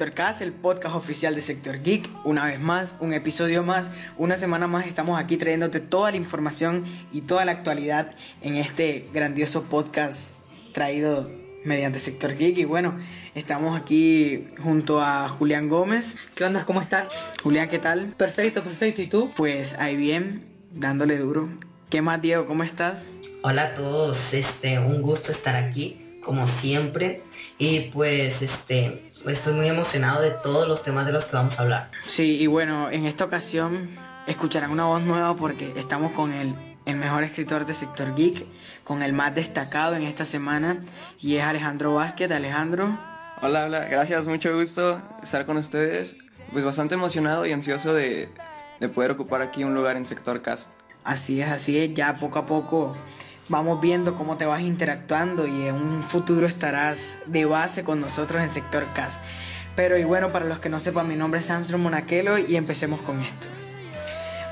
Sector 0.00 0.14
Cast, 0.14 0.40
el 0.40 0.52
podcast 0.52 0.94
oficial 0.94 1.34
de 1.34 1.42
Sector 1.42 1.82
Geek. 1.82 2.08
Una 2.24 2.46
vez 2.46 2.58
más, 2.58 2.94
un 3.00 3.12
episodio 3.12 3.62
más, 3.62 3.90
una 4.16 4.38
semana 4.38 4.66
más 4.66 4.86
estamos 4.86 5.20
aquí 5.20 5.36
trayéndote 5.36 5.78
toda 5.78 6.10
la 6.10 6.16
información 6.16 6.86
y 7.12 7.20
toda 7.20 7.44
la 7.44 7.52
actualidad 7.52 8.14
en 8.40 8.56
este 8.56 9.06
grandioso 9.12 9.64
podcast 9.64 10.40
traído 10.72 11.30
mediante 11.66 11.98
Sector 11.98 12.34
Geek. 12.34 12.56
Y 12.56 12.64
bueno, 12.64 12.98
estamos 13.34 13.78
aquí 13.78 14.46
junto 14.62 15.02
a 15.02 15.28
Julián 15.28 15.68
Gómez. 15.68 16.16
¿Qué 16.34 16.44
onda? 16.44 16.64
¿Cómo 16.64 16.80
están? 16.80 17.06
Julián, 17.42 17.68
¿qué 17.68 17.78
tal? 17.78 18.14
Perfecto, 18.16 18.64
perfecto. 18.64 19.02
¿Y 19.02 19.06
tú? 19.06 19.30
Pues 19.36 19.74
ahí 19.74 19.96
bien, 19.96 20.46
dándole 20.72 21.18
duro. 21.18 21.50
¿Qué 21.90 22.00
más, 22.00 22.22
Diego? 22.22 22.46
¿Cómo 22.46 22.64
estás? 22.64 23.08
Hola 23.42 23.64
a 23.64 23.74
todos, 23.74 24.32
este, 24.32 24.78
un 24.78 25.02
gusto 25.02 25.30
estar 25.30 25.56
aquí, 25.56 26.18
como 26.22 26.46
siempre. 26.46 27.22
Y 27.58 27.90
pues, 27.92 28.40
este, 28.40 29.09
estoy 29.26 29.54
muy 29.54 29.68
emocionado 29.68 30.22
de 30.22 30.30
todos 30.30 30.68
los 30.68 30.82
temas 30.82 31.06
de 31.06 31.12
los 31.12 31.26
que 31.26 31.36
vamos 31.36 31.58
a 31.58 31.62
hablar. 31.62 31.90
Sí, 32.06 32.40
y 32.40 32.46
bueno, 32.46 32.90
en 32.90 33.06
esta 33.06 33.24
ocasión 33.24 33.90
escucharán 34.26 34.70
una 34.70 34.84
voz 34.84 35.02
nueva 35.02 35.34
porque 35.34 35.72
estamos 35.76 36.12
con 36.12 36.32
el, 36.32 36.54
el 36.86 36.96
mejor 36.96 37.22
escritor 37.24 37.66
de 37.66 37.74
Sector 37.74 38.14
Geek, 38.14 38.46
con 38.84 39.02
el 39.02 39.12
más 39.12 39.34
destacado 39.34 39.94
en 39.94 40.02
esta 40.02 40.24
semana, 40.24 40.80
y 41.18 41.36
es 41.36 41.44
Alejandro 41.44 41.94
Vázquez. 41.94 42.30
Alejandro. 42.30 42.98
Hola, 43.42 43.66
hola, 43.66 43.84
gracias, 43.86 44.26
mucho 44.26 44.54
gusto 44.56 45.00
estar 45.22 45.46
con 45.46 45.56
ustedes. 45.56 46.16
Pues 46.52 46.64
bastante 46.64 46.94
emocionado 46.94 47.46
y 47.46 47.52
ansioso 47.52 47.94
de, 47.94 48.28
de 48.80 48.88
poder 48.88 49.12
ocupar 49.12 49.40
aquí 49.40 49.62
un 49.62 49.74
lugar 49.74 49.96
en 49.96 50.04
Sector 50.04 50.42
Cast. 50.42 50.72
Así 51.04 51.40
es, 51.40 51.48
así 51.48 51.78
es, 51.78 51.94
ya 51.94 52.16
poco 52.16 52.40
a 52.40 52.46
poco 52.46 52.96
vamos 53.50 53.80
viendo 53.80 54.14
cómo 54.14 54.36
te 54.36 54.46
vas 54.46 54.62
interactuando 54.62 55.46
y 55.46 55.66
en 55.66 55.74
un 55.74 56.02
futuro 56.04 56.46
estarás 56.46 57.18
de 57.26 57.44
base 57.44 57.82
con 57.82 58.00
nosotros 58.00 58.42
en 58.42 58.52
Sector 58.52 58.86
Cast. 58.94 59.20
Pero 59.74 59.98
y 59.98 60.04
bueno, 60.04 60.30
para 60.30 60.44
los 60.44 60.60
que 60.60 60.68
no 60.68 60.78
sepan, 60.78 61.08
mi 61.08 61.16
nombre 61.16 61.40
es 61.40 61.50
Armstrong 61.50 61.82
Monaquelo 61.82 62.38
y 62.38 62.56
empecemos 62.56 63.00
con 63.00 63.20
esto. 63.20 63.48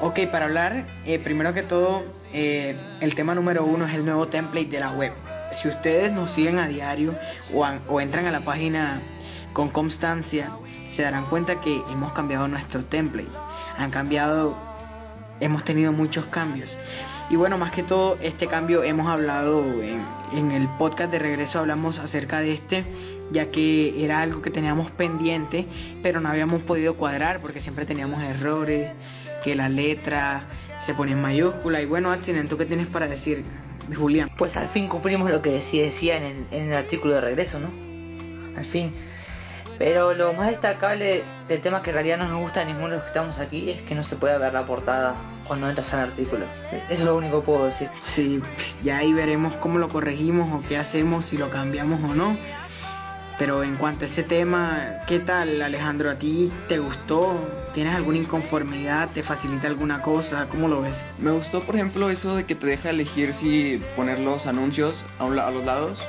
Ok, 0.00 0.20
para 0.30 0.46
hablar, 0.46 0.86
eh, 1.06 1.19
primero 1.19 1.54
que 1.54 1.62
todo, 1.62 2.04
eh, 2.32 2.76
el 3.00 3.14
tema 3.14 3.34
número 3.34 3.64
uno 3.64 3.86
es 3.86 3.94
el 3.94 4.04
nuevo 4.04 4.28
template 4.28 4.69
de 4.69 4.81
la 4.81 4.91
web. 4.91 5.12
Si 5.53 5.69
ustedes 5.69 6.12
nos 6.12 6.30
siguen 6.30 6.59
a 6.59 6.66
diario 6.66 7.16
o, 7.54 7.66
o 7.88 8.00
entran 8.00 8.26
a 8.26 8.32
la 8.32 8.41
página 8.41 9.00
con 9.53 9.69
constancia, 9.69 10.50
se 10.88 11.03
darán 11.03 11.25
cuenta 11.26 11.60
que 11.60 11.82
hemos 11.91 12.12
cambiado 12.12 12.48
nuestro 12.48 12.84
template. 12.84 13.30
Han 13.76 13.91
cambiado, 13.91 14.56
hemos 15.41 15.65
tenido 15.65 15.92
muchos 15.92 16.26
cambios. 16.26 16.76
Y 17.31 17.37
bueno, 17.37 17.59
más 17.59 17.72
que 17.72 17.83
todo, 17.83 18.16
este 18.22 18.47
cambio 18.47 18.83
hemos 18.83 19.06
hablado 19.06 19.62
en, 20.33 20.50
el 20.50 20.66
podcast 20.78 21.12
de 21.12 21.19
regreso, 21.19 21.59
hablamos 21.59 21.99
acerca 21.99 22.41
de 22.41 22.55
este, 22.55 22.84
ya 23.31 23.50
que 23.50 24.03
era 24.03 24.21
algo 24.21 24.41
que 24.41 24.50
teníamos 24.50 24.91
pendiente, 24.91 25.66
pero 26.03 26.21
no 26.21 26.31
habíamos 26.31 26.62
podido 26.62 26.97
cuadrar 26.97 27.41
porque 27.43 27.61
siempre 27.61 27.84
teníamos 27.84 28.22
errores, 28.22 28.93
que 29.44 29.55
la 29.55 29.69
letra 29.69 30.44
se 30.81 30.94
pone 30.94 31.12
en 31.12 31.21
mayúscula. 31.21 31.83
Y 31.83 31.87
bueno, 31.87 32.11
Atsinen, 32.11 32.49
¿tú 32.49 32.56
qué 32.56 32.65
tienes 32.65 32.87
para 32.87 33.06
decir, 33.06 33.45
Julián? 33.95 34.31
Pues 34.39 34.56
al 34.56 34.69
fin 34.69 34.89
cumplimos 34.89 35.31
lo 35.31 35.43
que 35.43 35.50
decía, 35.50 35.83
decía 35.83 36.16
en 36.16 36.47
el 36.50 36.75
artículo 36.75 37.15
de 37.15 37.21
regreso, 37.21 37.60
¿no? 37.60 37.69
Al 38.56 38.65
fin. 38.65 38.91
Pero 39.78 40.12
lo 40.15 40.33
más 40.33 40.49
destacable 40.49 41.22
del 41.47 41.61
tema 41.62 41.83
que 41.83 41.91
en 41.91 41.94
realidad 41.94 42.19
no 42.19 42.27
nos 42.28 42.41
gusta 42.41 42.62
a 42.62 42.65
ninguno 42.65 42.89
de 42.89 42.94
los 42.97 43.03
que 43.03 43.09
estamos 43.09 43.39
aquí 43.39 43.71
es 43.71 43.83
que 43.83 43.94
no 43.94 44.03
se 44.03 44.16
puede 44.16 44.37
ver 44.39 44.53
la 44.53 44.66
portada 44.66 45.15
cuando 45.47 45.69
entras 45.69 45.94
al 45.94 46.00
artículo. 46.00 46.44
Eso 46.72 46.84
es 46.91 47.00
lo 47.05 47.16
único 47.16 47.41
que 47.41 47.47
puedo 47.47 47.65
decir. 47.66 47.89
Sí, 48.00 48.41
ya 48.83 48.99
ahí 48.99 49.12
veremos 49.12 49.55
cómo 49.55 49.78
lo 49.78 49.89
corregimos 49.89 50.53
o 50.53 50.66
qué 50.69 50.77
hacemos, 50.77 51.27
si 51.27 51.39
lo 51.39 51.49
cambiamos 51.50 52.00
o 52.11 52.15
no. 52.15 52.37
Pero 53.39 53.62
en 53.62 53.77
cuanto 53.77 54.05
a 54.05 54.09
ese 54.09 54.25
tema, 54.25 54.81
¿qué 55.06 55.21
tal 55.21 55.62
Alejandro? 55.62 56.10
¿A 56.10 56.16
ti 56.16 56.53
te 56.66 56.81
gustó? 56.81 57.37
¿Tienes 57.72 57.95
alguna 57.95 58.19
inconformidad? 58.19 59.10
¿Te 59.15 59.22
facilita 59.22 59.69
alguna 59.69 60.03
cosa? 60.03 60.49
¿Cómo 60.50 60.66
lo 60.66 60.81
ves? 60.83 61.06
Me 61.19 61.31
gustó, 61.31 61.60
por 61.60 61.77
ejemplo, 61.77 62.10
eso 62.10 62.34
de 62.34 62.47
que 62.47 62.56
te 62.56 62.66
deja 62.66 62.91
elegir 62.91 63.33
si 63.34 63.81
poner 63.95 64.19
los 64.19 64.49
anuncios 64.49 65.05
a, 65.21 65.25
un 65.25 65.37
la- 65.37 65.47
a 65.47 65.53
los 65.53 65.65
lados. 65.65 66.05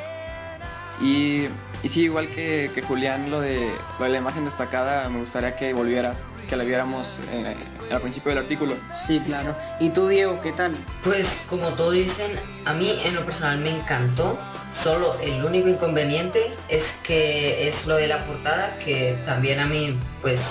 Y, 1.01 1.47
y 1.81 1.89
sí, 1.89 2.03
igual 2.03 2.29
que, 2.29 2.71
que 2.73 2.81
Julián, 2.81 3.29
lo 3.31 3.39
de, 3.39 3.71
lo 3.97 4.05
de 4.05 4.11
la 4.11 4.17
imagen 4.17 4.45
destacada, 4.45 5.07
me 5.09 5.19
gustaría 5.19 5.55
que 5.55 5.73
volviera, 5.73 6.13
que 6.47 6.55
la 6.55 6.63
viéramos 6.63 7.19
eh, 7.31 7.55
al 7.91 8.01
principio 8.01 8.29
del 8.29 8.39
artículo. 8.39 8.75
Sí, 8.93 9.21
claro. 9.25 9.55
¿Y 9.79 9.89
tú, 9.89 10.07
Diego, 10.07 10.41
qué 10.41 10.51
tal? 10.51 10.75
Pues, 11.03 11.41
como 11.47 11.69
todos 11.69 11.93
dicen, 11.93 12.31
a 12.65 12.73
mí 12.73 12.99
en 13.05 13.15
lo 13.15 13.23
personal 13.25 13.59
me 13.59 13.69
encantó. 13.69 14.37
Solo 14.73 15.17
el 15.21 15.43
único 15.43 15.67
inconveniente 15.67 16.53
es 16.67 16.99
que 17.03 17.67
es 17.67 17.87
lo 17.87 17.95
de 17.95 18.07
la 18.07 18.25
portada, 18.25 18.77
que 18.77 19.17
también 19.25 19.59
a 19.59 19.65
mí, 19.65 19.97
pues, 20.21 20.41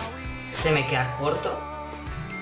se 0.53 0.73
me 0.73 0.87
queda 0.87 1.17
corto. 1.19 1.61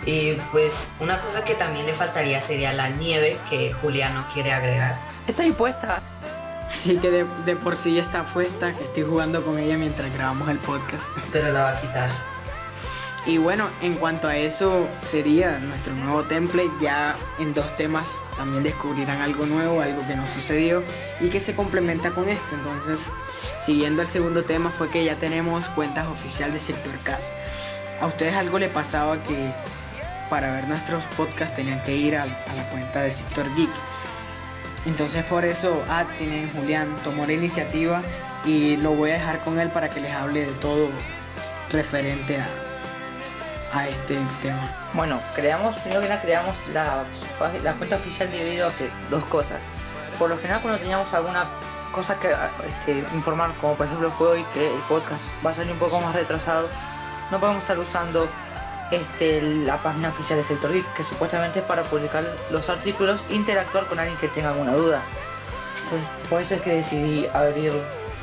Y 0.07 0.35
pues, 0.53 0.93
una 1.01 1.21
cosa 1.21 1.45
que 1.45 1.55
también 1.55 1.85
le 1.85 1.93
faltaría 1.93 2.41
sería 2.41 2.73
la 2.73 2.89
nieve 2.89 3.37
que 3.51 3.73
Julián 3.73 4.15
no 4.15 4.27
quiere 4.33 4.53
agregar. 4.53 4.97
Está 5.27 5.45
impuesta. 5.45 6.01
Sí, 6.71 6.97
que 6.99 7.11
de, 7.11 7.27
de 7.45 7.57
por 7.57 7.77
sí 7.77 7.95
ya 7.95 8.03
está 8.03 8.25
puesta, 8.25 8.75
que 8.77 8.85
estoy 8.85 9.05
jugando 9.05 9.45
con 9.45 9.59
ella 9.59 9.77
mientras 9.77 10.13
grabamos 10.13 10.49
el 10.49 10.59
podcast. 10.59 11.07
Pero 11.33 11.53
la 11.53 11.63
va 11.63 11.71
a 11.71 11.81
quitar. 11.81 12.11
Y 13.27 13.39
bueno, 13.39 13.69
en 13.83 13.95
cuanto 13.95 14.29
a 14.29 14.37
eso 14.37 14.89
sería 15.05 15.59
nuestro 15.59 15.93
nuevo 15.95 16.23
template. 16.25 16.71
Ya 16.81 17.17
en 17.41 17.55
dos 17.55 17.77
temas 17.77 18.21
también 18.37 18.63
descubrirán 18.63 19.21
algo 19.21 19.47
nuevo, 19.47 19.81
algo 19.81 20.07
que 20.07 20.15
no 20.15 20.27
sucedió 20.29 20.85
y 21.21 21.29
que 21.29 21.41
se 21.41 21.55
complementa 21.55 22.11
con 22.13 22.29
esto. 22.29 22.55
Entonces, 22.55 23.01
siguiendo 23.61 24.03
el 24.03 24.09
segundo 24.09 24.45
tema 24.45 24.71
fue 24.71 24.91
que 24.91 25.05
ya 25.05 25.17
tenemos 25.17 25.67
cuentas 25.71 26.07
oficial 26.07 26.53
de 26.53 26.61
Sector 26.61 26.97
Cast. 27.03 27.33
¿A 28.01 28.07
ustedes 28.07 28.35
algo 28.35 28.61
le 28.61 28.69
pasaba 28.69 29.21
que 29.25 29.53
para 30.31 30.53
ver 30.53 30.69
nuestros 30.69 31.05
podcasts 31.17 31.57
tenían 31.57 31.83
que 31.83 31.97
ir 31.97 32.17
a, 32.17 32.23
a 32.23 32.27
la 32.27 32.71
cuenta 32.71 33.03
de 33.03 33.11
Sector 33.11 33.47
Geek? 33.57 33.71
Entonces 34.87 35.25
por 35.25 35.45
eso 35.45 35.85
Atsinen, 35.91 36.51
Julián 36.53 36.95
tomó 37.03 37.27
la 37.27 37.33
iniciativa 37.33 38.03
y 38.45 38.77
lo 38.77 38.93
voy 38.93 39.11
a 39.11 39.15
dejar 39.15 39.41
con 39.41 39.59
él 39.59 39.71
para 39.71 39.91
que 39.91 40.01
les 40.01 40.13
hable 40.13 40.47
de 40.47 40.53
todo 40.55 40.89
referente 41.71 42.39
a, 42.39 43.79
a 43.79 43.89
este 43.89 44.17
tema. 44.43 44.71
Bueno, 44.95 45.21
creamos, 45.35 45.77
primero 45.79 46.01
que 46.01 46.09
nada 46.09 46.23
creamos 46.23 46.57
la, 46.73 47.05
cuenta 47.79 47.97
oficial 47.97 48.29
a 48.29 48.71
que 48.77 48.91
dos 49.11 49.25
cosas. 49.25 49.61
Por 50.19 50.31
lo 50.31 50.37
general 50.37 50.63
cuando 50.63 50.79
teníamos 50.79 51.13
alguna 51.13 51.47
cosa 51.93 52.19
que 52.19 52.35
este, 52.69 53.05
informar, 53.15 53.51
como 53.61 53.75
por 53.75 53.87
ejemplo 53.87 54.11
fue 54.13 54.29
hoy 54.29 54.45
que 54.55 54.73
el 54.73 54.81
podcast 54.83 55.21
va 55.45 55.51
a 55.51 55.55
salir 55.55 55.73
un 55.73 55.79
poco 55.79 56.01
más 56.01 56.15
retrasado, 56.15 56.69
no 57.31 57.41
podemos 57.41 57.63
estar 57.63 57.79
usando 57.79 58.29
este, 58.91 59.43
la 59.43 59.79
página 59.79 60.11
oficial 60.11 60.39
de 60.39 60.45
Sector 60.45 60.73
Geek, 60.73 60.95
que 60.95 61.03
supuestamente 61.03 61.61
es 61.61 61.65
para 61.65 61.83
publicar 61.83 62.37
los 62.51 62.69
artículos, 62.69 63.21
interactuar 63.31 63.87
con 63.87 63.99
alguien 63.99 64.17
que 64.19 64.29
tenga 64.29 64.51
alguna 64.51 64.73
duda. 64.73 65.01
Entonces, 65.85 66.09
por 66.29 66.41
eso 66.41 66.55
es 66.55 66.63
que 66.63 66.75
decidí 66.75 67.27
abrir 67.33 67.73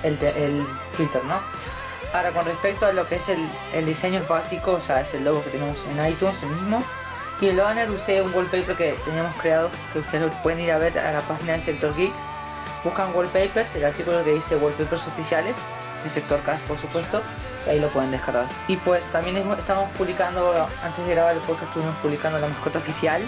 el, 0.04 0.18
el 0.24 0.66
Twitter, 0.98 1.24
¿no? 1.26 1.40
Ahora, 2.14 2.32
con 2.32 2.46
respecto 2.46 2.86
a 2.86 2.94
lo 2.94 3.08
que 3.08 3.16
es 3.16 3.30
el, 3.30 3.40
el 3.74 3.86
diseño 3.86 4.22
básico, 4.28 4.74
o 4.74 4.82
sea, 4.82 5.02
es 5.02 5.14
el 5.16 5.24
logo 5.24 5.44
que 5.44 5.50
tenemos 5.50 5.88
en 5.88 6.06
iTunes, 6.06 6.44
el 6.44 6.50
mismo. 6.50 6.84
Y 7.42 7.48
el 7.48 7.58
banner 7.58 7.90
usé 7.90 8.22
un 8.22 8.34
wallpaper 8.34 8.76
que 8.76 8.96
teníamos 9.04 9.36
creado, 9.38 9.70
que 9.92 10.00
ustedes 10.00 10.34
pueden 10.44 10.60
ir 10.60 10.72
a 10.72 10.78
ver 10.78 10.98
a 11.00 11.12
la 11.12 11.22
página 11.22 11.54
de 11.54 11.62
Sector 11.62 11.96
Geek. 11.96 12.14
Buscan 12.84 13.16
wallpapers, 13.16 13.76
el 13.76 13.86
artículo 13.86 14.24
que 14.24 14.34
dice 14.34 14.56
wallpapers 14.56 15.08
oficiales. 15.08 15.56
el 16.04 16.10
sector 16.10 16.42
CAS, 16.42 16.62
por 16.62 16.78
supuesto, 16.78 17.22
ahí 17.68 17.80
lo 17.80 17.90
pueden 17.90 18.12
descargar. 18.12 18.46
Y 18.68 18.78
pues 18.78 19.06
también 19.08 19.38
estamos 19.38 19.90
publicando, 19.98 20.68
antes 20.84 21.06
de 21.06 21.14
grabar 21.14 21.36
el 21.36 21.42
podcast, 21.42 21.68
estuvimos 21.70 21.96
publicando 21.98 22.40
la 22.40 22.48
mascota 22.48 22.80
oficial, 22.80 23.22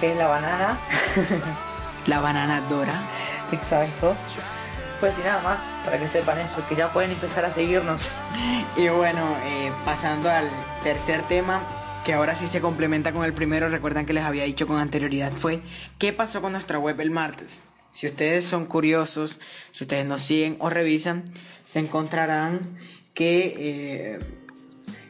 que 0.00 0.12
es 0.12 0.16
la 0.16 0.26
banana. 0.26 0.78
la 2.06 2.20
banana 2.20 2.60
Dora. 2.62 3.00
Exacto. 3.52 4.14
Pues 5.00 5.14
y 5.18 5.22
nada 5.22 5.42
más, 5.42 5.60
para 5.84 5.98
que 5.98 6.08
sepan 6.08 6.38
eso, 6.38 6.66
que 6.68 6.74
ya 6.74 6.90
pueden 6.92 7.10
empezar 7.10 7.44
a 7.44 7.50
seguirnos. 7.50 8.12
Y 8.76 8.88
bueno, 8.88 9.36
eh, 9.44 9.70
pasando 9.84 10.30
al 10.30 10.48
tercer 10.82 11.22
tema, 11.22 11.60
que 12.04 12.14
ahora 12.14 12.34
sí 12.34 12.48
se 12.48 12.60
complementa 12.60 13.12
con 13.12 13.24
el 13.24 13.34
primero, 13.34 13.68
recuerdan 13.68 14.06
que 14.06 14.12
les 14.12 14.24
había 14.24 14.44
dicho 14.44 14.66
con 14.66 14.78
anterioridad, 14.78 15.32
fue 15.32 15.60
¿qué 15.98 16.12
pasó 16.12 16.40
con 16.40 16.52
nuestra 16.52 16.78
web 16.78 17.00
el 17.00 17.10
martes? 17.10 17.62
Si 17.90 18.06
ustedes 18.06 18.44
son 18.44 18.66
curiosos, 18.66 19.40
si 19.70 19.84
ustedes 19.84 20.06
nos 20.06 20.20
siguen 20.20 20.56
o 20.60 20.70
revisan, 20.70 21.24
se 21.64 21.80
encontrarán 21.80 22.78
que 23.16 23.54
eh, 23.58 24.18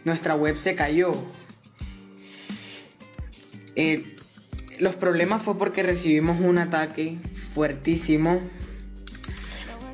nuestra 0.04 0.34
web 0.34 0.56
se 0.56 0.74
cayó. 0.74 1.12
Eh, 3.74 4.16
los 4.78 4.94
problemas 4.94 5.42
fue 5.42 5.58
porque 5.58 5.82
recibimos 5.82 6.40
un 6.40 6.56
ataque 6.56 7.18
fuertísimo 7.34 8.40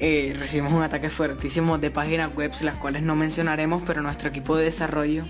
eh, 0.05 0.35
recibimos 0.37 0.73
un 0.73 0.83
ataque 0.83 1.11
fuertísimo 1.11 1.79
de 1.79 1.93
páginas 1.93 2.35
web, 2.35 2.51
las 2.63 2.75
cuales 2.75 3.03
no 3.03 3.15
mencionaremos, 3.15 3.85
pero 3.87 4.03
nuestro 4.03 4.31
equipo 4.31 4.57
de 4.57 4.65
desarrollo 4.65 5.25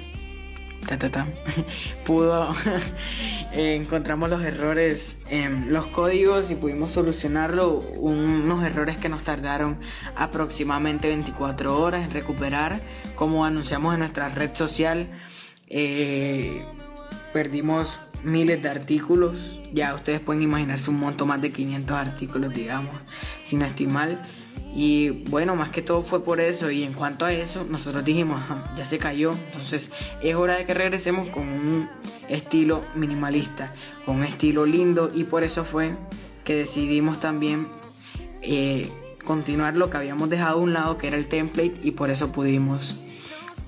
pudo 2.04 2.54
eh, 3.52 3.74
encontramos 3.76 4.28
los 4.30 4.42
errores 4.42 5.20
en 5.30 5.72
los 5.72 5.86
códigos 5.86 6.50
y 6.50 6.54
pudimos 6.54 6.90
solucionarlo. 6.90 7.80
Unos 7.96 8.64
errores 8.64 8.96
que 8.96 9.08
nos 9.08 9.22
tardaron 9.22 9.78
aproximadamente 10.16 11.08
24 11.08 11.80
horas 11.80 12.04
en 12.04 12.10
recuperar. 12.10 12.80
Como 13.14 13.44
anunciamos 13.44 13.94
en 13.94 14.00
nuestra 14.00 14.28
red 14.28 14.54
social 14.54 15.08
eh, 15.68 16.64
perdimos 17.32 17.98
miles 18.24 18.62
de 18.62 18.68
artículos 18.68 19.60
ya 19.72 19.94
ustedes 19.94 20.20
pueden 20.20 20.42
imaginarse 20.42 20.90
un 20.90 21.00
monto 21.00 21.26
más 21.26 21.40
de 21.40 21.50
500 21.50 21.96
artículos 21.96 22.52
digamos 22.54 22.94
sin 23.44 23.62
estimar 23.62 24.18
y 24.74 25.10
bueno, 25.10 25.54
más 25.54 25.70
que 25.70 25.82
todo 25.82 26.02
fue 26.02 26.24
por 26.24 26.40
eso. 26.40 26.70
Y 26.70 26.82
en 26.82 26.94
cuanto 26.94 27.24
a 27.24 27.32
eso, 27.32 27.64
nosotros 27.68 28.04
dijimos, 28.04 28.40
ya 28.76 28.84
se 28.84 28.98
cayó. 28.98 29.32
Entonces 29.32 29.92
es 30.22 30.34
hora 30.34 30.56
de 30.56 30.64
que 30.64 30.74
regresemos 30.74 31.28
con 31.28 31.46
un 31.46 31.88
estilo 32.28 32.82
minimalista, 32.94 33.72
con 34.06 34.16
un 34.16 34.24
estilo 34.24 34.64
lindo. 34.64 35.10
Y 35.12 35.24
por 35.24 35.44
eso 35.44 35.64
fue 35.64 35.94
que 36.44 36.54
decidimos 36.54 37.20
también 37.20 37.68
eh, 38.40 38.90
continuar 39.24 39.76
lo 39.76 39.90
que 39.90 39.98
habíamos 39.98 40.30
dejado 40.30 40.58
a 40.58 40.62
un 40.62 40.72
lado, 40.72 40.96
que 40.96 41.08
era 41.08 41.18
el 41.18 41.28
template. 41.28 41.74
Y 41.82 41.90
por 41.90 42.10
eso 42.10 42.32
pudimos 42.32 42.94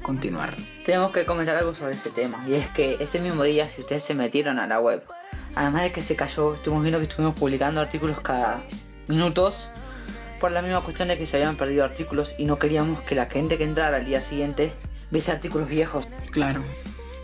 continuar. 0.03 0.55
Tenemos 0.85 1.13
que 1.13 1.25
comentar 1.25 1.57
algo 1.57 1.75
sobre 1.75 1.95
este 1.95 2.11
tema. 2.11 2.45
Y 2.47 2.55
es 2.55 2.69
que 2.69 2.97
ese 3.01 3.21
mismo 3.21 3.43
día, 3.43 3.69
si 3.69 3.81
ustedes 3.81 4.05
se 4.05 4.15
metieron 4.15 4.59
a 4.59 4.67
la 4.67 4.81
web, 4.81 5.03
además 5.55 5.83
de 5.83 5.93
que 5.93 6.03
se 6.03 6.15
cayó, 6.15 6.55
estuvimos 6.55 6.83
viendo 6.83 6.99
que 6.99 7.07
estuvimos 7.07 7.35
publicando 7.35 7.81
artículos 7.81 8.21
cada 8.21 8.63
minutos 9.09 9.71
por 10.41 10.53
la 10.53 10.61
misma 10.61 10.83
cuestión 10.83 11.09
de 11.09 11.17
que 11.17 11.27
se 11.27 11.39
habían 11.39 11.57
perdido 11.57 11.85
artículos 11.85 12.35
y 12.37 12.45
no 12.45 12.59
queríamos 12.59 13.01
que 13.03 13.15
la 13.15 13.27
gente 13.27 13.57
que 13.57 13.65
entrara 13.65 13.97
al 13.97 14.05
día 14.05 14.21
siguiente 14.21 14.75
viese 15.11 15.33
artículos 15.33 15.69
viejos. 15.69 16.07
Claro. 16.31 16.63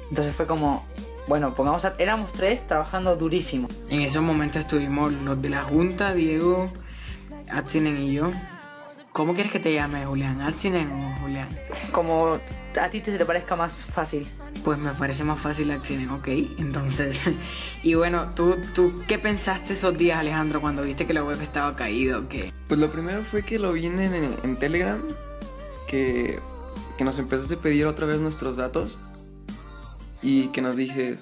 Entonces 0.09 0.35
fue 0.35 0.47
como, 0.47 0.87
bueno, 1.29 1.55
pongamos, 1.55 1.85
a, 1.85 1.95
éramos 1.99 2.33
tres 2.33 2.67
trabajando 2.67 3.17
durísimo. 3.17 3.69
En 3.91 4.01
esos 4.01 4.23
momentos 4.23 4.61
estuvimos 4.61 5.13
los 5.13 5.41
de 5.43 5.51
la 5.51 5.63
Junta, 5.63 6.15
Diego, 6.15 6.73
Atsinen 7.51 7.99
y 7.99 8.15
yo. 8.15 8.33
¿Cómo 9.13 9.35
quieres 9.35 9.53
que 9.53 9.61
te 9.61 9.75
llame, 9.75 10.07
Julián? 10.07 10.41
¿Atsinen 10.41 10.91
o 10.91 11.21
Julián? 11.21 11.49
Como 11.93 12.39
a 12.79 12.89
ti 12.89 13.01
te, 13.01 13.17
te 13.17 13.25
parezca 13.25 13.57
más 13.57 13.85
fácil. 13.85 14.29
Pues 14.65 14.79
me 14.79 14.91
parece 14.93 15.25
más 15.25 15.41
fácil 15.41 15.71
Atsinen, 15.71 16.11
ok. 16.11 16.29
Entonces, 16.59 17.31
y 17.83 17.95
bueno, 17.95 18.31
¿tú, 18.35 18.57
¿tú 18.75 19.03
qué 19.09 19.19
pensaste 19.19 19.73
esos 19.73 19.97
días, 19.97 20.19
Alejandro, 20.19 20.61
cuando 20.61 20.83
viste 20.83 21.07
que 21.07 21.15
la 21.15 21.25
web 21.25 21.41
estaba 21.41 21.75
caído? 21.77 22.29
¿Qué? 22.29 22.53
Pues 22.69 22.79
lo 22.79 22.91
primero 22.91 23.23
fue 23.23 23.43
que 23.43 23.59
lo 23.59 23.73
vi 23.73 23.87
en, 23.87 23.99
en, 24.01 24.57
Telegram, 24.57 25.01
que, 25.89 26.41
que 26.99 27.05
nos 27.05 27.19
empezaste 27.19 27.55
a 27.55 27.61
pedir 27.61 27.87
otra 27.87 28.07
vez 28.07 28.21
nuestros 28.21 28.57
datos 28.57 28.99
y 30.23 30.49
que 30.49 30.61
nos 30.61 30.77
dije, 30.77 31.17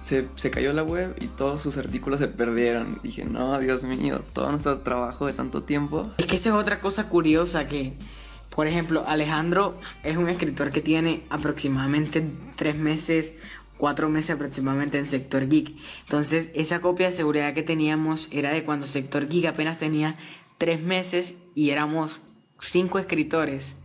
se, 0.00 0.26
se, 0.34 0.50
cayó 0.50 0.72
la 0.72 0.82
web 0.82 1.14
y 1.20 1.26
todos 1.26 1.62
sus 1.62 1.76
artículos 1.78 2.18
se 2.18 2.28
perdieron. 2.28 2.98
Dije, 3.02 3.24
no, 3.24 3.58
Dios 3.60 3.84
mío, 3.84 4.22
todo 4.32 4.50
nuestro 4.50 4.78
trabajo 4.80 5.26
de 5.26 5.32
tanto 5.32 5.62
tiempo. 5.62 6.10
Es 6.18 6.26
que 6.26 6.36
eso 6.36 6.50
es 6.50 6.56
otra 6.56 6.80
cosa 6.80 7.08
curiosa 7.08 7.68
que, 7.68 7.96
por 8.56 8.66
ejemplo, 8.66 9.04
Alejandro 9.06 9.78
es 10.02 10.16
un 10.16 10.28
escritor 10.28 10.72
que 10.72 10.80
tiene 10.80 11.22
aproximadamente 11.30 12.24
tres 12.56 12.74
meses 12.74 13.34
cuatro 13.76 14.08
meses 14.08 14.30
aproximadamente 14.30 14.98
en 14.98 15.08
Sector 15.08 15.48
Geek. 15.48 15.74
Entonces, 16.04 16.50
esa 16.54 16.80
copia 16.80 17.06
de 17.06 17.12
seguridad 17.12 17.54
que 17.54 17.62
teníamos 17.62 18.28
era 18.32 18.50
de 18.50 18.64
cuando 18.64 18.86
Sector 18.86 19.28
Geek 19.28 19.46
apenas 19.46 19.78
tenía 19.78 20.16
tres 20.58 20.80
meses 20.80 21.36
y 21.54 21.70
éramos 21.70 22.20
cinco 22.58 22.98
escritores. 22.98 23.76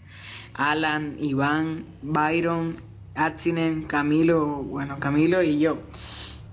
Alan, 0.53 1.15
Iván, 1.19 1.85
Byron, 2.01 2.75
Atsinen, 3.15 3.83
Camilo, 3.83 4.63
bueno, 4.63 4.99
Camilo 4.99 5.41
y 5.43 5.59
yo. 5.59 5.79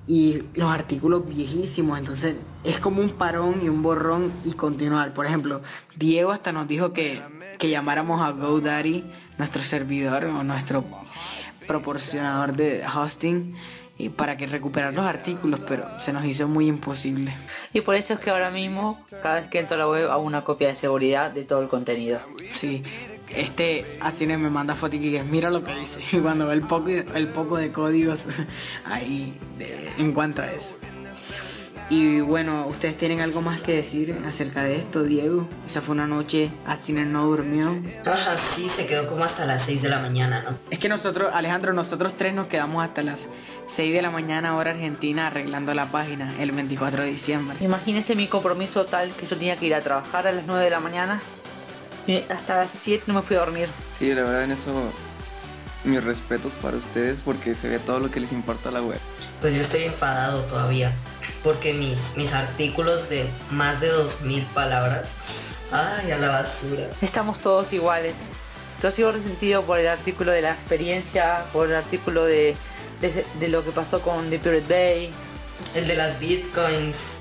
Y 0.09 0.43
los 0.55 0.73
artículos 0.73 1.29
viejísimos, 1.29 1.99
entonces 1.99 2.35
es 2.65 2.81
como 2.81 3.03
un 3.03 3.11
parón 3.11 3.61
y 3.63 3.69
un 3.69 3.83
borrón 3.83 4.33
y 4.43 4.53
continuar. 4.53 5.13
Por 5.13 5.27
ejemplo, 5.27 5.61
Diego 5.97 6.33
hasta 6.33 6.51
nos 6.51 6.67
dijo 6.67 6.95
que, 6.95 7.21
que 7.59 7.69
llamáramos 7.69 8.23
a 8.23 8.33
GoDaddy, 8.33 9.05
nuestro 9.37 9.63
servidor 9.63 10.25
o 10.25 10.43
nuestro 10.43 10.85
proporcionador 11.67 12.57
de 12.57 12.83
hosting 12.87 13.55
y 13.99 14.09
para 14.11 14.37
que 14.37 14.47
recuperar 14.47 14.95
los 14.95 15.05
artículos, 15.05 15.61
pero 15.69 15.85
se 16.01 16.13
nos 16.13 16.25
hizo 16.25 16.49
muy 16.49 16.69
imposible. 16.69 17.35
Y 17.73 17.81
por 17.81 17.97
eso 17.97 18.15
es 18.15 18.21
que 18.21 18.31
ahora 18.31 18.51
mismo, 18.51 18.99
cada 19.23 19.41
vez 19.41 19.51
que 19.51 19.59
entro 19.59 19.75
a 19.75 19.79
la 19.79 19.89
web, 19.89 20.11
hago 20.11 20.23
una 20.23 20.45
copia 20.45 20.69
de 20.69 20.75
seguridad 20.75 21.33
de 21.33 21.45
todo 21.45 21.61
el 21.61 21.69
contenido. 21.69 22.21
Sí, 22.51 22.85
este 23.35 23.99
Asine 24.01 24.39
me 24.39 24.51
manda 24.51 24.75
fotos 24.75 25.01
y 25.01 25.13
que 25.13 25.23
mira 25.23 25.51
lo 25.51 25.65
que 25.65 25.75
dice. 25.75 26.01
Y 26.17 26.21
cuando 26.23 26.47
ve 26.47 26.55
el 26.55 26.63
poco, 26.63 26.89
el 26.89 27.29
poco 27.29 27.57
de 27.57 27.73
códigos 27.73 28.27
ahí 28.85 29.39
en 29.99 30.13
cuanto 30.13 30.43
a 30.43 30.53
eso. 30.53 30.77
Y 31.91 32.21
bueno, 32.21 32.67
¿ustedes 32.67 32.99
tienen 32.99 33.21
algo 33.21 33.41
más 33.41 33.61
que 33.63 33.75
decir 33.75 34.15
acerca 34.27 34.63
de 34.63 34.77
esto, 34.77 35.05
Diego? 35.05 35.49
Esa 35.67 35.81
fue 35.81 35.95
una 35.95 36.07
noche, 36.07 36.51
Atsiner 36.67 37.07
no 37.07 37.25
durmió. 37.25 37.81
Ah, 38.05 38.37
sí, 38.37 38.69
se 38.69 38.87
quedó 38.87 39.09
como 39.09 39.25
hasta 39.25 39.47
las 39.47 39.63
6 39.63 39.81
de 39.81 39.89
la 39.89 39.99
mañana, 39.99 40.43
¿no? 40.43 40.59
Es 40.69 40.79
que 40.79 40.91
nosotros, 40.91 41.33
Alejandro, 41.33 41.73
nosotros 41.73 42.15
tres 42.15 42.35
nos 42.35 42.47
quedamos 42.47 42.85
hasta 42.85 43.03
las 43.03 43.31
6 43.67 43.95
de 43.95 44.03
la 44.03 44.11
mañana 44.11 44.55
hora 44.55 44.73
argentina 44.73 45.29
arreglando 45.29 45.73
la 45.73 45.91
página 45.91 46.35
el 46.39 46.53
24 46.53 47.05
de 47.05 47.09
diciembre. 47.09 47.57
Imagínense 47.61 48.15
mi 48.15 48.27
compromiso 48.27 48.85
tal 48.85 49.11
que 49.13 49.27
yo 49.27 49.37
tenía 49.37 49.57
que 49.57 49.65
ir 49.65 49.75
a 49.75 49.81
trabajar 49.81 50.27
a 50.27 50.33
las 50.33 50.45
9 50.47 50.63
de 50.63 50.71
la 50.71 50.81
mañana 50.81 51.23
hasta 52.29 52.57
las 52.57 52.71
7 52.71 53.05
no 53.07 53.15
me 53.15 53.23
fui 53.23 53.37
a 53.37 53.41
dormir. 53.41 53.69
Sí, 53.99 54.13
la 54.15 54.23
verdad 54.23 54.45
en 54.45 54.53
eso 54.53 54.73
mis 55.85 56.03
respetos 56.03 56.53
para 56.61 56.77
ustedes 56.77 57.19
porque 57.25 57.55
se 57.55 57.69
ve 57.69 57.79
todo 57.79 58.01
lo 58.01 58.11
que 58.11 58.21
les 58.21 58.33
importa 58.33 58.69
a 58.69 58.73
la 58.73 58.83
web. 58.83 58.99
Pues 59.41 59.55
yo 59.55 59.61
estoy 59.61 59.85
enfadado 59.85 60.43
todavía 60.45 60.93
porque 61.43 61.73
mis, 61.73 62.17
mis 62.17 62.33
artículos 62.33 63.09
de 63.09 63.27
más 63.51 63.81
de 63.81 63.93
2.000 63.93 64.45
palabras, 64.47 65.09
ay, 65.71 66.11
a 66.11 66.19
la 66.19 66.29
basura. 66.29 66.89
Estamos 67.01 67.39
todos 67.39 67.73
iguales. 67.73 68.27
Yo 68.83 68.91
sigo 68.91 69.13
resentido 69.13 69.63
por 69.65 69.79
el 69.79 69.89
artículo 69.89 70.33
de 70.33 70.43
la 70.43 70.53
experiencia, 70.53 71.45
por 71.53 71.69
el 71.69 71.77
artículo 71.77 72.25
de, 72.25 72.57
de, 73.01 73.49
lo 73.49 73.65
que 73.65 73.71
pasó 73.71 74.01
con 74.01 74.31
The 74.31 74.39
Pirate 74.39 74.65
Bay. 74.69 75.11
El 75.75 75.89
de 75.89 75.97
las 75.97 76.21
bitcoins. 76.21 77.19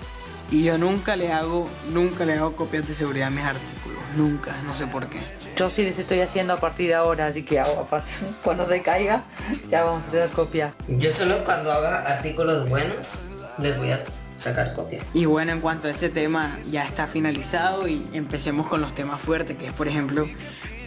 Y 0.49 0.63
yo 0.63 0.77
nunca 0.77 1.15
le 1.15 1.33
hago, 1.33 1.67
nunca 1.91 2.23
le 2.23 2.33
hago 2.33 2.55
copias 2.55 2.87
de 2.87 2.93
seguridad 2.93 3.27
a 3.27 3.31
mis 3.31 3.43
artículos. 3.43 3.99
Nunca, 4.15 4.55
no 4.65 4.73
sé 4.75 4.87
por 4.87 5.07
qué. 5.07 5.19
Yo 5.57 5.69
sí 5.69 5.83
les 5.83 5.99
estoy 5.99 6.21
haciendo 6.21 6.53
a 6.53 6.57
partir 6.57 6.87
de 6.87 6.95
ahora, 6.95 7.27
así 7.27 7.43
que 7.43 7.59
hago 7.59 7.87
cuando 8.43 8.65
se 8.65 8.81
caiga, 8.81 9.25
ya 9.69 9.83
vamos 9.83 10.05
a 10.05 10.11
tener 10.11 10.29
copia. 10.29 10.73
Yo 10.87 11.11
solo 11.11 11.43
cuando 11.43 11.71
haga 11.71 11.99
artículos 11.99 12.69
buenos 12.69 13.23
les 13.57 13.77
voy 13.77 13.91
a 13.91 13.99
sacar 14.37 14.73
copia. 14.73 15.01
Y 15.13 15.25
bueno, 15.25 15.51
en 15.51 15.59
cuanto 15.59 15.89
a 15.89 15.91
ese 15.91 16.09
tema 16.09 16.57
ya 16.69 16.85
está 16.85 17.07
finalizado 17.07 17.87
y 17.87 18.07
empecemos 18.13 18.67
con 18.67 18.79
los 18.81 18.95
temas 18.95 19.19
fuertes, 19.19 19.57
que 19.57 19.67
es 19.67 19.73
por 19.73 19.87
ejemplo, 19.87 20.27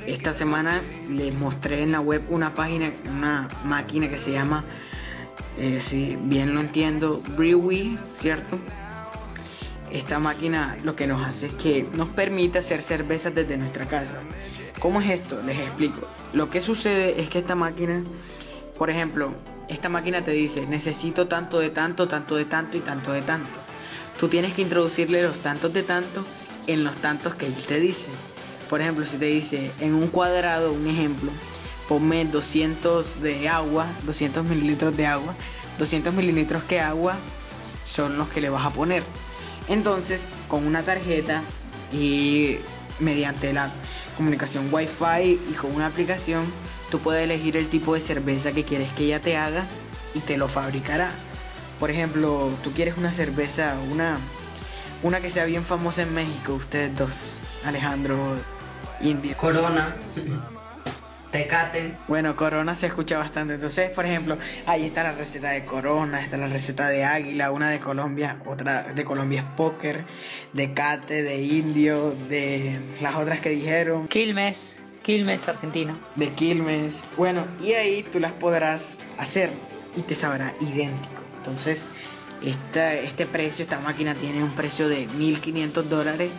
esta 0.07 0.33
semana 0.33 0.83
les 1.09 1.35
mostré 1.35 1.83
en 1.83 1.93
la 1.93 2.01
web 2.01 2.23
una 2.31 2.55
página, 2.55 2.91
una 3.11 3.49
máquina 3.65 4.09
que 4.09 4.19
se 4.19 4.33
llama, 4.33 4.65
eh, 5.59 5.81
si 5.81 6.17
bien 6.23 6.55
lo 6.55 6.61
entiendo, 6.61 7.21
Brewy, 7.37 7.99
¿cierto? 8.05 8.59
Esta 9.93 10.21
máquina 10.21 10.77
lo 10.85 10.95
que 10.95 11.07
nos 11.07 11.27
hace 11.27 11.47
es 11.47 11.55
que 11.55 11.87
nos 11.95 12.09
permite 12.09 12.59
hacer 12.59 12.81
cervezas 12.81 13.35
desde 13.35 13.57
nuestra 13.57 13.87
casa. 13.87 14.13
¿Cómo 14.79 15.01
es 15.01 15.11
esto? 15.11 15.43
Les 15.43 15.59
explico. 15.59 16.07
Lo 16.33 16.49
que 16.49 16.61
sucede 16.61 17.21
es 17.21 17.29
que 17.29 17.41
esta 17.41 17.57
máquina, 17.57 18.05
por 18.79 18.89
ejemplo, 18.89 19.35
esta 19.69 19.89
máquina 19.89 20.23
te 20.23 20.31
dice, 20.31 20.67
necesito 20.67 21.27
tanto 21.27 21.59
de 21.59 21.71
tanto, 21.71 22.07
tanto 22.07 22.37
de 22.37 22.45
tanto 22.45 22.77
y 22.77 22.81
tanto 22.81 23.13
de 23.13 23.23
tanto. 23.23 23.59
Tú 24.19 24.29
tienes 24.29 24.55
que 24.55 24.63
introducirle 24.63 25.23
los 25.23 25.41
tantos 25.41 25.73
de 25.73 25.83
tanto 25.83 26.25
en 26.67 26.85
los 26.85 26.97
tantos 26.97 27.35
que 27.35 27.47
él 27.47 27.55
te 27.55 27.81
dice. 27.81 28.11
Por 28.69 28.81
ejemplo, 28.81 29.05
si 29.05 29.17
te 29.17 29.27
dice 29.27 29.73
en 29.81 29.95
un 29.95 30.07
cuadrado, 30.07 30.73
un 30.73 30.87
ejemplo, 30.87 31.33
ponme 31.89 32.25
200 32.25 33.21
de 33.23 33.49
agua, 33.49 33.87
200 34.05 34.45
mililitros 34.45 34.97
de 34.97 35.07
agua, 35.07 35.35
200 35.79 36.15
mililitros 36.15 36.63
que 36.63 36.81
agua 36.81 37.17
son 37.85 38.17
los 38.17 38.29
que 38.29 38.41
le 38.41 38.51
vas 38.51 38.65
a 38.65 38.71
poner. 38.71 39.03
Entonces, 39.69 40.29
con 40.49 40.67
una 40.67 40.83
tarjeta 40.83 41.43
y 41.93 42.57
mediante 42.99 43.53
la 43.53 43.71
comunicación 44.17 44.69
Wi-Fi 44.73 45.41
y 45.51 45.55
con 45.55 45.75
una 45.75 45.87
aplicación, 45.87 46.45
tú 46.91 46.99
puedes 46.99 47.25
elegir 47.25 47.57
el 47.57 47.69
tipo 47.69 47.95
de 47.95 48.01
cerveza 48.01 48.53
que 48.53 48.65
quieres 48.65 48.93
que 48.93 49.05
ella 49.05 49.21
te 49.21 49.37
haga 49.37 49.65
y 50.15 50.21
te 50.21 50.37
lo 50.37 50.49
fabricará. 50.49 51.11
Por 51.79 51.91
ejemplo, 51.91 52.51
tú 52.63 52.73
quieres 52.73 52.97
una 52.99 53.13
cerveza, 53.13 53.75
una, 53.91 54.19
una 55.03 55.21
que 55.21 55.31
sea 55.31 55.47
bien 55.47 55.65
famosa 55.65 56.03
en 56.03 56.13
México, 56.13 56.55
ustedes 56.55 56.95
dos, 56.95 57.37
Alejandro, 57.65 58.37
India. 59.01 59.37
Corona. 59.37 59.97
Tecate. 61.31 61.93
Bueno, 62.09 62.35
Corona 62.35 62.75
se 62.75 62.89
escucha 62.89 63.17
bastante. 63.19 63.55
Entonces, 63.55 63.91
por 63.91 64.05
ejemplo, 64.05 64.37
ahí 64.67 64.85
está 64.85 65.03
la 65.05 65.13
receta 65.13 65.51
de 65.51 65.65
Corona, 65.65 66.21
está 66.21 66.37
la 66.37 66.49
receta 66.49 66.89
de 66.89 67.05
Águila, 67.05 67.53
una 67.53 67.71
de 67.71 67.79
Colombia, 67.79 68.39
otra 68.47 68.83
de 68.83 69.05
Colombia 69.05 69.41
es 69.41 69.47
Póker, 69.57 70.05
de 70.53 70.75
Cate, 70.75 71.23
de 71.23 71.43
Indio, 71.43 72.11
de 72.29 72.81
las 73.01 73.15
otras 73.15 73.41
que 73.41 73.51
dijeron, 73.51 74.09
Quilmes, 74.09 74.79
Quilmes, 75.03 75.49
Argentina. 75.49 75.95
de 76.17 76.31
Quilmes. 76.31 77.05
Bueno, 77.17 77.47
y 77.63 77.75
ahí 77.75 78.03
tú 78.03 78.19
las 78.19 78.33
podrás 78.33 78.99
hacer 79.17 79.53
y 79.97 80.03
te 80.03 80.15
sabrá 80.17 80.55
idéntico. 80.61 81.23
Entonces, 81.39 81.87
esta, 82.45 82.95
este 82.95 83.27
precio, 83.27 83.63
esta 83.63 83.79
máquina 83.79 84.15
tiene 84.15 84.43
un 84.43 84.51
precio 84.51 84.89
de 84.89 85.07
1500 85.07 85.89
dólares. 85.89 86.31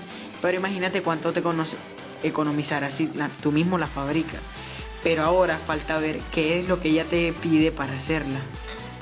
Pero 0.42 0.58
imagínate 0.58 1.02
cuánto 1.02 1.32
te 1.32 1.42
conoce, 1.42 1.78
economizarás 2.24 2.94
si 2.94 3.10
la- 3.16 3.30
tú 3.42 3.52
mismo 3.52 3.78
la 3.78 3.88
fabricas. 3.88 4.42
Pero 5.04 5.24
ahora 5.24 5.58
falta 5.58 5.98
ver 5.98 6.20
qué 6.32 6.60
es 6.60 6.68
lo 6.68 6.80
que 6.80 6.90
ella 6.90 7.06
te 7.06 7.34
pide 7.34 7.72
para 7.72 7.94
hacerla. 7.94 8.40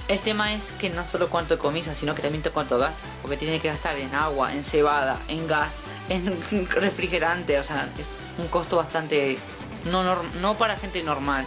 El 0.09 0.17
tema 0.17 0.53
es 0.55 0.71
que 0.71 0.89
no 0.89 1.05
solo 1.05 1.29
cuánto 1.29 1.53
economiza, 1.53 1.93
sino 1.93 2.15
que 2.15 2.23
también 2.23 2.41
te 2.41 2.49
cuánto 2.49 2.79
gasta. 2.79 3.03
Porque 3.21 3.37
tiene 3.37 3.59
que 3.59 3.67
gastar 3.67 3.95
en 3.95 4.13
agua, 4.15 4.53
en 4.53 4.63
cebada, 4.63 5.19
en 5.27 5.47
gas, 5.47 5.83
en 6.09 6.35
refrigerante. 6.71 7.59
O 7.59 7.63
sea, 7.63 7.87
es 7.97 8.09
un 8.39 8.47
costo 8.47 8.77
bastante. 8.77 9.37
No, 9.85 10.03
no 10.41 10.55
para 10.55 10.77
gente 10.77 11.03
normal. 11.03 11.45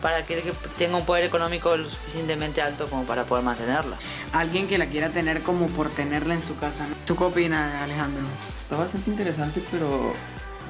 Para 0.00 0.24
que 0.24 0.40
que 0.42 0.52
tenga 0.78 0.96
un 0.96 1.04
poder 1.04 1.24
económico 1.24 1.76
lo 1.76 1.90
suficientemente 1.90 2.62
alto 2.62 2.88
como 2.88 3.04
para 3.04 3.24
poder 3.24 3.44
mantenerla. 3.44 3.96
Alguien 4.32 4.68
que 4.68 4.78
la 4.78 4.86
quiera 4.86 5.10
tener 5.10 5.42
como 5.42 5.66
por 5.66 5.90
tenerla 5.90 6.34
en 6.34 6.44
su 6.44 6.56
casa. 6.56 6.86
¿Tú 7.04 7.16
qué 7.16 7.24
opinas, 7.24 7.82
Alejandro? 7.82 8.22
Está 8.54 8.76
bastante 8.76 9.10
interesante, 9.10 9.62
pero 9.70 10.14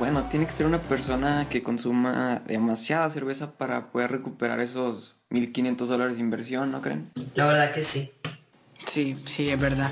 bueno, 0.00 0.24
tiene 0.30 0.46
que 0.46 0.52
ser 0.52 0.64
una 0.64 0.80
persona 0.80 1.46
que 1.50 1.62
consuma 1.62 2.40
demasiada 2.46 3.10
cerveza 3.10 3.52
para 3.52 3.92
poder 3.92 4.10
recuperar 4.10 4.58
esos 4.58 5.14
1500 5.28 5.90
dólares 5.90 6.16
de 6.16 6.22
inversión, 6.22 6.72
¿no 6.72 6.80
creen? 6.80 7.10
La 7.34 7.46
verdad 7.46 7.70
que 7.70 7.84
sí. 7.84 8.10
Sí, 8.86 9.20
sí, 9.26 9.50
es 9.50 9.60
verdad. 9.60 9.90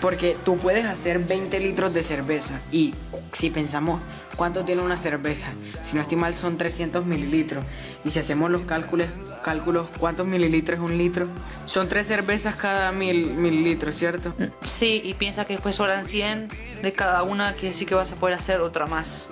Porque 0.00 0.36
tú 0.44 0.56
puedes 0.56 0.84
hacer 0.84 1.18
20 1.20 1.60
litros 1.60 1.94
de 1.94 2.02
cerveza 2.02 2.60
y 2.70 2.94
si 3.32 3.50
pensamos 3.50 4.00
cuánto 4.36 4.64
tiene 4.64 4.82
una 4.82 4.96
cerveza, 4.96 5.48
si 5.82 5.94
no 5.96 6.02
estoy 6.02 6.16
mal 6.16 6.34
son 6.34 6.58
300 6.58 7.06
mililitros 7.06 7.64
y 8.04 8.10
si 8.10 8.18
hacemos 8.18 8.50
los 8.50 8.62
cálculos, 8.62 9.08
cálculos 9.44 9.88
cuántos 9.98 10.26
mililitros 10.26 10.78
es 10.78 10.84
un 10.84 10.98
litro, 10.98 11.28
son 11.66 11.88
tres 11.88 12.06
cervezas 12.06 12.56
cada 12.56 12.92
mil 12.92 13.34
mililitros, 13.34 13.94
¿cierto? 13.94 14.34
Sí, 14.62 15.00
y 15.04 15.14
piensa 15.14 15.44
que 15.44 15.54
después 15.54 15.74
sobran 15.74 16.08
100 16.08 16.48
de 16.82 16.92
cada 16.92 17.22
una, 17.22 17.54
que 17.54 17.72
sí 17.72 17.86
que 17.86 17.94
vas 17.94 18.12
a 18.12 18.16
poder 18.16 18.36
hacer 18.36 18.60
otra 18.60 18.86
más. 18.86 19.30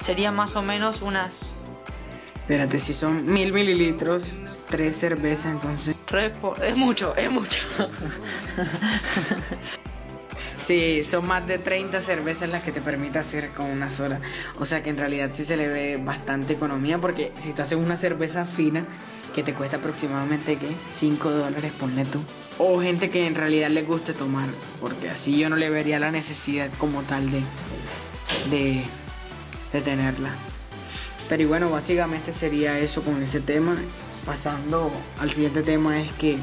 Sería 0.00 0.30
más 0.30 0.56
o 0.56 0.62
menos 0.62 1.02
unas 1.02 1.50
Espérate, 2.46 2.78
si 2.78 2.94
son 2.94 3.26
mil 3.26 3.52
mililitros, 3.52 4.36
tres 4.70 4.96
cervezas, 4.96 5.46
entonces... 5.46 5.95
3 6.06 6.38
por... 6.38 6.64
Es 6.64 6.76
mucho, 6.76 7.14
es 7.16 7.30
mucho. 7.30 7.58
Sí, 10.58 11.02
son 11.04 11.26
más 11.26 11.46
de 11.46 11.58
30 11.58 12.00
cervezas 12.00 12.48
las 12.48 12.62
que 12.62 12.72
te 12.72 12.80
permite 12.80 13.18
hacer 13.18 13.50
con 13.50 13.66
una 13.66 13.90
sola. 13.90 14.20
O 14.58 14.64
sea 14.64 14.82
que 14.82 14.90
en 14.90 14.96
realidad 14.96 15.30
sí 15.32 15.44
se 15.44 15.56
le 15.56 15.68
ve 15.68 16.00
bastante 16.02 16.54
economía 16.54 16.98
porque 16.98 17.32
si 17.38 17.52
tú 17.52 17.62
haces 17.62 17.78
una 17.78 17.96
cerveza 17.96 18.46
fina 18.46 18.86
que 19.34 19.42
te 19.42 19.52
cuesta 19.52 19.76
aproximadamente, 19.76 20.56
¿qué? 20.56 20.74
5 20.90 21.30
dólares, 21.30 21.72
ponle 21.78 22.06
tú. 22.06 22.20
O 22.58 22.80
gente 22.80 23.10
que 23.10 23.26
en 23.26 23.34
realidad 23.34 23.68
le 23.68 23.82
guste 23.82 24.14
tomar, 24.14 24.48
porque 24.80 25.10
así 25.10 25.38
yo 25.38 25.50
no 25.50 25.56
le 25.56 25.68
vería 25.68 25.98
la 25.98 26.10
necesidad 26.10 26.70
como 26.78 27.02
tal 27.02 27.30
de, 27.30 27.42
de, 28.50 28.82
de 29.74 29.80
tenerla. 29.82 30.30
Pero 31.28 31.42
y 31.42 31.46
bueno, 31.46 31.68
básicamente 31.68 32.32
sería 32.32 32.78
eso 32.78 33.02
con 33.02 33.22
ese 33.22 33.40
tema. 33.40 33.76
Pasando 34.26 34.90
al 35.20 35.30
siguiente 35.30 35.62
tema 35.62 36.00
es 36.00 36.12
que 36.14 36.36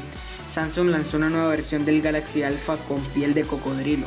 Samsung 0.48 0.88
lanzó 0.88 1.18
una 1.18 1.28
nueva 1.28 1.48
versión 1.48 1.84
del 1.84 2.00
Galaxy 2.00 2.42
Alpha 2.42 2.76
con 2.88 3.00
piel 3.00 3.34
de 3.34 3.42
cocodrilo. 3.42 4.06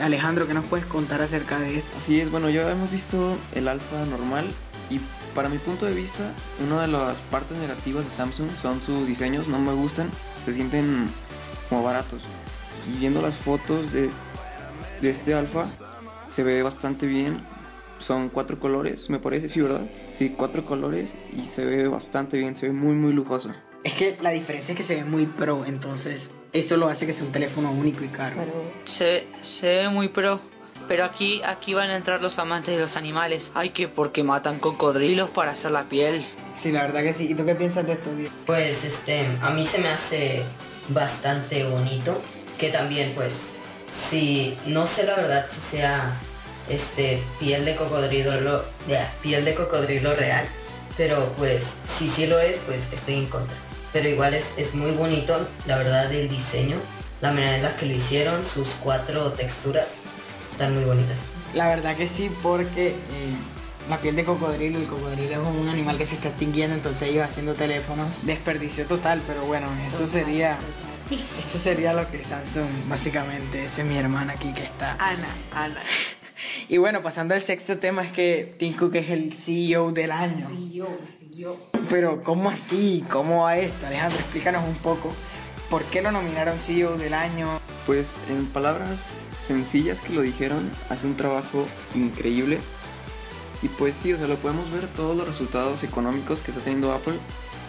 Alejandro, 0.00 0.46
¿qué 0.46 0.54
nos 0.54 0.64
puedes 0.64 0.86
contar 0.86 1.20
acerca 1.20 1.58
de 1.60 1.78
esto? 1.78 1.90
Así 1.98 2.20
es, 2.20 2.30
bueno, 2.30 2.48
ya 2.48 2.70
hemos 2.70 2.90
visto 2.90 3.36
el 3.54 3.68
alfa 3.68 4.06
normal 4.06 4.46
y 4.88 5.00
para 5.34 5.48
mi 5.48 5.58
punto 5.58 5.86
de 5.86 5.94
vista, 5.94 6.32
una 6.64 6.82
de 6.82 6.88
las 6.88 7.18
partes 7.18 7.58
negativas 7.58 8.04
de 8.04 8.10
Samsung 8.10 8.48
son 8.56 8.80
sus 8.80 9.06
diseños, 9.06 9.46
no 9.46 9.58
me 9.58 9.72
gustan, 9.72 10.10
se 10.44 10.54
sienten 10.54 11.08
como 11.68 11.82
baratos. 11.82 12.22
Y 12.88 12.98
viendo 12.98 13.20
las 13.20 13.36
fotos 13.36 13.92
de, 13.92 14.10
de 15.02 15.10
este 15.10 15.34
alfa, 15.34 15.66
se 16.28 16.42
ve 16.42 16.62
bastante 16.62 17.06
bien. 17.06 17.38
Son 17.98 18.28
cuatro 18.28 18.60
colores, 18.60 19.10
me 19.10 19.18
parece, 19.18 19.48
sí, 19.48 19.60
¿verdad? 19.60 19.82
Sí, 20.12 20.30
cuatro 20.30 20.64
colores 20.64 21.10
y 21.36 21.46
se 21.46 21.64
ve 21.64 21.88
bastante 21.88 22.38
bien, 22.38 22.56
se 22.56 22.68
ve 22.68 22.72
muy, 22.72 22.94
muy 22.94 23.12
lujoso. 23.12 23.52
Es 23.84 23.94
que 23.94 24.16
la 24.20 24.30
diferencia 24.30 24.72
es 24.72 24.76
que 24.76 24.82
se 24.82 24.96
ve 24.96 25.04
muy 25.04 25.26
pro, 25.26 25.64
entonces 25.64 26.32
eso 26.52 26.76
lo 26.76 26.88
hace 26.88 27.06
que 27.06 27.12
sea 27.12 27.26
un 27.26 27.32
teléfono 27.32 27.70
único 27.70 28.04
y 28.04 28.08
caro. 28.08 28.36
Se, 28.84 29.26
se 29.42 29.66
ve 29.66 29.88
muy 29.88 30.08
pro. 30.08 30.40
Pero 30.86 31.04
aquí, 31.04 31.42
aquí 31.44 31.74
van 31.74 31.90
a 31.90 31.96
entrar 31.96 32.22
los 32.22 32.38
amantes 32.38 32.74
de 32.74 32.80
los 32.80 32.96
animales. 32.96 33.50
Ay, 33.54 33.70
que 33.70 33.88
porque 33.88 34.22
matan 34.22 34.58
cocodrilos 34.58 35.28
para 35.28 35.50
hacer 35.50 35.72
la 35.72 35.88
piel. 35.88 36.24
Sí, 36.54 36.72
la 36.72 36.82
verdad 36.82 37.02
que 37.02 37.12
sí. 37.12 37.28
¿Y 37.30 37.34
tú 37.34 37.44
qué 37.44 37.54
piensas 37.54 37.86
de 37.86 37.94
esto, 37.94 38.14
Diego? 38.14 38.32
Pues 38.46 38.84
este, 38.84 39.26
a 39.42 39.50
mí 39.50 39.66
se 39.66 39.78
me 39.78 39.88
hace 39.88 40.44
bastante 40.88 41.64
bonito. 41.64 42.20
Que 42.58 42.70
también 42.70 43.12
pues, 43.14 43.34
si 43.94 44.56
no 44.66 44.86
sé 44.86 45.04
la 45.04 45.16
verdad 45.16 45.46
si 45.50 45.60
sea 45.60 46.16
este 46.68 47.22
piel 47.38 47.64
de 47.64 47.76
cocodrilo, 47.76 48.64
ya, 48.88 49.12
piel 49.22 49.44
de 49.44 49.54
cocodrilo 49.54 50.14
real. 50.14 50.46
Pero 50.96 51.32
pues, 51.36 51.64
si 51.96 52.08
sí 52.08 52.26
lo 52.26 52.38
es, 52.40 52.58
pues 52.66 52.80
estoy 52.92 53.14
en 53.14 53.26
contra. 53.26 53.56
Pero 53.92 54.08
igual 54.08 54.34
es, 54.34 54.50
es 54.56 54.74
muy 54.74 54.90
bonito, 54.92 55.46
la 55.66 55.78
verdad, 55.78 56.12
el 56.12 56.28
diseño, 56.28 56.76
la 57.20 57.30
manera 57.30 57.56
en 57.56 57.62
la 57.62 57.76
que 57.76 57.86
lo 57.86 57.94
hicieron, 57.94 58.44
sus 58.44 58.68
cuatro 58.82 59.32
texturas, 59.32 59.86
están 60.50 60.74
muy 60.74 60.84
bonitas. 60.84 61.18
La 61.54 61.68
verdad 61.68 61.96
que 61.96 62.08
sí, 62.08 62.30
porque 62.42 62.88
eh, 62.88 62.94
la 63.88 63.96
piel 63.98 64.16
de 64.16 64.24
cocodrilo, 64.24 64.78
el 64.78 64.86
cocodrilo 64.86 65.32
es 65.32 65.38
un 65.38 65.68
animal 65.68 65.96
que 65.96 66.04
se 66.04 66.16
está 66.16 66.28
extinguiendo, 66.28 66.74
entonces 66.74 67.08
ellos 67.08 67.24
haciendo 67.24 67.54
teléfonos, 67.54 68.26
desperdicio 68.26 68.84
total, 68.86 69.22
pero 69.26 69.42
bueno, 69.44 69.66
eso 69.86 70.06
sería, 70.06 70.58
eso 71.38 71.58
sería 71.58 71.94
lo 71.94 72.08
que 72.10 72.22
Samsung, 72.22 72.68
básicamente, 72.88 73.64
esa 73.64 73.82
es 73.82 73.88
mi 73.88 73.96
hermana 73.96 74.34
aquí 74.34 74.52
que 74.52 74.64
está. 74.64 74.92
Ana, 74.98 75.28
Ana. 75.52 75.82
Y 76.68 76.78
bueno, 76.78 77.02
pasando 77.02 77.34
al 77.34 77.42
sexto 77.42 77.78
tema 77.78 78.04
es 78.04 78.12
que 78.12 78.54
Tim 78.58 78.74
Cook 78.74 78.94
es 78.96 79.10
el 79.10 79.32
CEO 79.34 79.92
del 79.92 80.10
año. 80.12 80.48
Pero 81.88 82.22
¿cómo 82.22 82.50
así? 82.50 83.04
¿Cómo 83.10 83.44
va 83.44 83.58
esto? 83.58 83.86
Alejandro, 83.86 84.18
explícanos 84.18 84.64
un 84.64 84.76
poco. 84.76 85.12
¿Por 85.70 85.84
qué 85.84 86.00
lo 86.00 86.12
nominaron 86.12 86.58
CEO 86.58 86.96
del 86.96 87.14
año? 87.14 87.60
Pues 87.86 88.12
en 88.30 88.46
palabras 88.46 89.16
sencillas 89.36 90.00
que 90.00 90.12
lo 90.12 90.22
dijeron, 90.22 90.70
hace 90.88 91.06
un 91.06 91.16
trabajo 91.16 91.66
increíble. 91.94 92.58
Y 93.62 93.68
pues 93.68 93.96
sí, 93.96 94.12
o 94.12 94.18
sea, 94.18 94.28
lo 94.28 94.36
podemos 94.36 94.70
ver 94.70 94.86
todos 94.88 95.16
los 95.16 95.26
resultados 95.26 95.82
económicos 95.82 96.42
que 96.42 96.52
está 96.52 96.62
teniendo 96.62 96.92
Apple. 96.92 97.16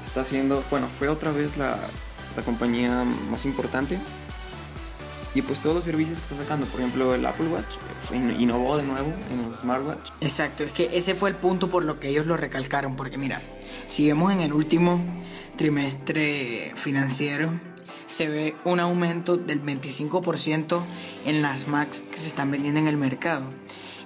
Está 0.03 0.21
haciendo, 0.21 0.63
bueno, 0.69 0.87
fue 0.87 1.09
otra 1.09 1.31
vez 1.31 1.57
la, 1.57 1.77
la 2.35 2.43
compañía 2.43 3.03
más 3.29 3.45
importante. 3.45 3.97
Y 5.35 5.41
pues 5.43 5.59
todos 5.59 5.75
los 5.75 5.83
servicios 5.85 6.17
que 6.19 6.23
está 6.33 6.37
sacando, 6.43 6.65
por 6.65 6.79
ejemplo 6.81 7.13
el 7.13 7.25
Apple 7.25 7.47
Watch, 7.49 7.75
fue- 8.03 8.17
innovó 8.17 8.77
de 8.77 8.83
nuevo 8.83 9.13
en 9.31 9.41
los 9.43 9.59
smartwatch. 9.59 10.09
Exacto, 10.21 10.63
es 10.63 10.71
que 10.71 10.89
ese 10.97 11.13
fue 11.13 11.29
el 11.29 11.35
punto 11.35 11.69
por 11.69 11.83
lo 11.85 11.99
que 11.99 12.09
ellos 12.09 12.25
lo 12.25 12.35
recalcaron, 12.35 12.95
porque 12.95 13.17
mira, 13.17 13.41
si 13.87 14.07
vemos 14.07 14.31
en 14.33 14.41
el 14.41 14.53
último 14.53 14.99
trimestre 15.55 16.71
financiero, 16.75 17.51
se 18.07 18.27
ve 18.27 18.55
un 18.65 18.79
aumento 18.79 19.37
del 19.37 19.61
25% 19.61 20.83
en 21.25 21.41
las 21.43 21.67
Macs 21.67 22.01
que 22.11 22.17
se 22.17 22.29
están 22.29 22.49
vendiendo 22.49 22.79
en 22.79 22.87
el 22.87 22.97
mercado. 22.97 23.43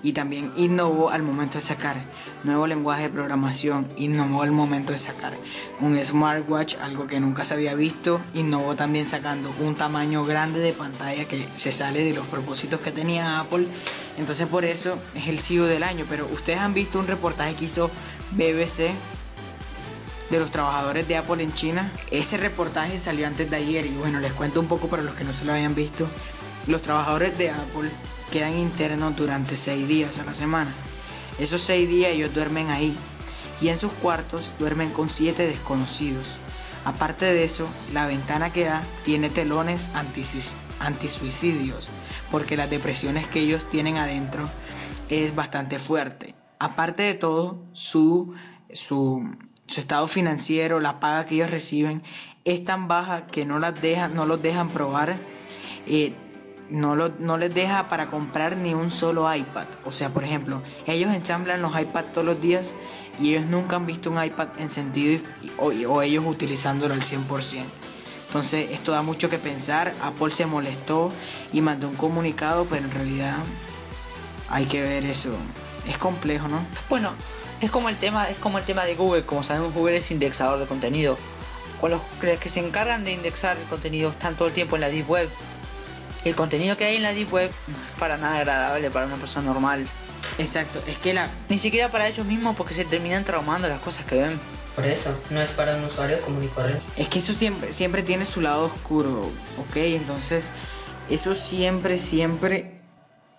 Y 0.03 0.11
también 0.11 0.51
innovó 0.57 1.09
al 1.09 1.23
momento 1.23 1.57
de 1.57 1.61
sacar 1.61 1.95
nuevo 2.43 2.67
lenguaje 2.67 3.03
de 3.03 3.09
programación, 3.09 3.87
innovó 3.95 4.43
al 4.43 4.51
momento 4.51 4.91
de 4.91 4.99
sacar 4.99 5.33
un 5.79 5.97
smartwatch, 5.97 6.75
algo 6.81 7.07
que 7.07 7.21
nunca 7.21 7.45
se 7.45 7.53
había 7.53 7.73
visto, 7.73 8.19
innovó 8.33 8.75
también 8.75 9.07
sacando 9.07 9.53
un 9.61 9.75
tamaño 9.75 10.25
grande 10.25 10.59
de 10.59 10.73
pantalla 10.73 11.25
que 11.25 11.47
se 11.55 11.71
sale 11.71 12.03
de 12.03 12.13
los 12.13 12.27
propósitos 12.27 12.81
que 12.81 12.91
tenía 12.91 13.39
Apple. 13.39 13.65
Entonces 14.17 14.47
por 14.47 14.65
eso 14.65 14.99
es 15.15 15.27
el 15.27 15.39
CEO 15.39 15.65
del 15.65 15.83
año, 15.83 16.05
pero 16.09 16.27
ustedes 16.27 16.59
han 16.59 16.73
visto 16.73 16.99
un 16.99 17.07
reportaje 17.07 17.55
que 17.55 17.65
hizo 17.65 17.89
BBC 18.31 18.91
de 20.29 20.39
los 20.39 20.51
trabajadores 20.51 21.07
de 21.07 21.15
Apple 21.15 21.41
en 21.41 21.53
China. 21.53 21.91
Ese 22.11 22.37
reportaje 22.37 22.99
salió 22.99 23.25
antes 23.25 23.49
de 23.49 23.55
ayer 23.55 23.85
y 23.85 23.91
bueno, 23.91 24.19
les 24.19 24.33
cuento 24.33 24.59
un 24.59 24.67
poco 24.67 24.87
para 24.87 25.01
los 25.01 25.15
que 25.15 25.23
no 25.23 25.31
se 25.31 25.45
lo 25.45 25.53
hayan 25.53 25.75
visto. 25.75 26.07
Los 26.67 26.81
trabajadores 26.81 27.37
de 27.37 27.51
Apple 27.51 27.91
quedan 28.33 28.57
internos 28.57 29.15
durante 29.15 29.55
seis 29.55 29.87
días 29.87 30.17
a 30.17 30.25
la 30.25 30.33
semana. 30.33 30.73
Esos 31.37 31.61
seis 31.61 31.87
días 31.87 32.13
ellos 32.13 32.33
duermen 32.33 32.71
ahí 32.71 32.97
y 33.61 33.67
en 33.67 33.77
sus 33.77 33.91
cuartos 33.91 34.49
duermen 34.57 34.89
con 34.89 35.07
siete 35.07 35.45
desconocidos. 35.45 36.37
Aparte 36.83 37.25
de 37.25 37.43
eso, 37.43 37.67
la 37.93 38.07
ventana 38.07 38.51
que 38.51 38.63
da 38.63 38.81
tiene 39.05 39.29
telones 39.29 39.91
antisuicidios 40.79 41.89
porque 42.31 42.57
las 42.57 42.71
depresiones 42.71 43.27
que 43.27 43.41
ellos 43.41 43.69
tienen 43.69 43.97
adentro 43.97 44.49
es 45.09 45.35
bastante 45.35 45.77
fuerte. 45.77 46.33
Aparte 46.57 47.03
de 47.03 47.13
todo, 47.13 47.61
su, 47.73 48.33
su 48.71 49.21
su 49.67 49.79
estado 49.79 50.07
financiero, 50.07 50.79
la 50.79 50.99
paga 50.99 51.25
que 51.25 51.35
ellos 51.35 51.51
reciben 51.51 52.03
es 52.45 52.65
tan 52.65 52.87
baja 52.87 53.27
que 53.27 53.45
no 53.45 53.59
las 53.59 53.79
dejan, 53.81 54.15
no 54.15 54.25
los 54.25 54.41
dejan 54.41 54.69
probar, 54.69 55.17
eh, 55.87 56.13
no, 56.69 56.95
no 56.95 57.37
les 57.37 57.53
deja 57.53 57.87
para 57.89 58.07
comprar 58.07 58.57
ni 58.57 58.73
un 58.73 58.91
solo 58.91 59.33
iPad. 59.33 59.67
O 59.85 59.91
sea, 59.91 60.09
por 60.09 60.23
ejemplo, 60.23 60.61
ellos 60.87 61.13
ensamblan 61.13 61.61
los 61.61 61.79
iPads 61.79 62.13
todos 62.13 62.25
los 62.25 62.41
días 62.41 62.75
y 63.19 63.35
ellos 63.35 63.45
nunca 63.45 63.75
han 63.75 63.85
visto 63.85 64.09
un 64.09 64.23
iPad 64.23 64.47
encendido 64.59 65.21
o, 65.57 65.67
o 65.67 66.01
ellos 66.01 66.23
utilizándolo 66.25 66.93
al 66.93 67.01
100%. 67.01 67.63
Entonces 68.27 68.71
esto 68.71 68.91
da 68.91 69.03
mucho 69.03 69.29
que 69.29 69.37
pensar. 69.37 69.93
Apple 70.01 70.31
se 70.31 70.47
molestó 70.47 71.11
y 71.51 71.61
mandó 71.61 71.87
un 71.87 71.95
comunicado, 71.95 72.65
pero 72.65 72.83
en 72.83 72.91
realidad 72.91 73.35
hay 74.49 74.65
que 74.65 74.81
ver 74.81 75.05
eso. 75.05 75.29
Es 75.87 75.97
complejo, 75.99 76.47
¿no? 76.47 76.65
Bueno, 76.89 77.11
es 77.61 77.69
como 77.69 77.89
el 77.89 77.95
tema, 77.95 78.29
es 78.29 78.37
como 78.39 78.57
el 78.57 78.63
tema 78.63 78.85
de 78.85 78.95
Google, 78.95 79.23
como 79.23 79.43
sabemos 79.43 79.73
Google 79.73 79.97
es 79.97 80.09
indexador 80.11 80.59
de 80.59 80.65
contenido. 80.65 81.17
Con 81.79 81.91
los 81.91 82.01
que 82.39 82.49
se 82.49 82.59
encargan 82.59 83.03
de 83.03 83.11
indexar 83.11 83.55
el 83.57 83.65
contenido 83.65 84.09
están 84.09 84.35
todo 84.35 84.47
el 84.47 84.53
tiempo 84.53 84.75
en 84.75 84.81
la 84.81 84.89
Deep 84.89 85.09
Web. 85.09 85.29
El 86.25 86.35
contenido 86.35 86.77
que 86.77 86.85
hay 86.85 86.95
en 86.97 87.03
la 87.03 87.13
Deep 87.13 87.33
Web 87.33 87.51
no 87.67 87.77
es 87.77 87.99
para 87.99 88.17
nada 88.17 88.37
agradable 88.37 88.89
para 88.89 89.07
una 89.07 89.17
persona 89.17 89.47
normal. 89.47 89.85
Exacto, 90.37 90.81
es 90.87 90.97
que 90.97 91.13
la... 91.13 91.29
Ni 91.49 91.59
siquiera 91.59 91.89
para 91.89 92.07
ellos 92.07 92.25
mismos 92.25 92.55
porque 92.55 92.73
se 92.73 92.85
terminan 92.85 93.23
traumando 93.23 93.67
las 93.67 93.79
cosas 93.79 94.05
que 94.05 94.21
ven. 94.21 94.39
Por 94.75 94.85
eso, 94.85 95.15
no 95.29 95.41
es 95.41 95.51
para 95.51 95.75
un 95.75 95.83
usuario 95.83 96.19
común 96.21 96.43
y 96.43 96.47
corriente. 96.47 96.83
Es 96.97 97.07
que 97.07 97.19
eso 97.19 97.33
siempre, 97.33 97.73
siempre 97.73 98.01
tiene 98.01 98.25
su 98.25 98.41
lado 98.41 98.65
oscuro, 98.65 99.29
¿ok? 99.57 99.75
Entonces, 99.75 100.49
eso 101.09 101.35
siempre, 101.35 101.99
siempre 101.99 102.81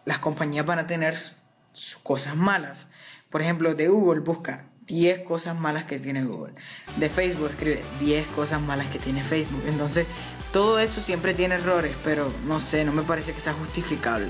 las 0.04 0.18
compañías 0.18 0.64
van 0.64 0.78
a 0.78 0.86
tener 0.86 1.16
sus 1.16 1.96
cosas 2.02 2.36
malas. 2.36 2.86
Por 3.30 3.42
ejemplo, 3.42 3.74
de 3.74 3.88
Google 3.88 4.20
busca 4.20 4.66
10 4.86 5.20
cosas 5.20 5.56
malas 5.56 5.84
que 5.84 5.98
tiene 5.98 6.24
Google. 6.24 6.54
De 6.96 7.08
Facebook 7.08 7.50
escribe 7.50 7.82
10 8.00 8.26
cosas 8.28 8.60
malas 8.60 8.86
que 8.88 8.98
tiene 8.98 9.24
Facebook. 9.24 9.62
Entonces, 9.66 10.06
todo 10.54 10.78
eso 10.78 11.00
siempre 11.00 11.34
tiene 11.34 11.56
errores, 11.56 11.96
pero 12.04 12.30
no 12.46 12.60
sé, 12.60 12.84
no 12.84 12.92
me 12.92 13.02
parece 13.02 13.32
que 13.32 13.40
sea 13.40 13.54
justificable. 13.54 14.28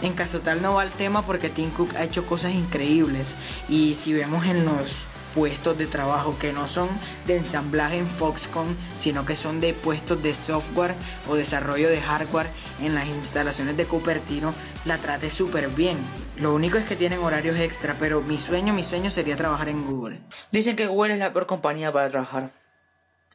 En 0.00 0.14
caso 0.14 0.40
tal 0.40 0.62
no 0.62 0.72
va 0.72 0.82
el 0.82 0.90
tema 0.90 1.26
porque 1.26 1.50
Tim 1.50 1.68
Cook 1.68 1.94
ha 1.94 2.04
hecho 2.04 2.24
cosas 2.24 2.54
increíbles 2.54 3.36
y 3.68 3.94
si 3.94 4.14
vemos 4.14 4.46
en 4.46 4.64
los 4.64 5.04
puestos 5.34 5.76
de 5.76 5.86
trabajo 5.86 6.38
que 6.38 6.54
no 6.54 6.66
son 6.66 6.88
de 7.26 7.36
ensamblaje 7.36 7.98
en 7.98 8.06
Foxconn, 8.06 8.78
sino 8.96 9.26
que 9.26 9.36
son 9.36 9.60
de 9.60 9.74
puestos 9.74 10.22
de 10.22 10.34
software 10.34 10.94
o 11.28 11.36
desarrollo 11.36 11.90
de 11.90 12.00
hardware 12.00 12.48
en 12.80 12.94
las 12.94 13.06
instalaciones 13.06 13.76
de 13.76 13.84
Cupertino, 13.84 14.54
la 14.86 14.96
trate 14.96 15.28
súper 15.28 15.68
bien. 15.68 15.98
Lo 16.38 16.54
único 16.54 16.78
es 16.78 16.86
que 16.86 16.96
tienen 16.96 17.18
horarios 17.18 17.60
extra, 17.60 17.94
pero 17.98 18.22
mi 18.22 18.38
sueño, 18.38 18.72
mi 18.72 18.84
sueño 18.84 19.10
sería 19.10 19.36
trabajar 19.36 19.68
en 19.68 19.84
Google. 19.84 20.18
Dicen 20.50 20.76
que 20.76 20.86
Google 20.86 21.12
es 21.12 21.18
la 21.18 21.34
peor 21.34 21.46
compañía 21.46 21.92
para 21.92 22.08
trabajar. 22.08 22.57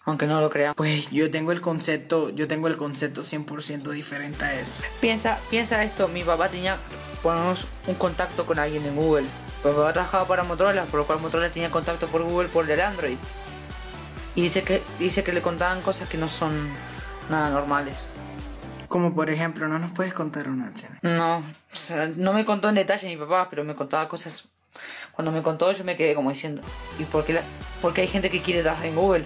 Aunque 0.05 0.27
no 0.27 0.41
lo 0.41 0.49
crea. 0.49 0.73
Pues 0.73 1.11
yo 1.11 1.31
tengo 1.31 1.51
el 1.51 1.61
concepto, 1.61 2.29
yo 2.29 2.47
tengo 2.47 2.67
el 2.67 2.75
concepto 2.75 3.21
100% 3.21 3.89
diferente 3.91 4.43
a 4.43 4.59
eso. 4.59 4.83
Piensa, 4.99 5.39
piensa 5.49 5.83
esto, 5.83 6.07
mi 6.07 6.23
papá 6.23 6.49
tenía 6.49 6.77
ponemos 7.23 7.67
un 7.87 7.95
contacto 7.95 8.45
con 8.45 8.59
alguien 8.59 8.85
en 8.85 8.95
Google. 8.95 9.25
Mi 9.63 9.71
papá 9.71 9.93
trabajaba 9.93 10.27
para 10.27 10.43
Motorola, 10.43 10.83
por 10.83 10.99
lo 10.99 11.07
cual 11.07 11.21
Motorola 11.21 11.49
tenía 11.49 11.71
contacto 11.71 12.07
por 12.07 12.21
Google 12.21 12.49
por 12.49 12.69
el 12.69 12.81
Android. 12.81 13.17
Y 14.35 14.41
dice 14.41 14.63
que 14.63 14.81
dice 14.99 15.23
que 15.23 15.31
le 15.31 15.41
contaban 15.41 15.81
cosas 15.81 16.09
que 16.09 16.17
no 16.17 16.27
son 16.27 16.69
nada 17.29 17.49
normales. 17.49 18.03
Como 18.89 19.15
por 19.15 19.29
ejemplo, 19.29 19.67
¿no 19.67 19.79
nos 19.79 19.91
puedes 19.91 20.13
contar 20.13 20.49
una 20.49 20.67
acción? 20.67 20.99
No, 21.01 21.37
o 21.37 21.75
sea, 21.75 22.07
no 22.07 22.33
me 22.33 22.45
contó 22.45 22.69
en 22.69 22.75
detalle 22.75 23.07
mi 23.07 23.17
papá, 23.17 23.47
pero 23.49 23.63
me 23.63 23.75
contaba 23.75 24.07
cosas. 24.07 24.49
Cuando 25.13 25.31
me 25.31 25.41
contó, 25.43 25.71
yo 25.71 25.83
me 25.83 25.95
quedé 25.95 26.15
como 26.15 26.29
diciendo, 26.29 26.61
¿y 26.99 27.03
por 27.05 27.23
qué, 27.23 27.33
la... 27.33 27.41
porque 27.81 28.01
hay 28.01 28.07
gente 28.07 28.29
que 28.29 28.41
quiere 28.41 28.61
trabajar 28.61 28.87
en 28.87 28.95
Google? 28.95 29.23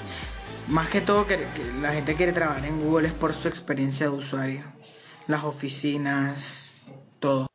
Más 0.68 0.90
que 0.90 1.00
todo, 1.00 1.26
que, 1.26 1.38
que 1.38 1.64
la 1.82 1.94
gente 1.94 2.16
quiere 2.16 2.34
trabajar 2.34 2.66
en 2.66 2.82
Google 2.82 3.08
es 3.08 3.14
por 3.14 3.34
su 3.34 3.48
experiencia 3.48 4.08
de 4.08 4.12
usuario. 4.12 4.64
Las 5.26 5.46
oficinas, 5.46 6.86
todo. 7.20 7.48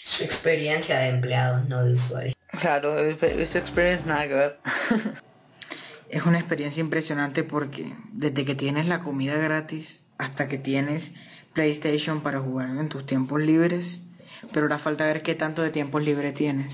Su 0.00 0.22
experiencia 0.24 0.98
de 0.98 1.08
empleado, 1.08 1.64
no 1.64 1.82
de 1.82 1.94
usuario. 1.94 2.32
Claro, 2.58 2.96
esa 2.98 3.58
experiencia 3.58 4.06
nada 4.06 4.28
que 4.28 4.34
ver. 4.34 4.60
es 6.10 6.26
una 6.26 6.38
experiencia 6.38 6.80
impresionante 6.80 7.42
porque 7.42 7.92
desde 8.12 8.44
que 8.44 8.54
tienes 8.54 8.86
la 8.86 9.00
comida 9.00 9.36
gratis 9.36 10.04
hasta 10.18 10.46
que 10.46 10.58
tienes 10.58 11.14
PlayStation 11.54 12.22
para 12.22 12.40
jugar 12.40 12.70
en 12.70 12.88
tus 12.88 13.04
tiempos 13.04 13.40
libres, 13.40 14.06
pero 14.52 14.66
ahora 14.66 14.78
falta 14.78 15.06
ver 15.06 15.22
qué 15.22 15.34
tanto 15.34 15.62
de 15.62 15.70
tiempos 15.70 16.04
libres 16.04 16.34
tienes. 16.34 16.72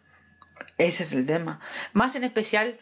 Ese 0.77 1.05
es 1.05 1.13
el 1.13 1.25
tema. 1.25 1.61
Más 1.95 2.17
en 2.17 2.25
especial, 2.25 2.79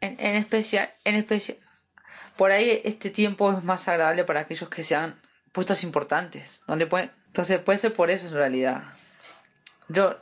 en, 0.00 0.18
en 0.18 0.36
especial, 0.36 0.90
en 1.04 1.14
especial, 1.14 1.58
por 2.36 2.50
ahí 2.50 2.80
este 2.84 3.10
tiempo 3.10 3.52
es 3.52 3.64
más 3.64 3.88
agradable 3.88 4.24
para 4.24 4.40
aquellos 4.40 4.68
que 4.68 4.82
sean 4.82 5.20
puestos 5.52 5.84
importantes, 5.84 6.62
donde 6.66 6.86
pueden, 6.86 7.10
entonces 7.28 7.58
puede 7.60 7.78
ser 7.78 7.94
por 7.94 8.10
eso 8.10 8.26
en 8.26 8.34
realidad. 8.34 8.82
Yo, 9.88 10.16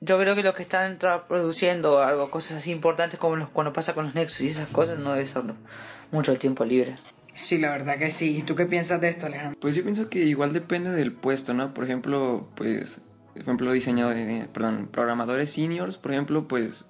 yo 0.00 0.18
creo 0.18 0.34
que 0.34 0.42
los 0.42 0.54
que 0.54 0.62
están 0.62 0.98
produciendo 1.28 2.02
algo, 2.02 2.30
cosas 2.30 2.58
así 2.58 2.70
importantes 2.70 3.18
como 3.18 3.36
los, 3.36 3.48
cuando 3.48 3.72
pasa 3.72 3.94
con 3.94 4.06
los 4.06 4.14
Nexus 4.14 4.40
y 4.42 4.48
esas 4.48 4.68
cosas, 4.68 4.98
no 4.98 5.14
debe 5.14 5.26
ser 5.26 5.42
mucho 6.10 6.32
el 6.32 6.38
tiempo 6.38 6.64
libre. 6.64 6.96
Sí, 7.34 7.58
la 7.58 7.70
verdad 7.70 7.98
que 7.98 8.10
sí. 8.10 8.38
¿Y 8.38 8.42
tú 8.42 8.54
qué 8.54 8.66
piensas 8.66 9.00
de 9.00 9.08
esto, 9.08 9.26
Alejandro? 9.26 9.58
Pues 9.60 9.74
yo 9.74 9.82
pienso 9.82 10.08
que 10.08 10.20
igual 10.20 10.52
depende 10.52 10.90
del 10.90 11.12
puesto, 11.12 11.52
¿no? 11.52 11.74
Por 11.74 11.84
ejemplo, 11.84 12.48
pues, 12.54 13.00
por 13.32 13.42
ejemplo, 13.42 13.72
diseñadores, 13.72 14.46
perdón, 14.48 14.88
programadores 14.90 15.50
seniors, 15.50 15.96
por 15.96 16.12
ejemplo, 16.12 16.46
pues, 16.46 16.86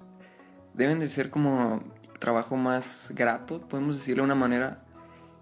deben 0.73 0.99
de 0.99 1.07
ser 1.07 1.29
como 1.29 1.83
trabajo 2.19 2.55
más 2.55 3.11
grato, 3.15 3.59
podemos 3.61 3.97
decirlo 3.97 4.23
de 4.23 4.25
una 4.25 4.35
manera. 4.35 4.81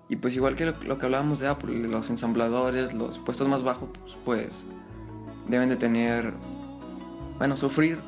Y 0.10 0.18
pues 0.18 0.36
igual 0.36 0.56
que 0.56 0.66
lo, 0.66 0.74
lo 0.86 1.00
que 1.00 1.06
hablábamos 1.06 1.40
de 1.40 1.48
Apple, 1.48 1.88
los 1.88 2.10
ensambladores, 2.10 2.94
los 2.94 3.20
puestos 3.20 3.48
más 3.48 3.64
bajos, 3.64 3.90
pues, 4.00 4.18
pues 4.26 4.66
deben 5.48 5.70
de 5.70 5.76
tener, 5.76 6.34
bueno, 7.38 7.58
sufrir, 7.58 8.00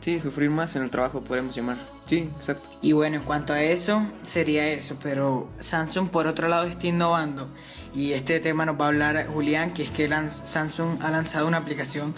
sí, 0.00 0.20
sufrir 0.20 0.50
más 0.50 0.76
en 0.76 0.82
el 0.82 0.90
trabajo, 0.90 1.20
podemos 1.20 1.54
llamar. 1.54 1.78
Sí, 2.06 2.30
exacto. 2.36 2.68
Y 2.82 2.92
bueno, 2.92 3.16
en 3.16 3.22
cuanto 3.22 3.52
a 3.52 3.62
eso, 3.62 4.06
sería 4.24 4.68
eso, 4.68 4.96
pero 5.02 5.48
Samsung 5.58 6.08
por 6.08 6.26
otro 6.28 6.46
lado 6.46 6.66
está 6.66 6.86
innovando. 6.86 7.48
Y 7.94 8.12
este 8.12 8.38
tema 8.38 8.64
nos 8.64 8.80
va 8.80 8.86
a 8.86 8.88
hablar 8.88 9.26
Julián, 9.26 9.74
que 9.74 9.82
es 9.82 9.90
que 9.90 10.08
Samsung 10.08 11.02
ha 11.02 11.10
lanzado 11.10 11.48
una 11.48 11.56
aplicación 11.56 12.14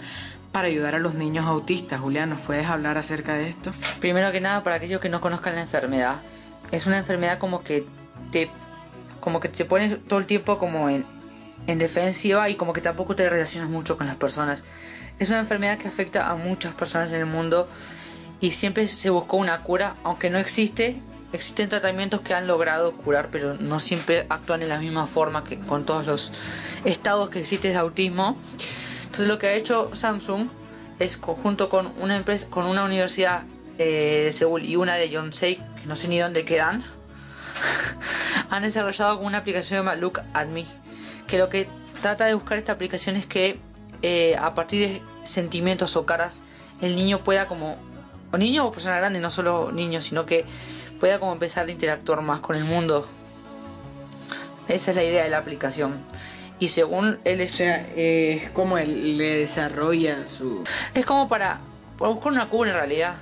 para 0.51 0.67
ayudar 0.67 0.95
a 0.95 0.99
los 0.99 1.13
niños 1.13 1.45
autistas. 1.45 2.01
Julián, 2.01 2.29
¿nos 2.29 2.39
puedes 2.41 2.67
hablar 2.67 2.97
acerca 2.97 3.35
de 3.35 3.49
esto? 3.49 3.71
Primero 3.99 4.31
que 4.31 4.41
nada, 4.41 4.63
para 4.63 4.77
aquellos 4.77 4.99
que 4.99 5.09
no 5.09 5.21
conozcan 5.21 5.55
la 5.55 5.61
enfermedad, 5.61 6.21
es 6.71 6.87
una 6.87 6.97
enfermedad 6.97 7.37
como 7.37 7.63
que 7.63 7.85
te, 8.31 8.49
como 9.19 9.39
que 9.39 9.49
te 9.49 9.65
pone 9.65 9.95
todo 9.95 10.19
el 10.19 10.25
tiempo 10.25 10.57
como 10.57 10.89
en, 10.89 11.05
en 11.67 11.79
defensiva 11.79 12.49
y 12.49 12.55
como 12.55 12.73
que 12.73 12.81
tampoco 12.81 13.15
te 13.15 13.29
relacionas 13.29 13.69
mucho 13.69 13.97
con 13.97 14.07
las 14.07 14.15
personas. 14.15 14.63
Es 15.19 15.29
una 15.29 15.39
enfermedad 15.39 15.77
que 15.77 15.87
afecta 15.87 16.29
a 16.29 16.35
muchas 16.35 16.73
personas 16.73 17.11
en 17.11 17.19
el 17.19 17.25
mundo 17.25 17.67
y 18.39 18.51
siempre 18.51 18.87
se 18.87 19.09
buscó 19.09 19.37
una 19.37 19.63
cura, 19.63 19.95
aunque 20.03 20.29
no 20.29 20.37
existe. 20.37 21.01
Existen 21.31 21.69
tratamientos 21.69 22.21
que 22.21 22.33
han 22.33 22.47
logrado 22.47 22.95
curar, 22.95 23.29
pero 23.31 23.53
no 23.55 23.79
siempre 23.79 24.25
actúan 24.29 24.63
en 24.63 24.69
la 24.69 24.79
misma 24.79 25.05
forma 25.05 25.43
que 25.43 25.59
con 25.59 25.85
todos 25.85 26.07
los 26.07 26.31
estados 26.85 27.29
que 27.29 27.41
existen 27.41 27.73
de 27.73 27.77
autismo. 27.77 28.37
Entonces 29.09 29.27
lo 29.27 29.39
que 29.39 29.47
ha 29.47 29.53
hecho 29.53 29.89
Samsung 29.93 30.49
es 30.99 31.17
junto 31.17 31.67
con 31.67 31.93
una 31.97 32.15
empresa, 32.15 32.45
con 32.51 32.67
una 32.67 32.83
universidad 32.83 33.41
eh, 33.79 34.21
de 34.25 34.31
Seúl 34.31 34.63
y 34.63 34.75
una 34.75 34.95
de 34.95 35.09
Yonsei, 35.09 35.55
que 35.55 35.87
no 35.87 35.95
sé 35.95 36.09
ni 36.09 36.19
dónde 36.19 36.45
quedan, 36.45 36.83
han 38.51 38.61
desarrollado 38.61 39.17
una 39.17 39.39
aplicación 39.39 39.79
llamada 39.79 39.97
Look 39.97 40.21
at 40.33 40.45
Me, 40.45 40.65
que 41.25 41.39
lo 41.39 41.49
que 41.49 41.67
trata 42.03 42.25
de 42.25 42.35
buscar 42.35 42.59
esta 42.59 42.73
aplicación 42.73 43.15
es 43.15 43.25
que 43.25 43.59
eh, 44.03 44.35
a 44.39 44.53
partir 44.53 44.87
de 44.87 45.01
sentimientos 45.23 45.95
o 45.95 46.05
caras 46.05 46.43
el 46.79 46.95
niño 46.95 47.23
pueda 47.23 47.47
como, 47.47 47.77
o 48.31 48.37
niño 48.37 48.67
o 48.67 48.71
persona 48.71 48.97
grande, 48.97 49.19
no 49.19 49.31
solo 49.31 49.71
niño, 49.71 50.03
sino 50.03 50.27
que 50.27 50.45
pueda 50.99 51.19
como 51.19 51.33
empezar 51.33 51.65
a 51.65 51.71
interactuar 51.71 52.21
más 52.21 52.41
con 52.41 52.55
el 52.55 52.63
mundo. 52.63 53.07
Esa 54.67 54.91
es 54.91 54.95
la 54.95 55.03
idea 55.03 55.23
de 55.23 55.29
la 55.29 55.39
aplicación. 55.39 55.97
Y 56.59 56.69
según 56.69 57.19
él 57.23 57.39
O 57.39 57.43
es, 57.43 57.51
sea, 57.53 57.87
eh, 57.95 58.41
es 58.43 58.49
como 58.49 58.77
él 58.77 59.17
le 59.17 59.37
desarrolla 59.39 60.27
su... 60.27 60.63
es 60.93 61.05
como 61.05 61.29
para, 61.29 61.61
para 61.97 62.11
buscar 62.11 62.33
una 62.33 62.49
cura 62.49 62.71
en 62.71 62.77
realidad. 62.77 63.15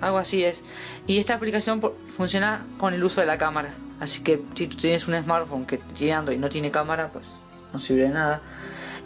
Algo 0.00 0.18
así 0.18 0.44
es. 0.44 0.62
Y 1.08 1.18
esta 1.18 1.34
aplicación 1.34 1.80
por- 1.80 1.96
funciona 2.06 2.64
con 2.78 2.94
el 2.94 3.02
uso 3.02 3.20
de 3.20 3.26
la 3.26 3.38
cámara. 3.38 3.74
Así 3.98 4.22
que 4.22 4.40
si 4.54 4.68
tú 4.68 4.76
tienes 4.76 5.08
un 5.08 5.16
smartphone 5.16 5.66
que 5.66 5.78
tiene 5.78 6.12
Android 6.14 6.36
y 6.36 6.40
no 6.40 6.48
tiene 6.48 6.70
cámara, 6.70 7.10
pues 7.12 7.34
no 7.72 7.80
sirve 7.80 8.02
de 8.02 8.10
nada. 8.10 8.40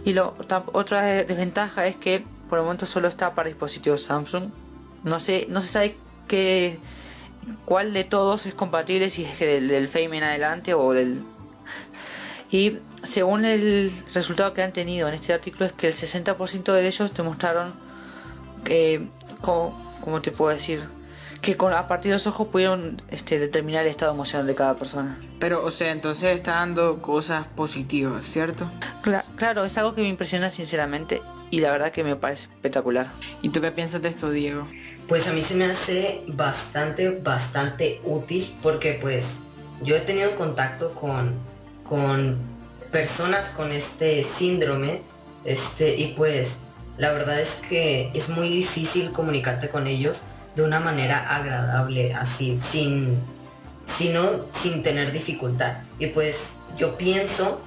Y 0.05 0.13
lo, 0.13 0.37
otra 0.73 1.01
de- 1.03 1.25
desventaja 1.25 1.87
es 1.87 1.97
que 1.97 2.23
por 2.51 2.59
el 2.59 2.65
momento 2.65 2.85
solo 2.85 3.09
está 3.09 3.35
para 3.35 3.49
dispositivos 3.49 4.03
Samsung. 4.03 4.51
No 5.05 5.19
sé, 5.21 5.47
no 5.49 5.63
se 5.63 5.69
sabe 5.69 5.97
qué, 6.29 6.79
cuál 7.65 7.95
de 7.95 8.05
todos 8.05 8.45
es 8.45 8.53
compatible, 8.53 9.09
si 9.09 9.25
es 9.25 9.39
que 9.39 9.47
del, 9.47 9.69
del 9.69 9.89
Fame 9.89 10.19
en 10.19 10.25
adelante 10.25 10.75
o 10.75 10.93
del... 10.93 11.23
Y 12.53 12.79
según 13.03 13.45
el 13.47 13.91
resultado 14.15 14.53
que 14.55 14.63
han 14.63 14.73
tenido 14.73 15.09
en 15.09 15.15
este 15.15 15.33
artículo 15.33 15.65
es 15.65 15.73
que 15.73 15.87
el 15.89 15.95
60% 15.95 16.73
de 16.73 16.87
ellos 16.87 17.13
demostraron 17.15 17.73
que, 18.65 19.09
como, 19.41 19.97
¿cómo 20.03 20.21
te 20.21 20.31
puedo 20.31 20.53
decir? 20.53 20.83
Que 21.41 21.57
con, 21.57 21.73
a 21.73 21.89
partir 21.89 22.11
de 22.11 22.17
los 22.17 22.27
ojos 22.29 22.49
pudieron 22.49 23.03
este, 23.11 23.39
determinar 23.41 23.83
el 23.85 23.91
estado 23.91 24.13
emocional 24.13 24.47
de 24.47 24.55
cada 24.55 24.75
persona. 24.77 25.19
Pero, 25.41 25.65
o 25.65 25.71
sea, 25.73 25.91
entonces 25.91 26.37
está 26.37 26.53
dando 26.53 27.01
cosas 27.03 27.47
positivas, 27.49 28.27
¿cierto? 28.27 28.71
Cla- 29.03 29.25
claro, 29.35 29.65
es 29.65 29.77
algo 29.79 29.95
que 29.95 30.03
me 30.03 30.09
impresiona 30.09 30.51
sinceramente 30.51 31.21
y 31.51 31.61
la 31.61 31.73
verdad 31.73 31.91
que 31.91 32.05
me 32.05 32.15
parece 32.15 32.45
espectacular. 32.45 33.11
¿Y 33.41 33.49
tú 33.49 33.61
qué 33.61 33.73
piensas 33.73 34.03
de 34.03 34.11
esto, 34.11 34.31
Diego? 34.31 34.69
Pues 35.09 35.27
a 35.27 35.33
mí 35.33 35.43
se 35.43 35.57
me 35.57 35.65
hace 35.65 36.23
bastante, 36.29 37.11
bastante 37.11 38.01
útil 38.05 38.55
porque 38.63 38.99
pues 39.01 39.41
yo 39.83 39.97
he 39.97 40.01
tenido 40.01 40.35
contacto 40.37 40.95
con, 40.95 41.35
con 41.85 42.39
personas 42.91 43.49
con 43.49 43.73
este 43.73 44.23
síndrome 44.25 45.03
este, 45.45 45.97
y 45.97 46.15
pues 46.15 46.59
la 46.99 47.13
verdad 47.13 47.41
es 47.41 47.57
que 47.69 48.11
es 48.15 48.29
muy 48.29 48.49
difícil 48.49 49.13
comunicarte 49.13 49.69
con 49.69 49.87
ellos 49.87 50.23
de 50.55 50.63
una 50.63 50.81
manera 50.81 51.35
agradable, 51.35 52.15
así, 52.15 52.59
sin, 52.63 53.19
sino 53.87 54.47
sin 54.53 54.83
tener 54.83 55.13
dificultad. 55.13 55.79
Y 55.99 56.09
pues 56.09 56.59
yo 56.77 56.97
pienso 56.99 57.61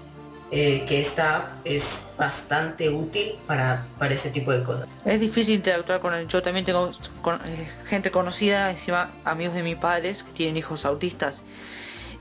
eh, 0.51 0.85
que 0.87 1.01
esta 1.01 1.35
app 1.35 1.47
es 1.65 2.05
bastante 2.17 2.89
útil 2.89 3.33
para, 3.47 3.87
para 3.97 4.13
ese 4.13 4.29
tipo 4.29 4.51
de 4.51 4.63
cosas. 4.63 4.87
Es 5.03 5.19
difícil 5.19 5.55
interactuar 5.55 5.99
con 5.99 6.13
él. 6.13 6.27
Yo 6.27 6.41
también 6.41 6.63
tengo 6.63 6.91
eh, 6.91 7.67
gente 7.87 8.11
conocida, 8.11 8.69
encima 8.69 9.11
amigos 9.25 9.55
de 9.55 9.63
mis 9.63 9.77
padres 9.77 10.23
que 10.23 10.31
tienen 10.31 10.57
hijos 10.57 10.85
autistas. 10.85 11.41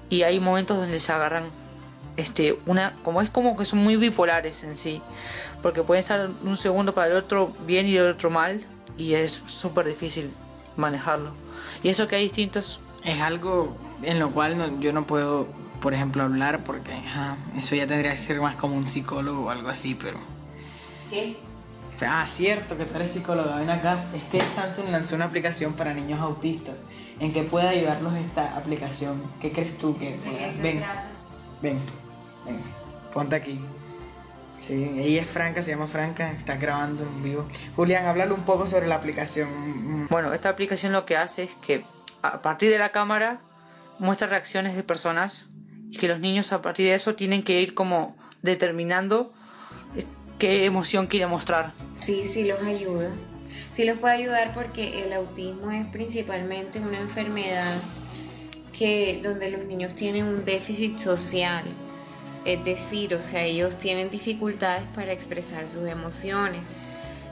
Y 0.08 0.22
hay 0.22 0.40
momentos 0.40 0.78
donde 0.78 1.00
se 1.00 1.12
agarran 1.12 1.50
este 2.16 2.58
una 2.66 2.94
como 3.02 3.20
es 3.22 3.30
como 3.30 3.56
que 3.56 3.64
son 3.64 3.80
muy 3.80 3.96
bipolares 3.96 4.62
en 4.64 4.76
sí 4.76 5.02
porque 5.62 5.82
pueden 5.82 6.02
estar 6.02 6.30
un 6.44 6.56
segundo 6.56 6.94
para 6.94 7.08
el 7.08 7.16
otro 7.16 7.52
bien 7.66 7.86
y 7.86 7.96
el 7.96 8.06
otro 8.10 8.30
mal 8.30 8.64
y 8.96 9.14
es 9.14 9.42
súper 9.46 9.86
difícil 9.86 10.30
manejarlo 10.76 11.32
y 11.82 11.88
eso 11.88 12.06
que 12.08 12.16
hay 12.16 12.24
distintos 12.24 12.80
Es 13.04 13.20
algo 13.20 13.76
en 14.02 14.18
lo 14.18 14.30
cual 14.30 14.56
no- 14.56 14.80
yo 14.80 14.92
no 14.92 15.06
puedo, 15.06 15.46
por 15.82 15.92
ejemplo, 15.92 16.22
hablar 16.22 16.64
porque 16.64 16.90
eso 17.56 17.74
ya 17.74 17.86
tendría 17.86 18.12
que 18.12 18.16
ser 18.16 18.40
más 18.40 18.56
como 18.56 18.76
un 18.76 18.86
psicólogo 18.86 19.44
o 19.46 19.50
algo 19.50 19.68
así, 19.68 19.94
pero... 19.94 20.18
¿Qué? 21.10 21.36
Ah, 22.06 22.24
cierto 22.26 22.76
que 22.78 22.84
tú 22.86 22.96
eres 22.96 23.12
psicóloga. 23.12 23.56
Ven 23.56 23.68
acá. 23.70 24.02
Es 24.14 24.22
que 24.32 24.40
Samsung 24.40 24.88
lanzó 24.90 25.14
una 25.16 25.26
aplicación 25.26 25.74
para 25.74 25.92
niños 25.94 26.18
autistas. 26.20 26.84
¿En 27.20 27.32
qué 27.32 27.42
puede 27.42 27.68
ayudarlos 27.68 28.14
esta 28.16 28.56
aplicación? 28.56 29.22
¿Qué 29.40 29.52
crees 29.52 29.76
tú 29.78 29.96
que? 29.98 30.18
Ven, 30.62 30.82
ven, 31.62 31.76
Ponte 33.12 33.36
aquí. 33.36 33.60
Sí, 34.56 34.90
ella 34.98 35.22
es 35.22 35.28
Franca, 35.28 35.62
se 35.62 35.72
llama 35.72 35.88
Franca, 35.88 36.30
está 36.32 36.56
grabando 36.56 37.02
en 37.02 37.22
vivo. 37.22 37.46
Julián, 37.74 38.06
háblale 38.06 38.32
un 38.32 38.44
poco 38.44 38.66
sobre 38.66 38.86
la 38.86 38.94
aplicación. 38.94 40.06
Bueno, 40.10 40.32
esta 40.32 40.48
aplicación 40.48 40.92
lo 40.92 41.04
que 41.04 41.16
hace 41.16 41.44
es 41.44 41.50
que 41.60 41.84
a 42.22 42.40
partir 42.40 42.70
de 42.70 42.78
la 42.78 42.90
cámara 42.90 43.40
muestra 43.98 44.28
reacciones 44.28 44.76
de 44.76 44.82
personas 44.82 45.50
y 45.90 45.98
que 45.98 46.08
los 46.08 46.20
niños 46.20 46.52
a 46.52 46.62
partir 46.62 46.86
de 46.86 46.94
eso 46.94 47.14
tienen 47.14 47.42
que 47.42 47.60
ir 47.60 47.74
como 47.74 48.16
determinando 48.42 49.32
eh, 49.96 50.06
qué 50.38 50.64
emoción 50.66 51.08
quiere 51.08 51.26
mostrar. 51.26 51.72
Sí, 51.92 52.24
sí 52.24 52.44
los 52.44 52.62
ayuda. 52.62 53.10
Sí 53.72 53.84
los 53.84 53.98
puede 53.98 54.14
ayudar 54.14 54.54
porque 54.54 55.04
el 55.04 55.12
autismo 55.12 55.72
es 55.72 55.84
principalmente 55.86 56.78
una 56.78 57.00
enfermedad 57.00 57.74
que 58.76 59.20
donde 59.22 59.50
los 59.50 59.64
niños 59.64 59.94
tienen 59.94 60.26
un 60.26 60.44
déficit 60.44 60.98
social. 60.98 61.64
Es 62.44 62.64
decir, 62.64 63.14
o 63.14 63.20
sea, 63.20 63.44
ellos 63.44 63.78
tienen 63.78 64.10
dificultades 64.10 64.84
para 64.94 65.12
expresar 65.12 65.68
sus 65.68 65.88
emociones. 65.88 66.76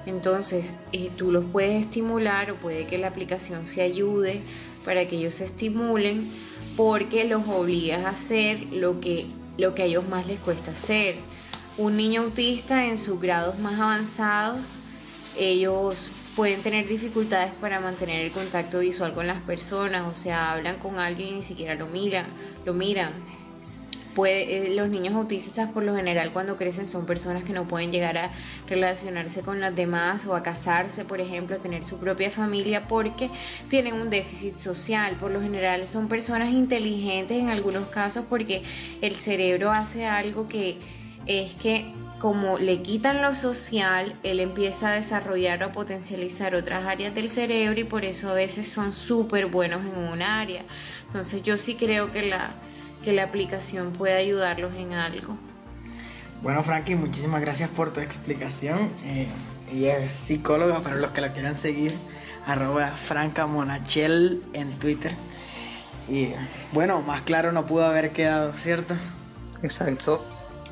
Entonces, 0.06 0.74
eh, 0.92 1.10
tú 1.16 1.30
los 1.30 1.44
puedes 1.44 1.80
estimular 1.80 2.50
o 2.50 2.56
puede 2.56 2.86
que 2.86 2.98
la 2.98 3.08
aplicación 3.08 3.66
se 3.66 3.82
ayude 3.82 4.40
para 4.84 5.06
que 5.06 5.16
ellos 5.16 5.34
se 5.34 5.44
estimulen 5.44 6.28
porque 6.76 7.24
los 7.24 7.46
obligas 7.46 8.04
a 8.04 8.10
hacer 8.10 8.66
lo 8.72 9.00
que, 9.00 9.26
lo 9.58 9.74
que 9.74 9.82
a 9.82 9.84
ellos 9.84 10.08
más 10.08 10.26
les 10.26 10.40
cuesta 10.40 10.72
hacer. 10.72 11.14
Un 11.78 11.96
niño 11.96 12.22
autista 12.22 12.86
en 12.86 12.98
sus 12.98 13.20
grados 13.20 13.58
más 13.58 13.78
avanzados, 13.80 14.60
ellos 15.38 16.10
pueden 16.36 16.62
tener 16.62 16.86
dificultades 16.86 17.52
para 17.60 17.80
mantener 17.80 18.24
el 18.24 18.32
contacto 18.32 18.80
visual 18.80 19.14
con 19.14 19.26
las 19.26 19.40
personas, 19.42 20.04
o 20.10 20.14
sea, 20.14 20.52
hablan 20.52 20.76
con 20.78 20.98
alguien 20.98 21.28
y 21.28 21.32
ni 21.36 21.42
siquiera 21.42 21.74
lo 21.74 21.86
miran, 21.86 22.26
lo 22.64 22.74
miran. 22.74 23.12
Puede, 24.14 24.66
eh, 24.66 24.74
los 24.74 24.88
niños 24.88 25.14
autistas 25.14 25.70
por 25.70 25.82
lo 25.82 25.96
general 25.96 26.32
cuando 26.32 26.56
crecen 26.56 26.86
son 26.86 27.06
personas 27.06 27.44
que 27.44 27.52
no 27.52 27.66
pueden 27.66 27.92
llegar 27.92 28.18
a 28.18 28.30
relacionarse 28.68 29.40
con 29.40 29.60
las 29.60 29.74
demás 29.74 30.26
o 30.26 30.36
a 30.36 30.42
casarse, 30.42 31.04
por 31.04 31.20
ejemplo, 31.20 31.56
a 31.56 31.58
tener 31.58 31.84
su 31.84 31.98
propia 31.98 32.30
familia 32.30 32.88
porque 32.88 33.30
tienen 33.68 33.94
un 33.94 34.10
déficit 34.10 34.58
social. 34.58 35.16
Por 35.16 35.30
lo 35.30 35.40
general 35.40 35.86
son 35.86 36.08
personas 36.08 36.50
inteligentes 36.50 37.38
en 37.38 37.50
algunos 37.50 37.88
casos 37.88 38.24
porque 38.28 38.62
el 39.00 39.14
cerebro 39.14 39.70
hace 39.70 40.06
algo 40.06 40.48
que 40.48 40.78
es 41.26 41.54
que 41.54 41.92
como 42.22 42.56
le 42.56 42.82
quitan 42.82 43.20
lo 43.20 43.34
social, 43.34 44.14
él 44.22 44.38
empieza 44.38 44.90
a 44.90 44.92
desarrollar 44.92 45.60
o 45.64 45.66
a 45.66 45.72
potencializar 45.72 46.54
otras 46.54 46.86
áreas 46.86 47.16
del 47.16 47.28
cerebro 47.28 47.80
y 47.80 47.84
por 47.84 48.04
eso 48.04 48.30
a 48.30 48.34
veces 48.34 48.68
son 48.68 48.92
súper 48.92 49.46
buenos 49.46 49.84
en 49.84 49.98
un 49.98 50.22
área. 50.22 50.62
Entonces 51.08 51.42
yo 51.42 51.58
sí 51.58 51.74
creo 51.74 52.12
que 52.12 52.22
la, 52.22 52.54
que 53.02 53.12
la 53.12 53.24
aplicación 53.24 53.92
puede 53.92 54.14
ayudarlos 54.14 54.74
en 54.74 54.92
algo. 54.92 55.36
Bueno, 56.42 56.62
Frankie, 56.62 56.96
muchísimas 56.96 57.40
gracias 57.40 57.70
por 57.70 57.92
tu 57.92 58.00
explicación. 58.00 58.90
Eh, 59.04 59.26
ella 59.72 59.98
es 59.98 60.10
psicóloga, 60.10 60.80
para 60.80 60.96
los 60.96 61.12
que 61.12 61.20
la 61.20 61.32
quieran 61.32 61.56
seguir, 61.56 61.94
arroba 62.46 62.96
Franca 62.96 63.46
Monachel 63.46 64.42
en 64.52 64.72
Twitter. 64.78 65.12
Y 66.08 66.30
bueno, 66.72 67.00
más 67.00 67.22
claro 67.22 67.52
no 67.52 67.66
pudo 67.66 67.84
haber 67.84 68.10
quedado, 68.10 68.52
¿cierto? 68.54 68.94
Exacto. 69.62 70.24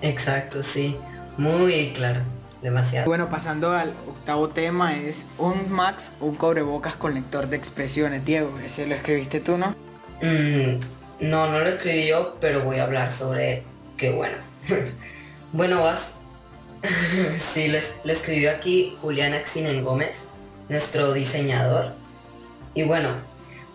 Exacto, 0.02 0.62
sí. 0.62 0.96
Muy 1.36 1.92
claro. 1.94 2.20
Demasiado. 2.62 3.06
Bueno, 3.06 3.30
pasando 3.30 3.72
al 3.72 3.94
octavo 4.06 4.48
tema, 4.48 4.96
es 4.96 5.26
un 5.38 5.70
Max, 5.70 6.12
un 6.20 6.34
cobrebocas 6.34 6.94
con 6.96 7.14
lector 7.14 7.48
de 7.48 7.56
expresiones. 7.56 8.24
Diego, 8.24 8.58
ese 8.62 8.86
lo 8.86 8.94
escribiste 8.94 9.40
tú, 9.40 9.56
¿no? 9.56 9.74
Mm, 10.20 10.78
no, 11.20 11.46
no 11.50 11.60
lo 11.60 11.68
escribí 11.68 12.06
yo, 12.06 12.36
pero 12.40 12.62
voy 12.62 12.78
a 12.78 12.84
hablar 12.84 13.12
sobre 13.12 13.52
él. 13.54 13.62
Qué 13.96 14.10
bueno. 14.10 14.36
bueno, 15.52 15.82
vas. 15.82 16.14
sí, 17.54 17.68
lo, 17.68 17.78
es- 17.78 17.94
lo 18.04 18.12
escribió 18.12 18.50
aquí 18.50 18.96
Julián 19.02 19.34
Axinen 19.34 19.84
Gómez, 19.84 20.22
nuestro 20.68 21.12
diseñador. 21.12 21.92
Y 22.74 22.84
bueno, 22.84 23.10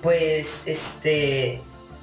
pues 0.01 0.63
este. 0.65 1.61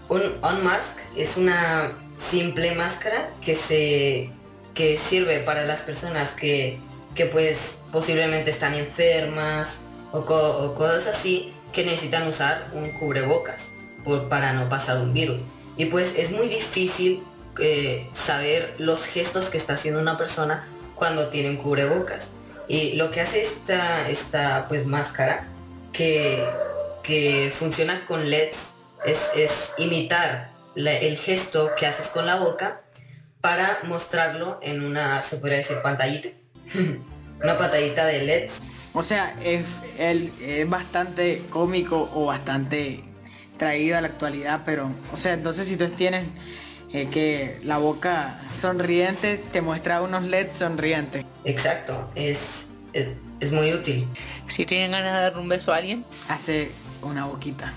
Un 0.08 0.22
Unmask 0.42 0.98
es 1.16 1.36
una 1.36 1.92
simple 2.18 2.74
máscara 2.74 3.30
que 3.44 3.54
se. 3.54 4.30
que 4.74 4.96
sirve 4.96 5.38
para 5.40 5.64
las 5.64 5.80
personas 5.80 6.32
que. 6.32 6.78
que 7.14 7.26
pues 7.26 7.78
posiblemente 7.90 8.50
están 8.50 8.74
enfermas 8.74 9.80
o 10.12 10.24
cosas 10.24 11.06
así 11.06 11.52
que 11.72 11.84
necesitan 11.84 12.28
usar 12.28 12.70
un 12.74 12.90
cubrebocas 12.98 13.71
por, 14.04 14.28
para 14.28 14.52
no 14.52 14.68
pasar 14.68 14.98
un 14.98 15.12
virus. 15.12 15.42
Y 15.76 15.86
pues 15.86 16.16
es 16.16 16.30
muy 16.30 16.48
difícil 16.48 17.22
eh, 17.58 18.08
saber 18.12 18.74
los 18.78 19.06
gestos 19.06 19.50
que 19.50 19.58
está 19.58 19.74
haciendo 19.74 20.00
una 20.00 20.16
persona 20.16 20.66
cuando 20.94 21.28
tiene 21.28 21.50
un 21.50 21.56
cubrebocas. 21.56 22.30
Y 22.68 22.92
lo 22.94 23.10
que 23.10 23.20
hace 23.20 23.42
esta, 23.42 24.08
esta 24.08 24.66
pues 24.68 24.86
máscara 24.86 25.48
que, 25.92 26.44
que 27.02 27.52
funciona 27.54 28.06
con 28.06 28.30
LEDs 28.30 28.70
es, 29.04 29.30
es 29.34 29.74
imitar 29.78 30.52
el 30.74 31.18
gesto 31.18 31.72
que 31.76 31.86
haces 31.86 32.08
con 32.08 32.24
la 32.24 32.36
boca 32.36 32.82
para 33.40 33.80
mostrarlo 33.84 34.58
en 34.62 34.82
una, 34.84 35.20
se 35.22 35.36
podría 35.38 35.58
decir, 35.58 35.78
pantallita. 35.82 36.28
una 37.42 37.58
pantallita 37.58 38.06
de 38.06 38.22
LEDs 38.22 38.60
O 38.94 39.02
sea, 39.02 39.34
es, 39.42 39.66
él, 39.98 40.32
es 40.40 40.68
bastante 40.68 41.42
cómico 41.50 42.08
o 42.14 42.26
bastante 42.26 43.02
traído 43.62 43.96
a 43.96 44.00
la 44.00 44.08
actualidad, 44.08 44.62
pero, 44.64 44.90
o 45.12 45.16
sea, 45.16 45.34
entonces 45.34 45.68
si 45.68 45.76
tú 45.76 45.88
tienes 45.90 46.24
eh, 46.92 47.06
que 47.12 47.60
la 47.62 47.78
boca 47.78 48.36
sonriente 48.60 49.36
te 49.52 49.60
muestra 49.62 50.02
unos 50.02 50.24
LEDs 50.24 50.56
sonrientes. 50.56 51.24
Exacto, 51.44 52.10
es, 52.16 52.72
es, 52.92 53.10
es 53.38 53.52
muy 53.52 53.72
útil. 53.72 54.08
Si 54.48 54.66
tienen 54.66 54.90
ganas 54.90 55.14
de 55.14 55.20
dar 55.20 55.38
un 55.38 55.48
beso 55.48 55.72
a 55.72 55.76
alguien, 55.76 56.04
Hace 56.28 56.72
una 57.02 57.26
boquita. 57.26 57.72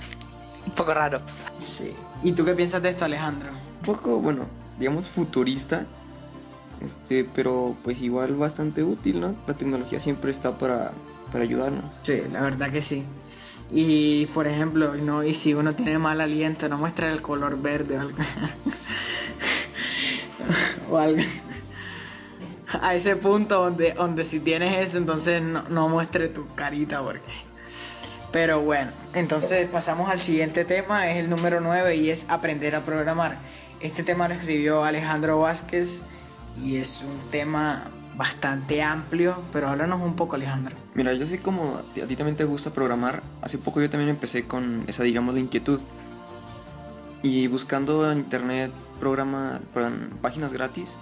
un 0.65 0.71
poco 0.71 0.91
raro. 0.95 1.21
Sí. 1.57 1.93
¿Y 2.23 2.31
tú 2.31 2.43
qué 2.45 2.55
piensas 2.55 2.81
de 2.81 2.89
esto, 2.89 3.05
Alejandro? 3.05 3.51
Un 3.51 3.81
poco, 3.85 4.17
bueno, 4.19 4.47
digamos 4.79 5.07
futurista, 5.07 5.85
este, 6.81 7.25
pero 7.25 7.77
pues 7.83 8.01
igual 8.01 8.33
bastante 8.33 8.81
útil, 8.81 9.19
¿no? 9.21 9.35
La 9.45 9.53
tecnología 9.53 9.99
siempre 9.99 10.31
está 10.31 10.57
para, 10.57 10.93
para 11.31 11.43
ayudarnos. 11.43 11.95
Sí, 12.01 12.23
la 12.31 12.41
verdad 12.41 12.71
que 12.71 12.81
sí. 12.81 13.05
Y 13.71 14.27
por 14.27 14.47
ejemplo, 14.47 14.95
no, 14.95 15.23
y 15.23 15.33
si 15.33 15.53
uno 15.53 15.73
tiene 15.73 15.97
mal 15.97 16.21
aliento, 16.21 16.69
no 16.69 16.77
muestra 16.77 17.11
el 17.11 17.21
color 17.21 17.61
verde 17.61 17.97
o 17.97 18.01
algo. 18.01 18.17
o 20.91 20.97
algo. 20.97 21.23
A 22.81 22.93
ese 22.93 23.15
punto 23.15 23.63
donde, 23.63 23.93
donde 23.93 24.23
si 24.23 24.39
tienes 24.39 24.87
eso, 24.87 24.97
entonces 24.97 25.41
no, 25.41 25.63
no 25.69 25.89
muestre 25.89 26.27
tu 26.27 26.53
carita 26.53 27.01
porque. 27.01 27.45
Pero 28.31 28.61
bueno, 28.61 28.91
entonces 29.13 29.67
pasamos 29.69 30.09
al 30.09 30.19
siguiente 30.19 30.65
tema, 30.65 31.09
es 31.09 31.17
el 31.17 31.29
número 31.29 31.61
9 31.61 31.95
y 31.95 32.09
es 32.09 32.29
aprender 32.29 32.75
a 32.75 32.81
programar. 32.81 33.37
Este 33.79 34.03
tema 34.03 34.27
lo 34.27 34.33
escribió 34.33 34.83
Alejandro 34.83 35.39
Vázquez 35.39 36.03
y 36.61 36.75
es 36.75 37.01
un 37.01 37.31
tema 37.31 37.85
bastante 38.17 38.81
amplio, 38.81 39.41
pero 39.51 39.67
háblanos 39.67 40.01
un 40.01 40.15
poco 40.15 40.35
Alejandro. 40.35 40.75
Mira, 40.93 41.13
yo 41.13 41.25
sé 41.25 41.39
como 41.39 41.77
a 41.77 42.07
ti 42.07 42.15
también 42.15 42.35
te 42.35 42.45
gusta 42.45 42.71
programar. 42.71 43.23
Hace 43.41 43.57
poco 43.57 43.81
yo 43.81 43.89
también 43.89 44.09
empecé 44.09 44.45
con 44.45 44.83
esa, 44.87 45.03
digamos, 45.03 45.33
la 45.33 45.41
inquietud. 45.41 45.79
Y 47.21 47.47
buscando 47.47 48.11
en 48.11 48.19
internet 48.19 48.71
programa, 48.99 49.59
páginas 50.21 50.53
gratis 50.53 50.95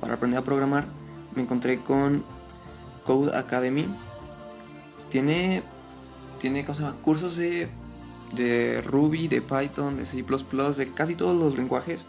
para 0.00 0.14
aprender 0.14 0.38
a 0.38 0.44
programar, 0.44 0.86
me 1.34 1.42
encontré 1.42 1.80
con 1.80 2.24
Code 3.04 3.36
Academy. 3.36 3.88
Tiene, 5.10 5.62
tiene 6.38 6.64
¿cómo 6.64 6.74
se 6.74 6.82
llama? 6.82 6.96
cursos 7.02 7.36
de, 7.36 7.68
de 8.34 8.82
Ruby, 8.82 9.28
de 9.28 9.42
Python, 9.42 9.98
de 9.98 10.04
C++, 10.04 10.22
de 10.22 10.92
casi 10.94 11.14
todos 11.14 11.40
los 11.40 11.56
lenguajes. 11.56 12.06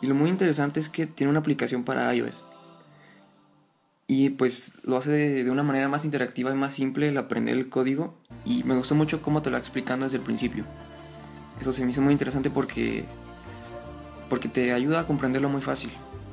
Y 0.00 0.06
lo 0.06 0.14
muy 0.14 0.30
interesante 0.30 0.80
es 0.80 0.88
que 0.88 1.06
tiene 1.06 1.30
una 1.30 1.40
aplicación 1.40 1.84
para 1.84 2.14
iOS. 2.14 2.44
Y 4.08 4.30
pues 4.30 4.72
lo 4.84 4.96
hace 4.96 5.10
de, 5.10 5.50
una 5.50 5.64
manera 5.64 5.88
más 5.88 6.04
interactiva 6.04 6.52
y 6.52 6.54
más 6.54 6.74
simple 6.74 7.08
el 7.08 7.18
aprender 7.18 7.56
el 7.56 7.68
código. 7.68 8.14
Y 8.44 8.62
me 8.62 8.76
gustó 8.76 8.94
mucho 8.94 9.20
cómo 9.20 9.42
te 9.42 9.50
lo 9.50 9.56
explicando 9.56 10.04
desde 10.04 10.18
el 10.18 10.22
principio. 10.22 10.64
Eso 11.60 11.72
se 11.72 11.84
me 11.84 11.90
hizo 11.90 12.02
muy 12.02 12.12
interesante 12.12 12.50
porque, 12.50 13.04
porque 14.28 14.48
te 14.48 14.72
ayuda 14.72 15.00
a 15.00 15.06
comprenderlo 15.06 15.48
muy 15.48 15.60
fácil. 15.60 15.90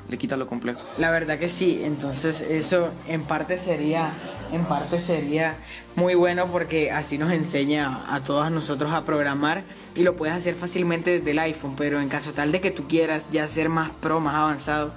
Le 0.10 0.18
quita 0.18 0.38
lo 0.38 0.46
complejo. 0.46 0.82
La 1.00 1.10
verdad 1.10 1.40
que 1.40 1.50
sí, 1.50 1.82
entonces 1.84 2.42
eso 2.42 2.92
en 3.08 3.24
parte 3.24 3.58
sería, 3.58 4.12
en 4.52 4.66
parte 4.66 5.00
sería 5.00 5.56
muy 5.96 6.14
bueno 6.14 6.52
porque 6.52 6.92
así 6.92 7.18
nos 7.18 7.32
enseña 7.32 8.02
a 8.14 8.20
todos 8.20 8.52
nosotros 8.52 8.92
a 8.92 9.06
programar 9.06 9.64
y 9.96 10.04
lo 10.04 10.18
puedes 10.18 10.36
hacer 10.36 10.56
fácilmente 10.56 11.20
desde 11.20 11.32
el 11.32 11.40
iPhone, 11.40 11.76
pero 11.78 12.02
en 12.02 12.10
caso 12.10 12.34
tal 12.34 12.52
de 12.52 12.60
que 12.60 12.70
tú 12.70 12.88
quieras 12.88 13.30
ya 13.32 13.48
ser 13.48 13.70
más 13.70 13.92
pro, 13.92 14.20
más 14.20 14.36
avanzado, 14.36 14.94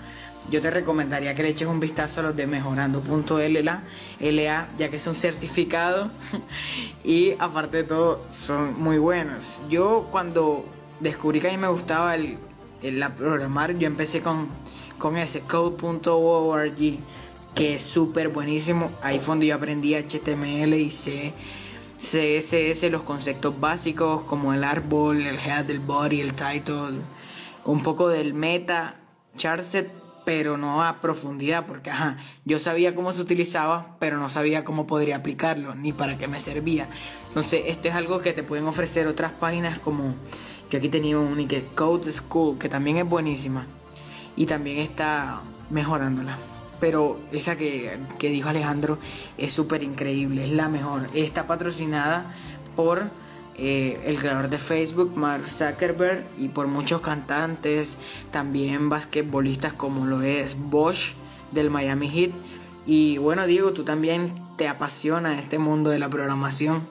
yo 0.50 0.60
te 0.60 0.70
recomendaría 0.70 1.34
que 1.34 1.42
le 1.42 1.50
eches 1.50 1.68
un 1.68 1.80
vistazo 1.80 2.20
a 2.20 2.24
los 2.24 2.36
de 2.36 2.46
mejorando.la, 2.46 3.82
LA, 4.20 4.68
ya 4.78 4.90
que 4.90 4.98
son 4.98 5.14
certificados 5.14 6.10
y 7.04 7.34
aparte 7.38 7.78
de 7.78 7.84
todo 7.84 8.22
son 8.28 8.80
muy 8.80 8.98
buenos. 8.98 9.62
Yo 9.68 10.08
cuando 10.10 10.64
descubrí 11.00 11.40
que 11.40 11.48
a 11.48 11.50
mí 11.50 11.56
me 11.56 11.68
gustaba 11.68 12.14
el, 12.14 12.38
el 12.82 13.00
la 13.00 13.14
programar, 13.14 13.76
yo 13.78 13.86
empecé 13.86 14.20
con, 14.22 14.48
con 14.98 15.16
ese 15.16 15.40
code.org 15.40 16.98
que 17.54 17.74
es 17.74 17.82
súper 17.82 18.28
buenísimo. 18.28 18.90
Ahí 19.02 19.18
fue 19.18 19.32
donde 19.32 19.46
yo 19.46 19.54
aprendí 19.54 19.94
HTML 19.94 20.74
y. 20.74 20.90
CSS, 21.98 22.90
los 22.90 23.02
conceptos 23.04 23.58
básicos 23.58 24.22
como 24.22 24.52
el 24.52 24.64
árbol, 24.64 25.22
el 25.22 25.36
head, 25.36 25.70
el 25.70 25.80
body, 25.80 26.20
el 26.20 26.34
title, 26.34 27.00
un 27.64 27.82
poco 27.82 28.08
del 28.08 28.34
meta, 28.34 28.96
charset, 29.36 29.90
pero 30.26 30.58
no 30.58 30.82
a 30.82 31.00
profundidad, 31.00 31.66
porque 31.66 31.88
ajá, 31.88 32.16
yo 32.44 32.58
sabía 32.58 32.96
cómo 32.96 33.12
se 33.12 33.22
utilizaba, 33.22 33.96
pero 34.00 34.18
no 34.18 34.28
sabía 34.28 34.64
cómo 34.64 34.84
podría 34.84 35.14
aplicarlo, 35.14 35.76
ni 35.76 35.92
para 35.92 36.18
qué 36.18 36.26
me 36.26 36.40
servía. 36.40 36.88
Entonces, 37.28 37.62
esto 37.68 37.86
es 37.86 37.94
algo 37.94 38.18
que 38.18 38.32
te 38.32 38.42
pueden 38.42 38.66
ofrecer 38.66 39.06
otras 39.06 39.30
páginas 39.30 39.78
como 39.78 40.16
que 40.68 40.78
aquí 40.78 40.88
teníamos 40.88 41.30
un 41.30 41.46
que 41.46 41.66
Code 41.76 42.10
School, 42.10 42.58
que 42.58 42.68
también 42.68 42.96
es 42.96 43.08
buenísima 43.08 43.66
y 44.34 44.46
también 44.46 44.78
está 44.78 45.42
mejorándola. 45.70 46.38
Pero 46.80 47.20
esa 47.30 47.56
que, 47.56 47.96
que 48.18 48.28
dijo 48.28 48.48
Alejandro 48.48 48.98
es 49.38 49.52
súper 49.52 49.84
increíble, 49.84 50.42
es 50.42 50.50
la 50.50 50.68
mejor. 50.68 51.06
Está 51.14 51.46
patrocinada 51.46 52.34
por 52.74 53.10
eh, 53.58 53.98
el 54.04 54.18
creador 54.18 54.50
de 54.50 54.58
Facebook, 54.58 55.16
Mark 55.16 55.48
Zuckerberg, 55.48 56.24
y 56.38 56.48
por 56.48 56.66
muchos 56.66 57.00
cantantes, 57.00 57.96
también 58.30 58.88
basquetbolistas 58.88 59.72
como 59.72 60.06
lo 60.06 60.22
es 60.22 60.56
Bosch 60.58 61.12
del 61.52 61.70
Miami 61.70 62.08
Heat. 62.08 62.30
Y 62.86 63.18
bueno, 63.18 63.46
Diego, 63.46 63.72
tú 63.72 63.84
también 63.84 64.34
te 64.56 64.68
apasiona 64.68 65.38
este 65.38 65.58
mundo 65.58 65.90
de 65.90 65.98
la 65.98 66.08
programación. 66.08 66.88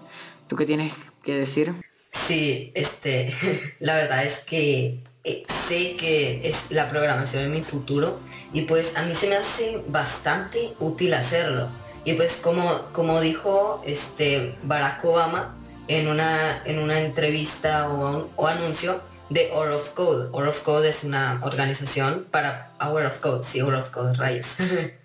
¿Tú 0.47 0.55
qué 0.55 0.65
tienes 0.65 0.93
que 1.23 1.35
decir? 1.35 1.73
Sí, 2.11 2.71
este, 2.75 3.33
la 3.79 3.95
verdad 3.95 4.25
es 4.25 4.39
que 4.39 4.99
eh, 5.23 5.45
sé 5.67 5.95
que 5.95 6.47
es 6.47 6.71
la 6.71 6.89
programación 6.89 7.43
en 7.43 7.51
mi 7.51 7.63
futuro 7.63 8.19
y 8.53 8.61
pues 8.61 8.95
a 8.95 9.03
mí 9.03 9.15
se 9.15 9.27
me 9.27 9.35
hace 9.35 9.83
bastante 9.87 10.73
útil 10.79 11.13
hacerlo. 11.13 11.69
Y 12.05 12.13
pues 12.13 12.35
como, 12.35 12.89
como 12.91 13.19
dijo 13.19 13.81
este 13.85 14.55
Barack 14.63 15.03
Obama 15.05 15.55
en 15.87 16.07
una, 16.07 16.63
en 16.65 16.79
una 16.79 16.99
entrevista 16.99 17.89
o, 17.89 18.29
o 18.35 18.47
anuncio 18.47 19.01
de 19.29 19.51
Hour 19.51 19.71
of 19.71 19.89
Code. 19.91 20.29
Hour 20.31 20.47
of 20.47 20.61
Code 20.61 20.89
es 20.89 21.03
una 21.03 21.39
organización 21.43 22.27
para 22.29 22.71
Hour 22.79 23.05
of 23.05 23.19
Code, 23.19 23.43
sí, 23.43 23.61
Hour 23.61 23.75
of 23.75 23.89
Code, 23.89 24.13
rayos. 24.15 24.55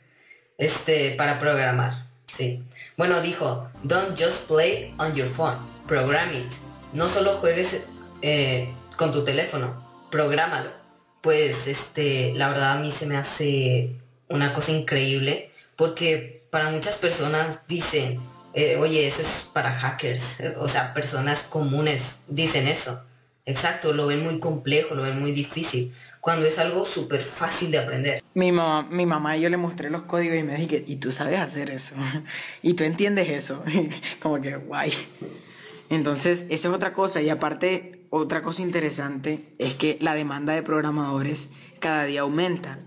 este, 0.59 1.12
para 1.12 1.38
programar, 1.38 2.07
sí. 2.33 2.64
Bueno, 2.97 3.21
dijo, 3.21 3.71
don't 3.83 4.19
just 4.19 4.47
play 4.47 4.95
on 4.99 5.14
your 5.14 5.29
phone, 5.29 5.59
program 5.87 6.33
it. 6.33 6.53
No 6.93 7.09
solo 7.09 7.38
juegues 7.38 7.85
eh, 8.23 8.75
con 8.97 9.12
tu 9.12 9.25
teléfono, 9.25 10.09
prográmalo. 10.11 10.71
Pues 11.21 11.66
este, 11.66 12.33
la 12.35 12.49
verdad 12.49 12.73
a 12.73 12.81
mí 12.81 12.93
se 12.93 13.07
me 13.07 13.16
hace 13.16 13.97
una 14.29 14.55
cosa 14.55 14.73
increíble 14.73 15.51
porque 15.77 16.47
para 16.51 16.71
muchas 16.71 16.97
personas 16.97 17.61
dicen, 17.69 18.21
eh, 18.54 18.76
oye, 18.76 19.06
eso 19.06 19.22
es 19.22 19.50
para 19.52 19.72
hackers, 19.72 20.38
o 20.58 20.68
sea, 20.68 20.92
personas 20.94 21.42
comunes 21.44 22.16
dicen 22.28 22.66
eso. 22.66 23.04
Exacto, 23.46 23.92
lo 23.92 24.06
ven 24.06 24.22
muy 24.22 24.38
complejo, 24.38 24.94
lo 24.94 25.02
ven 25.02 25.18
muy 25.18 25.32
difícil, 25.32 25.92
cuando 26.20 26.46
es 26.46 26.58
algo 26.58 26.84
súper 26.84 27.22
fácil 27.22 27.70
de 27.70 27.78
aprender. 27.78 28.22
Mi 28.34 28.52
mamá, 28.52 28.86
mi 28.90 29.06
mamá, 29.06 29.36
yo 29.36 29.48
le 29.48 29.56
mostré 29.56 29.90
los 29.90 30.02
códigos 30.02 30.38
y 30.38 30.42
me 30.42 30.56
dije, 30.56 30.84
y 30.86 30.96
tú 30.96 31.10
sabes 31.10 31.40
hacer 31.40 31.70
eso, 31.70 31.94
y 32.62 32.74
tú 32.74 32.84
entiendes 32.84 33.28
eso, 33.28 33.64
como 34.22 34.40
que 34.40 34.56
guay. 34.56 34.92
Entonces, 35.88 36.46
eso 36.50 36.68
es 36.68 36.74
otra 36.74 36.92
cosa, 36.92 37.22
y 37.22 37.30
aparte, 37.30 38.06
otra 38.10 38.42
cosa 38.42 38.62
interesante 38.62 39.54
es 39.58 39.74
que 39.74 39.98
la 40.00 40.14
demanda 40.14 40.52
de 40.52 40.62
programadores 40.62 41.48
cada 41.80 42.04
día 42.04 42.20
aumenta. 42.20 42.78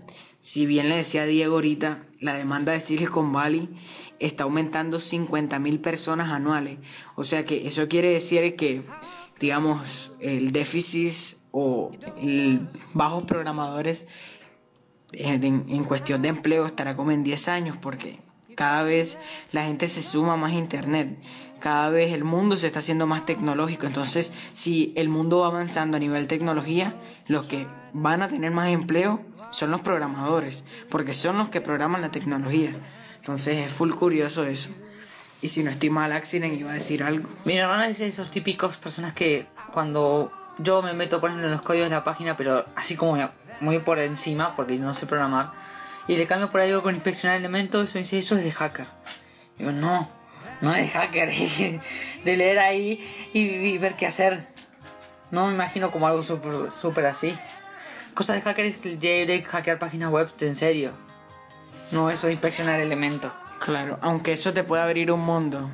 Si 0.44 0.66
bien 0.66 0.90
le 0.90 0.96
decía 0.96 1.24
Diego 1.24 1.54
ahorita, 1.54 2.02
la 2.20 2.34
demanda 2.34 2.72
de 2.72 2.80
Silicon 2.80 3.32
Valley 3.32 3.70
está 4.18 4.44
aumentando 4.44 5.00
50 5.00 5.58
mil 5.58 5.80
personas 5.80 6.30
anuales. 6.30 6.76
O 7.14 7.24
sea 7.24 7.46
que 7.46 7.66
eso 7.66 7.88
quiere 7.88 8.10
decir 8.10 8.54
que, 8.54 8.82
digamos, 9.40 10.12
el 10.20 10.52
déficit 10.52 11.38
o 11.50 11.92
el 12.20 12.68
bajos 12.92 13.24
programadores 13.24 14.06
en, 15.14 15.64
en, 15.66 15.84
cuestión 15.84 16.20
de 16.20 16.28
empleo 16.28 16.66
estará 16.66 16.94
como 16.94 17.10
en 17.10 17.24
10 17.24 17.48
años 17.48 17.78
porque 17.78 18.18
cada 18.54 18.82
vez 18.82 19.16
la 19.50 19.64
gente 19.64 19.88
se 19.88 20.02
suma 20.02 20.36
más 20.36 20.52
a 20.52 20.56
internet. 20.56 21.18
Cada 21.58 21.88
vez 21.88 22.12
el 22.12 22.24
mundo 22.24 22.58
se 22.58 22.66
está 22.66 22.80
haciendo 22.80 23.06
más 23.06 23.24
tecnológico. 23.24 23.86
Entonces, 23.86 24.34
si 24.52 24.92
el 24.94 25.08
mundo 25.08 25.38
va 25.38 25.46
avanzando 25.46 25.96
a 25.96 26.00
nivel 26.00 26.28
tecnología, 26.28 27.00
los 27.28 27.46
que 27.46 27.66
van 27.94 28.20
a 28.20 28.28
tener 28.28 28.50
más 28.50 28.68
empleo 28.68 29.24
son 29.54 29.70
los 29.70 29.80
programadores, 29.82 30.64
porque 30.90 31.14
son 31.14 31.38
los 31.38 31.48
que 31.48 31.60
programan 31.60 32.02
la 32.02 32.10
tecnología. 32.10 32.72
Entonces 33.16 33.58
es 33.58 33.72
full 33.72 33.92
curioso 33.92 34.44
eso. 34.44 34.70
Y 35.42 35.48
si 35.48 35.62
no 35.62 35.70
estoy 35.70 35.90
mal, 35.90 36.12
Accident 36.12 36.58
iba 36.58 36.70
a 36.70 36.74
decir 36.74 37.04
algo. 37.04 37.28
Mi 37.44 37.56
hermano 37.56 37.84
es 37.84 37.98
de 37.98 38.08
esos 38.08 38.30
típicos 38.30 38.78
personas 38.78 39.14
que 39.14 39.46
cuando 39.72 40.32
yo 40.58 40.82
me 40.82 40.92
meto, 40.92 41.20
por 41.20 41.30
ejemplo, 41.30 41.46
en 41.46 41.54
los 41.54 41.62
códigos 41.62 41.88
de 41.88 41.94
la 41.94 42.02
página, 42.02 42.36
pero 42.36 42.64
así 42.74 42.96
como 42.96 43.16
muy 43.60 43.78
por 43.78 43.98
encima, 44.00 44.56
porque 44.56 44.76
no 44.76 44.92
sé 44.92 45.06
programar, 45.06 45.52
y 46.08 46.16
le 46.16 46.26
cambio 46.26 46.50
por 46.50 46.60
algo 46.60 46.82
con 46.82 46.94
inspeccionar 46.94 47.38
elementos, 47.38 47.90
eso 47.90 47.98
dice, 47.98 48.18
eso 48.18 48.36
es 48.36 48.44
de 48.44 48.50
hacker. 48.50 48.86
Digo, 49.56 49.70
no, 49.70 50.08
no 50.60 50.72
de 50.72 50.88
hacker, 50.88 51.30
de 52.24 52.36
leer 52.36 52.58
ahí 52.58 53.30
y, 53.32 53.40
y 53.40 53.78
ver 53.78 53.94
qué 53.94 54.06
hacer. 54.06 54.46
No 55.30 55.46
me 55.46 55.54
imagino 55.54 55.90
como 55.90 56.08
algo 56.08 56.22
súper 56.22 56.72
super 56.72 57.06
así. 57.06 57.36
Cosa 58.14 58.34
de 58.34 58.42
hacker 58.42 58.64
es 58.66 58.80
jailbreak, 58.82 59.46
hackear 59.46 59.78
páginas 59.78 60.10
web 60.10 60.28
en 60.40 60.54
serio. 60.56 60.92
No 61.90 62.10
eso 62.10 62.26
de 62.28 62.32
inspeccionar 62.34 62.80
elementos. 62.80 63.32
Claro, 63.60 63.98
aunque 64.02 64.32
eso 64.32 64.52
te 64.52 64.62
puede 64.64 64.82
abrir 64.82 65.10
un 65.10 65.20
mundo. 65.20 65.70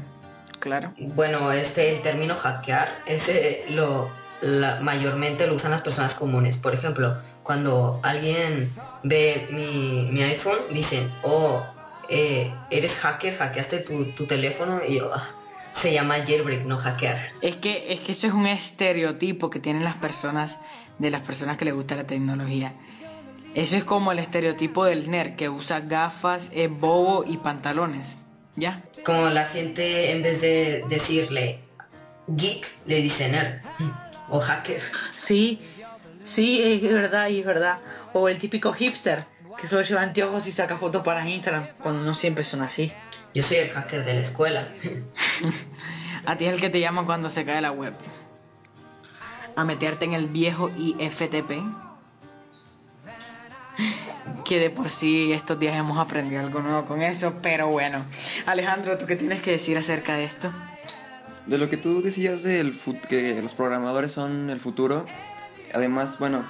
Claro. 0.58 0.92
Bueno, 0.98 1.52
este 1.52 1.92
el 1.94 2.02
término 2.02 2.36
hackear, 2.36 2.94
ese 3.06 3.64
lo 3.70 4.10
la- 4.42 4.80
mayormente 4.80 5.46
lo 5.46 5.54
usan 5.54 5.70
las 5.70 5.82
personas 5.82 6.14
comunes. 6.14 6.56
Por 6.58 6.74
ejemplo, 6.74 7.16
cuando 7.42 8.00
alguien 8.02 8.70
ve 9.02 9.46
mi, 9.50 10.08
mi 10.10 10.22
iPhone, 10.22 10.58
dicen, 10.70 11.10
oh, 11.22 11.62
eh, 12.08 12.52
eres 12.70 12.96
hacker, 12.98 13.36
hackeaste 13.36 13.78
tu, 13.80 14.04
tu 14.12 14.26
teléfono 14.26 14.80
y 14.86 14.98
yo, 14.98 15.10
"Ah, 15.14 15.22
se 15.72 15.92
llama 15.92 16.16
jailbreak, 16.26 16.64
no 16.64 16.78
hackear. 16.78 17.18
Es 17.42 17.56
que, 17.56 17.92
es 17.92 18.00
que 18.00 18.12
eso 18.12 18.26
es 18.26 18.32
un 18.32 18.46
estereotipo 18.46 19.50
que 19.50 19.60
tienen 19.60 19.84
las 19.84 19.94
personas, 19.96 20.58
de 21.00 21.10
las 21.10 21.22
personas 21.22 21.58
que 21.58 21.64
les 21.64 21.74
gusta 21.74 21.96
la 21.96 22.06
tecnología. 22.06 22.72
Eso 23.54 23.76
es 23.76 23.84
como 23.84 24.12
el 24.12 24.20
estereotipo 24.20 24.84
del 24.84 25.10
nerd 25.10 25.34
que 25.34 25.48
usa 25.48 25.80
gafas, 25.80 26.50
es 26.54 26.70
bobo 26.70 27.24
y 27.26 27.38
pantalones. 27.38 28.18
¿Ya? 28.54 28.84
Como 29.04 29.30
la 29.30 29.44
gente 29.46 30.12
en 30.12 30.22
vez 30.22 30.40
de 30.40 30.84
decirle 30.88 31.60
geek, 32.28 32.66
le 32.86 33.00
dice 33.00 33.28
nerd 33.28 33.60
o 34.28 34.38
hacker. 34.38 34.80
Sí, 35.16 35.60
sí, 36.24 36.62
es 36.62 36.92
verdad, 36.92 37.28
y 37.28 37.40
es 37.40 37.46
verdad. 37.46 37.78
O 38.12 38.28
el 38.28 38.38
típico 38.38 38.72
hipster, 38.72 39.24
que 39.58 39.66
solo 39.66 39.82
lleva 39.82 40.02
anteojos 40.02 40.46
y 40.46 40.52
saca 40.52 40.76
fotos 40.76 41.02
para 41.02 41.28
Instagram, 41.28 41.68
cuando 41.82 42.02
no 42.02 42.14
siempre 42.14 42.44
son 42.44 42.60
así. 42.60 42.92
Yo 43.34 43.42
soy 43.42 43.58
el 43.58 43.70
hacker 43.70 44.04
de 44.04 44.14
la 44.14 44.20
escuela. 44.20 44.68
A 46.26 46.36
ti 46.36 46.46
es 46.46 46.52
el 46.52 46.60
que 46.60 46.70
te 46.70 46.80
llama 46.80 47.06
cuando 47.06 47.30
se 47.30 47.44
cae 47.44 47.60
la 47.60 47.72
web. 47.72 47.94
A 49.56 49.64
meterte 49.64 50.04
en 50.04 50.14
el 50.14 50.28
viejo 50.28 50.70
IFTP. 50.76 51.52
Que 54.44 54.58
de 54.58 54.70
por 54.70 54.90
sí 54.90 55.32
estos 55.32 55.58
días 55.58 55.76
hemos 55.76 55.98
aprendido 55.98 56.40
algo 56.40 56.60
nuevo 56.60 56.84
con 56.84 57.02
eso, 57.02 57.34
pero 57.42 57.68
bueno. 57.68 58.04
Alejandro, 58.46 58.98
¿tú 58.98 59.06
qué 59.06 59.16
tienes 59.16 59.42
que 59.42 59.52
decir 59.52 59.78
acerca 59.78 60.16
de 60.16 60.24
esto? 60.24 60.52
De 61.46 61.56
lo 61.58 61.68
que 61.68 61.76
tú 61.76 62.02
decías 62.02 62.42
del 62.42 62.74
fut- 62.78 63.00
que 63.08 63.40
los 63.40 63.54
programadores 63.54 64.12
son 64.12 64.50
el 64.50 64.60
futuro, 64.60 65.06
además, 65.72 66.18
bueno, 66.18 66.44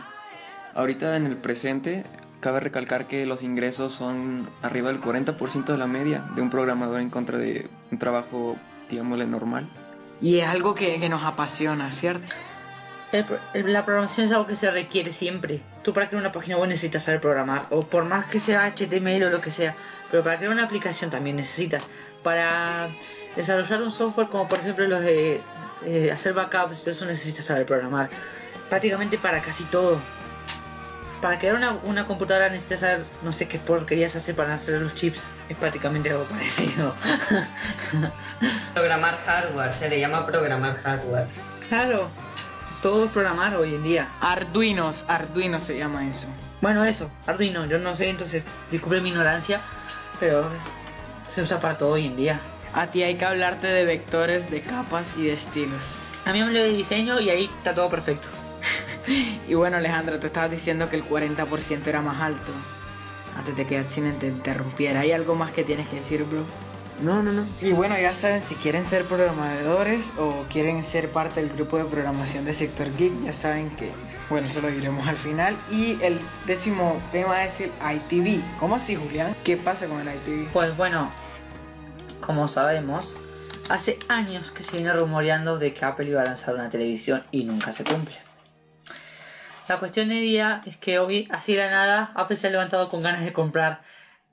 ahorita 0.75 1.17
en 1.17 1.27
el 1.27 1.37
presente 1.37 2.05
cabe 2.41 2.61
recalcar 2.61 3.07
que 3.07 3.27
los 3.27 3.43
ingresos 3.43 3.93
son 3.93 4.49
arriba 4.63 4.89
del 4.89 5.01
40% 5.01 5.65
de 5.73 5.79
la 5.79 5.87
media 5.87 6.25
de 6.35 6.43
un 6.43 6.51
programador 6.51 7.01
en 7.01 7.11
contra 7.11 7.39
de 7.39 7.69
un 7.93 7.99
trabajo, 7.99 8.57
digámosle, 8.91 9.27
normal. 9.27 9.69
Y 10.21 10.39
es 10.41 10.49
algo 10.49 10.75
que, 10.75 10.99
que 10.99 11.09
nos 11.09 11.23
apasiona, 11.23 11.93
¿cierto? 11.93 12.33
El 13.13 13.73
la 13.73 13.85
programación 13.85 14.27
es 14.27 14.33
algo 14.33 14.47
que 14.47 14.55
se 14.55 14.71
requiere 14.71 15.13
siempre. 15.13 15.61
Tú 15.83 15.93
para 15.93 16.09
crear 16.09 16.21
una 16.21 16.33
página 16.33 16.57
web 16.57 16.69
necesitas 16.69 17.03
saber 17.03 17.21
programar, 17.21 17.67
o 17.71 17.85
por 17.85 18.05
más 18.05 18.27
que 18.27 18.39
sea 18.39 18.67
HTML 18.67 19.25
o 19.25 19.31
lo 19.31 19.41
que 19.41 19.51
sea, 19.51 19.75
pero 20.11 20.23
para 20.23 20.37
crear 20.37 20.53
una 20.53 20.65
aplicación 20.65 21.11
también 21.11 21.37
necesitas. 21.37 21.83
Para 22.23 22.89
desarrollar 23.35 23.83
un 23.83 23.93
software 23.93 24.29
como 24.29 24.49
por 24.49 24.61
ejemplo 24.61 24.87
los 24.87 25.01
de 25.01 25.41
eh, 25.87 26.11
hacer 26.13 26.35
backups, 26.35 26.87
eso 26.87 27.05
necesitas 27.07 27.45
saber 27.45 27.67
programar. 27.67 28.09
Prácticamente 28.69 29.19
para 29.19 29.41
casi 29.41 29.65
todo. 29.65 29.99
Para 31.21 31.39
crear 31.39 31.57
una, 31.57 31.73
una 31.83 32.07
computadora 32.07 32.49
necesitas 32.49 32.81
saber, 32.81 33.05
no 33.23 33.33
sé 33.33 33.49
qué 33.49 33.59
porquerías 33.59 34.15
hacer 34.15 34.35
para 34.37 34.55
hacer 34.55 34.81
los 34.81 34.95
chips. 34.95 35.33
Es 35.49 35.57
prácticamente 35.59 36.11
algo 36.11 36.25
parecido. 36.25 36.95
Programar 38.75 39.19
hardware, 39.27 39.73
se 39.73 39.91
le 39.91 40.01
llama 40.01 40.25
programar 40.25 40.81
hardware. 40.83 41.27
claro, 41.69 42.09
todo 42.83 43.05
es 43.05 43.11
programar 43.11 43.57
hoy 43.57 43.75
en 43.75 43.83
día. 43.83 44.09
Arduinos, 44.21 45.05
Arduino 45.09 45.61
se 45.61 45.79
llama 45.79 46.09
eso. 46.09 46.29
Bueno, 46.61 46.85
eso, 46.85 47.11
Arduino, 47.27 47.67
yo 47.67 47.79
no 47.79 47.95
sé, 47.95 48.09
entonces 48.09 48.43
disculpe 48.71 49.01
mi 49.01 49.11
ignorancia, 49.11 49.61
pero 50.19 50.51
se 51.27 51.43
usa 51.43 51.61
para 51.61 51.79
todo 51.79 51.91
hoy 51.91 52.07
en 52.07 52.17
día. 52.17 52.41
A 52.73 52.87
ti 52.87 53.03
hay 53.03 53.17
que 53.17 53.25
hablarte 53.25 53.67
de 53.67 53.85
vectores, 53.85 54.51
de 54.51 54.61
capas 54.61 55.15
y 55.17 55.23
de 55.23 55.33
estilos. 55.33 55.99
A 56.25 56.33
mí 56.33 56.39
me 56.39 56.47
hablé 56.47 56.63
de 56.63 56.71
diseño 56.71 57.21
y 57.21 57.31
ahí 57.31 57.51
está 57.59 57.75
todo 57.75 57.89
perfecto. 57.91 58.29
Y 59.49 59.55
bueno, 59.55 59.79
Alejandro, 59.79 60.21
tú 60.21 60.29
estabas 60.29 60.51
diciendo 60.53 60.89
que 60.89 60.95
el 60.95 61.05
40% 61.05 61.87
era 61.87 62.01
más 62.01 62.21
alto. 62.21 62.53
Antes 63.37 63.57
de 63.57 63.67
que 63.67 63.79
Atsinen 63.79 64.19
te 64.19 64.29
interrumpiera, 64.29 65.01
¿hay 65.01 65.11
algo 65.11 65.35
más 65.35 65.51
que 65.51 65.65
tienes 65.65 65.89
que 65.89 65.97
decir, 65.97 66.23
bro? 66.25 66.45
No, 67.03 67.23
no, 67.23 67.33
no. 67.33 67.47
Y 67.63 67.73
bueno, 67.73 67.97
ya 67.99 68.15
saben, 68.15 68.43
si 68.43 68.55
quieren 68.57 68.85
ser 68.85 69.05
programadores 69.07 70.13
o 70.19 70.45
quieren 70.51 70.85
ser 70.85 71.09
parte 71.09 71.41
del 71.41 71.51
grupo 71.51 71.79
de 71.79 71.85
programación 71.85 72.45
de 72.45 72.53
Sector 72.53 72.95
Geek, 72.97 73.23
ya 73.25 73.33
saben 73.33 73.71
que, 73.71 73.91
bueno, 74.29 74.47
eso 74.47 74.61
lo 74.61 74.69
diremos 74.69 75.09
al 75.09 75.17
final. 75.17 75.57
Y 75.71 75.99
el 76.03 76.21
décimo 76.47 77.01
tema 77.11 77.43
es 77.45 77.61
el 77.61 77.71
ITV. 77.81 78.43
¿Cómo 78.59 78.77
así, 78.77 78.97
Julián? 78.97 79.35
¿Qué 79.45 79.57
pasa 79.57 79.87
con 79.87 80.07
el 80.07 80.15
ITV? 80.15 80.53
Pues 80.53 80.77
bueno, 80.77 81.11
como 82.21 82.49
sabemos, 82.49 83.17
hace 83.71 83.99
años 84.09 84.51
que 84.51 84.63
se 84.63 84.77
viene 84.77 84.93
rumoreando 84.93 85.59
de 85.59 85.73
que 85.73 85.85
Apple 85.87 86.09
iba 86.09 86.21
a 86.21 86.25
lanzar 86.25 86.55
una 86.55 86.69
televisión 86.69 87.25
y 87.31 87.45
nunca 87.45 87.73
se 87.73 87.83
cumple. 87.83 88.17
La 89.69 89.79
cuestión 89.79 90.09
de 90.11 90.17
día 90.17 90.63
es 90.67 90.77
que 90.77 90.99
hoy, 90.99 91.29
así 91.31 91.55
de 91.55 91.61
la 91.61 91.71
nada, 91.71 92.13
Apple 92.15 92.37
se 92.37 92.49
ha 92.49 92.51
levantado 92.51 92.91
con 92.91 93.03
ganas 93.03 93.25
de 93.25 93.33
comprar 93.33 93.81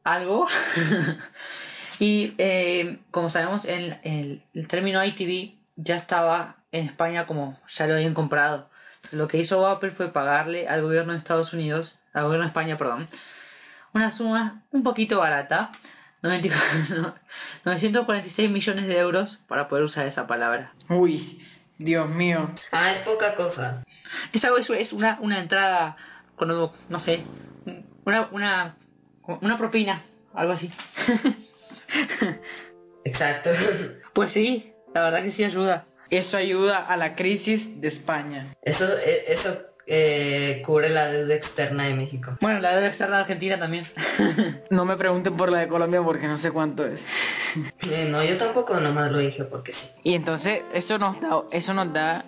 algo. 0.03 0.47
y 1.99 2.33
eh, 2.37 2.99
como 3.11 3.29
sabemos, 3.29 3.65
el, 3.65 3.97
el- 4.03 4.43
el 4.53 4.67
término 4.67 5.03
ITV 5.03 5.55
ya 5.75 5.95
estaba 5.95 6.57
en 6.71 6.85
España 6.85 7.25
como 7.25 7.59
ya 7.67 7.87
lo 7.87 7.93
habían 7.95 8.13
comprado. 8.13 8.69
Entonces, 8.97 9.19
lo 9.19 9.27
que 9.27 9.37
hizo 9.37 9.65
Apple 9.67 9.91
fue 9.91 10.11
pagarle 10.11 10.67
al 10.67 10.81
gobierno 10.81 11.13
de 11.13 11.19
Estados 11.19 11.53
Unidos, 11.53 11.99
al 12.13 12.23
gobierno 12.25 12.43
de 12.45 12.49
España, 12.49 12.77
perdón, 12.77 13.07
una 13.93 14.11
suma 14.11 14.63
un 14.71 14.83
poquito 14.83 15.19
barata, 15.19 15.71
94 16.23 17.15
946 17.63 18.49
millones 18.51 18.87
de 18.87 18.97
euros 18.97 19.37
para 19.47 19.67
poder 19.67 19.83
usar 19.85 20.05
esa 20.07 20.27
palabra. 20.27 20.73
Uy, 20.89 21.41
Dios 21.77 22.09
mío. 22.09 22.51
Ah, 22.71 22.91
es 22.91 22.99
poca 22.99 23.35
cosa. 23.35 23.83
Es 24.33 24.43
algo, 24.45 24.57
es- 24.57 24.69
es 24.69 24.93
una, 24.93 25.17
una 25.21 25.39
entrada 25.39 25.95
con, 26.35 26.49
algo, 26.51 26.73
no 26.89 26.99
sé, 26.99 27.23
una, 28.05 28.27
una, 28.31 28.75
una 29.41 29.57
propina, 29.57 30.01
algo 30.33 30.53
así. 30.53 30.71
Exacto. 33.03 33.49
Pues 34.13 34.31
sí, 34.31 34.73
la 34.95 35.03
verdad 35.03 35.21
que 35.21 35.29
sí 35.29 35.43
ayuda. 35.43 35.85
Eso 36.09 36.37
ayuda 36.37 36.79
a 36.79 36.97
la 36.97 37.15
crisis 37.15 37.81
de 37.81 37.87
España. 37.87 38.55
Eso, 38.63 38.85
eh, 39.05 39.25
eso 39.27 39.66
eh, 39.87 40.61
cubre 40.65 40.89
la 40.89 41.09
deuda 41.09 41.33
externa 41.33 41.85
de 41.85 41.93
México. 41.93 42.37
Bueno, 42.41 42.59
la 42.59 42.73
deuda 42.73 42.87
externa 42.87 43.15
de 43.17 43.21
Argentina 43.21 43.57
también. 43.59 43.85
No 44.69 44.83
me 44.85 44.97
pregunten 44.97 45.35
por 45.37 45.49
la 45.49 45.59
de 45.59 45.67
Colombia 45.67 46.01
porque 46.01 46.27
no 46.27 46.37
sé 46.37 46.51
cuánto 46.51 46.85
es. 46.85 47.07
Eh, 47.89 48.07
no, 48.09 48.23
yo 48.23 48.37
tampoco 48.37 48.79
nomás 48.79 49.11
lo 49.11 49.19
dije 49.19 49.45
porque 49.45 49.71
sí. 49.71 49.91
Y 50.03 50.13
entonces 50.13 50.61
eso 50.73 50.97
nos 50.97 51.19
da, 51.21 51.43
eso 51.51 51.73
nos 51.73 51.93
da 51.93 52.25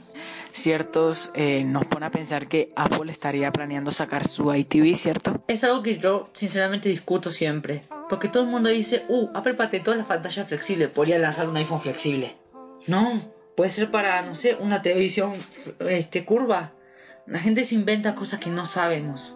ciertos, 0.52 1.32
eh, 1.34 1.64
nos 1.66 1.86
pone 1.86 2.06
a 2.06 2.12
pensar 2.12 2.48
que 2.48 2.72
Apple 2.76 3.12
estaría 3.12 3.52
planeando 3.52 3.92
sacar 3.92 4.28
su 4.28 4.54
ITV, 4.54 4.96
¿cierto? 4.96 5.44
Es 5.48 5.64
algo 5.64 5.84
que 5.84 6.00
yo 6.00 6.30
sinceramente 6.34 6.90
discuto 6.90 7.32
siempre. 7.32 7.84
Porque 8.10 8.28
todo 8.28 8.44
el 8.44 8.50
mundo 8.50 8.70
dice, 8.70 9.04
uh, 9.08 9.30
Apple 9.36 9.54
patentó 9.54 9.94
la 9.94 10.04
pantalla 10.04 10.46
flexible, 10.46 10.88
podría 10.88 11.20
lanzar 11.20 11.48
un 11.48 11.58
iPhone 11.58 11.82
flexible. 11.82 12.36
No, 12.88 13.22
puede 13.56 13.70
ser 13.70 13.92
para, 13.92 14.22
no 14.24 14.34
sé, 14.36 14.56
una 14.60 14.82
televisión 14.82 15.34
este, 15.80 16.26
curva. 16.26 16.72
La 17.30 17.40
gente 17.40 17.64
se 17.64 17.76
inventa 17.76 18.16
cosas 18.16 18.40
que 18.40 18.50
no 18.50 18.66
sabemos. 18.66 19.36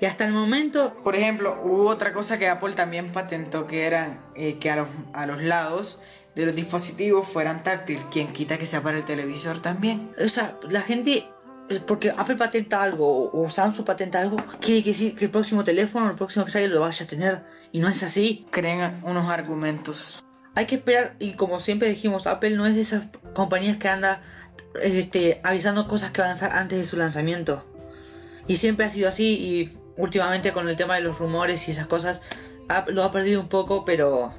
Y 0.00 0.06
hasta 0.06 0.24
el 0.24 0.32
momento, 0.32 0.94
Por 1.04 1.14
ejemplo, 1.14 1.60
hubo 1.62 1.88
otra 1.88 2.12
cosa 2.12 2.38
que 2.38 2.48
Apple 2.48 2.72
también 2.72 3.12
patentó 3.12 3.66
que 3.66 3.86
era 3.86 4.20
eh, 4.34 4.58
que 4.58 4.70
a 4.70 4.76
los, 4.76 4.88
a 5.12 5.26
los 5.26 5.42
lados 5.42 6.00
de 6.34 6.46
los 6.46 6.54
dispositivos 6.54 7.26
fueran 7.26 7.62
táctil. 7.62 7.98
Quien 8.10 8.32
quita 8.32 8.56
que 8.56 8.64
sea 8.64 8.80
para 8.80 8.96
el 8.96 9.04
televisor 9.04 9.60
también. 9.60 10.12
o 10.18 10.28
sea, 10.28 10.56
la 10.70 10.80
gente, 10.80 11.26
eh, 11.68 11.80
porque 11.86 12.14
Apple 12.16 12.36
patenta 12.36 12.82
algo 12.82 13.30
o 13.32 13.50
Samsung 13.50 13.84
patenta 13.84 14.20
algo, 14.20 14.38
quiere 14.60 14.82
decir 14.82 15.14
que 15.16 15.26
el 15.26 15.30
próximo 15.30 15.64
teléfono, 15.64 16.08
el 16.08 16.16
próximo 16.16 16.44
que 16.44 16.50
salga 16.50 16.68
lo 16.68 16.80
vaya 16.80 17.04
a 17.04 17.08
tener. 17.08 17.42
Y 17.72 17.80
no 17.80 17.88
es 17.88 18.02
así. 18.02 18.46
Creen 18.50 19.00
unos 19.02 19.28
argumentos. 19.28 20.24
Hay 20.54 20.66
que 20.66 20.76
esperar, 20.76 21.14
y 21.20 21.34
como 21.34 21.60
siempre 21.60 21.88
dijimos, 21.88 22.26
Apple 22.26 22.56
no 22.56 22.66
es 22.66 22.74
de 22.74 22.80
esas 22.80 23.04
compañías 23.34 23.76
que 23.76 23.88
anda 23.88 24.22
este, 24.82 25.40
avisando 25.42 25.86
cosas 25.88 26.10
que 26.12 26.20
van 26.20 26.30
a 26.30 26.32
lanzar 26.32 26.52
antes 26.52 26.78
de 26.78 26.84
su 26.84 26.96
lanzamiento. 26.96 27.64
Y 28.46 28.56
siempre 28.56 28.86
ha 28.86 28.90
sido 28.90 29.08
así, 29.08 29.34
y 29.34 29.78
últimamente 29.96 30.52
con 30.52 30.68
el 30.68 30.76
tema 30.76 30.94
de 30.96 31.02
los 31.02 31.18
rumores 31.18 31.68
y 31.68 31.72
esas 31.72 31.86
cosas, 31.86 32.22
ha- 32.68 32.84
lo 32.88 33.04
ha 33.04 33.12
perdido 33.12 33.40
un 33.40 33.48
poco, 33.48 33.84
pero 33.84 34.32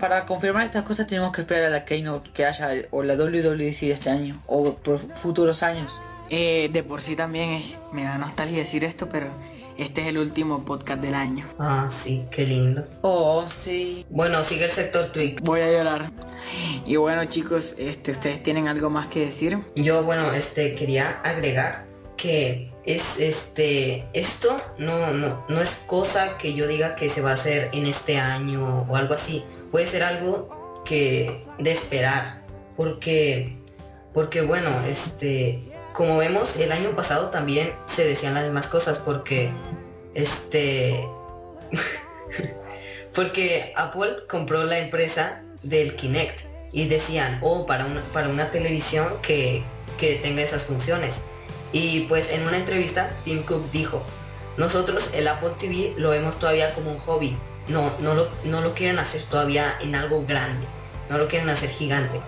para 0.00 0.26
confirmar 0.26 0.64
estas 0.66 0.82
cosas 0.84 1.06
tenemos 1.06 1.32
que 1.32 1.40
esperar 1.42 1.64
a 1.66 1.70
la 1.70 1.84
Keynote 1.84 2.30
que 2.32 2.44
haya, 2.44 2.68
o 2.90 3.02
la 3.02 3.14
WWDC 3.16 3.86
de 3.86 3.92
este 3.92 4.10
año, 4.10 4.42
o 4.46 4.74
por 4.74 4.98
futuros 4.98 5.62
años. 5.62 6.00
Eh, 6.28 6.68
de 6.72 6.82
por 6.82 7.00
sí 7.02 7.14
también 7.16 7.50
es- 7.52 7.76
me 7.92 8.02
da 8.04 8.18
nostalgia 8.18 8.58
decir 8.58 8.84
esto, 8.84 9.08
pero 9.08 9.30
este 9.78 10.02
es 10.02 10.08
el 10.08 10.18
último 10.18 10.64
podcast 10.64 11.00
del 11.00 11.14
año. 11.14 11.46
Ah, 11.58 11.88
sí, 11.90 12.24
qué 12.30 12.46
lindo. 12.46 12.86
Oh, 13.02 13.44
sí. 13.48 14.06
Bueno, 14.10 14.42
sigue 14.44 14.64
el 14.66 14.70
sector 14.70 15.06
Twig. 15.12 15.40
Voy 15.42 15.60
a 15.60 15.70
llorar. 15.70 16.10
Y 16.84 16.96
bueno, 16.96 17.24
chicos, 17.26 17.74
este, 17.78 18.12
¿ustedes 18.12 18.42
tienen 18.42 18.68
algo 18.68 18.90
más 18.90 19.08
que 19.08 19.26
decir? 19.26 19.58
Yo, 19.74 20.04
bueno, 20.04 20.32
este, 20.32 20.74
quería 20.74 21.20
agregar 21.22 21.86
que 22.16 22.72
es 22.84 23.18
este 23.18 24.06
esto 24.12 24.56
no, 24.78 25.12
no, 25.12 25.44
no 25.48 25.60
es 25.60 25.82
cosa 25.86 26.38
que 26.38 26.54
yo 26.54 26.66
diga 26.66 26.94
que 26.94 27.08
se 27.08 27.20
va 27.20 27.30
a 27.32 27.34
hacer 27.34 27.68
en 27.72 27.86
este 27.86 28.18
año 28.18 28.86
o 28.88 28.96
algo 28.96 29.14
así. 29.14 29.44
Puede 29.70 29.86
ser 29.86 30.02
algo 30.02 30.82
que 30.84 31.44
de 31.58 31.72
esperar. 31.72 32.44
Porque 32.76 33.56
porque 34.12 34.42
bueno, 34.42 34.70
este 34.86 35.60
como 35.96 36.18
vemos 36.18 36.56
el 36.56 36.72
año 36.72 36.90
pasado 36.90 37.30
también 37.30 37.72
se 37.86 38.04
decían 38.04 38.34
las 38.34 38.44
mismas 38.44 38.68
cosas 38.68 38.98
porque 38.98 39.50
este 40.14 41.08
porque 43.14 43.72
Apple 43.76 44.18
compró 44.28 44.64
la 44.64 44.78
empresa 44.78 45.42
del 45.62 45.96
Kinect 45.96 46.40
y 46.70 46.86
decían, 46.86 47.38
"Oh, 47.42 47.64
para 47.64 47.86
una 47.86 48.02
para 48.12 48.28
una 48.28 48.50
televisión 48.50 49.08
que 49.22 49.64
que 49.98 50.16
tenga 50.16 50.42
esas 50.42 50.64
funciones." 50.64 51.22
Y 51.72 52.00
pues 52.00 52.30
en 52.30 52.46
una 52.46 52.58
entrevista 52.58 53.10
Tim 53.24 53.42
Cook 53.42 53.70
dijo, 53.70 54.02
nosotros 54.58 55.10
el 55.14 55.26
Apple 55.28 55.52
TV 55.58 55.94
lo 55.96 56.10
vemos 56.10 56.38
todavía 56.38 56.74
como 56.74 56.92
un 56.92 56.98
hobby, 56.98 57.36
no, 57.68 57.92
no, 58.00 58.14
lo, 58.14 58.28
no 58.44 58.60
lo 58.60 58.74
quieren 58.74 58.98
hacer 58.98 59.22
todavía 59.22 59.76
en 59.80 59.94
algo 59.94 60.24
grande, 60.26 60.66
no 61.08 61.18
lo 61.18 61.26
quieren 61.26 61.48
hacer 61.48 61.70
gigante. 61.70 62.20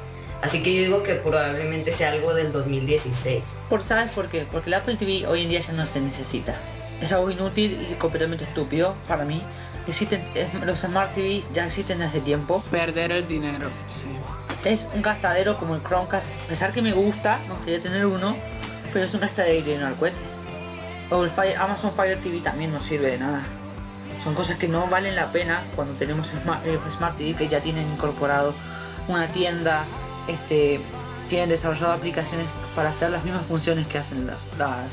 Así 0.43 0.63
que 0.63 0.75
yo 0.75 0.83
digo 0.83 1.03
que 1.03 1.15
probablemente 1.15 1.93
sea 1.93 2.13
algo 2.13 2.33
del 2.35 2.53
2016. 2.53 3.43
Por, 3.69 3.83
¿Sabes 3.83 4.13
por 4.13 4.29
qué? 4.29 4.47
Porque 4.51 4.71
el 4.71 4.75
Apple 4.75 4.97
TV 4.97 5.27
hoy 5.27 5.43
en 5.43 5.49
día 5.49 5.61
ya 5.61 5.73
no 5.73 5.85
se 5.85 6.01
necesita. 6.01 6.55
Es 7.01 7.13
algo 7.13 7.31
inútil 7.31 7.89
y 7.91 7.95
completamente 7.95 8.45
estúpido 8.45 8.95
para 9.07 9.25
mí. 9.25 9.43
Existen, 9.87 10.23
los 10.65 10.81
Smart 10.81 11.15
TV 11.15 11.43
ya 11.55 11.65
existen 11.65 12.03
hace 12.03 12.21
tiempo. 12.21 12.63
Perder 12.71 13.11
el 13.13 13.27
dinero, 13.27 13.69
sí. 13.91 14.07
Es 14.65 14.89
un 14.95 15.03
gastadero 15.03 15.57
como 15.59 15.75
el 15.75 15.83
Chromecast. 15.83 16.29
A 16.45 16.49
pesar 16.49 16.73
que 16.73 16.83
me 16.83 16.93
gusta, 16.93 17.39
no 17.49 17.59
quería 17.65 17.81
tener 17.81 18.07
uno, 18.07 18.37
pero 18.93 19.07
es 19.07 19.15
un 19.15 19.21
gastadero 19.21 19.55
de 19.55 19.63
dinero 19.63 19.87
al 19.87 19.95
cohete. 19.95 20.19
O 21.11 21.25
el 21.25 21.31
Fire, 21.31 21.57
Amazon 21.57 21.93
Fire 21.93 22.19
TV 22.19 22.41
también 22.41 22.73
no 22.73 22.83
sirve 22.83 23.13
de 23.13 23.19
nada. 23.19 23.43
Son 24.23 24.35
cosas 24.35 24.59
que 24.59 24.69
no 24.69 24.89
valen 24.89 25.17
la 25.17 25.33
pena 25.33 25.63
cuando 25.75 25.95
tenemos 25.95 26.29
Smart, 26.29 26.67
eh, 26.67 26.79
Smart 26.91 27.17
TV 27.17 27.35
que 27.35 27.49
ya 27.49 27.61
tienen 27.61 27.91
incorporado 27.91 28.53
una 29.09 29.27
tienda, 29.29 29.85
este, 30.29 30.81
tienen 31.29 31.49
desarrollado 31.49 31.93
aplicaciones 31.93 32.47
para 32.75 32.91
hacer 32.91 33.11
las 33.11 33.25
mismas 33.25 33.47
funciones 33.47 33.87
que 33.87 33.99
hacen 33.99 34.27
las, 34.27 34.47
las 34.59 34.87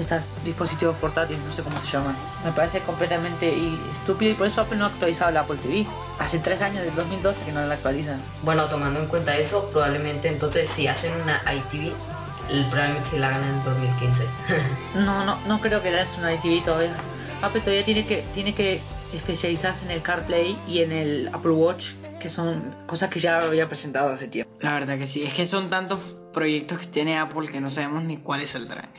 estos 0.00 0.22
dispositivos 0.44 0.96
portátiles, 0.96 1.42
no 1.44 1.52
sé 1.52 1.62
cómo 1.62 1.78
se 1.78 1.86
llaman. 1.86 2.16
Me 2.44 2.52
parece 2.52 2.80
completamente 2.80 3.52
estúpido 3.92 4.32
y 4.32 4.34
por 4.34 4.46
eso 4.46 4.62
Apple 4.62 4.78
no 4.78 4.86
ha 4.86 4.88
actualizado 4.88 5.30
la 5.30 5.40
Apple 5.40 5.58
TV. 5.62 5.86
Hace 6.18 6.38
tres 6.38 6.62
años, 6.62 6.84
del 6.84 6.94
2012, 6.94 7.44
que 7.44 7.52
no 7.52 7.64
la 7.66 7.74
actualizan. 7.74 8.20
Bueno, 8.42 8.64
tomando 8.66 9.00
en 9.00 9.06
cuenta 9.06 9.36
eso, 9.36 9.68
probablemente 9.70 10.28
entonces 10.28 10.68
si 10.70 10.86
hacen 10.86 11.12
una 11.20 11.40
iTV, 11.52 11.92
probablemente 12.70 13.18
la 13.18 13.30
ganan 13.30 13.50
en 13.50 13.64
2015. 13.64 14.24
no, 14.96 15.24
no, 15.24 15.38
no 15.46 15.60
creo 15.60 15.82
que 15.82 15.90
lance 15.90 16.18
una 16.18 16.32
ITV 16.34 16.64
todavía. 16.64 16.94
Apple 17.42 17.60
todavía 17.60 17.84
tiene 17.84 18.06
que, 18.06 18.24
tiene 18.34 18.54
que 18.54 18.80
especializarse 19.12 19.84
en 19.84 19.90
el 19.90 20.02
CarPlay 20.02 20.58
y 20.66 20.80
en 20.80 20.92
el 20.92 21.30
Apple 21.32 21.52
Watch, 21.52 21.92
que 22.20 22.28
son 22.28 22.62
cosas 22.86 23.10
que 23.10 23.18
ya 23.18 23.38
había 23.38 23.66
presentado 23.66 24.10
hace 24.10 24.28
tiempo. 24.28 24.52
La 24.60 24.74
verdad 24.74 24.96
que 24.98 25.08
sí, 25.08 25.24
es 25.24 25.34
que 25.34 25.46
son 25.46 25.68
tantos 25.68 26.16
proyectos 26.32 26.78
que 26.78 26.86
tiene 26.86 27.18
Apple 27.18 27.48
que 27.48 27.60
no 27.60 27.70
sabemos 27.70 28.04
ni 28.04 28.18
cuáles 28.18 28.50
saldrán. 28.50 28.90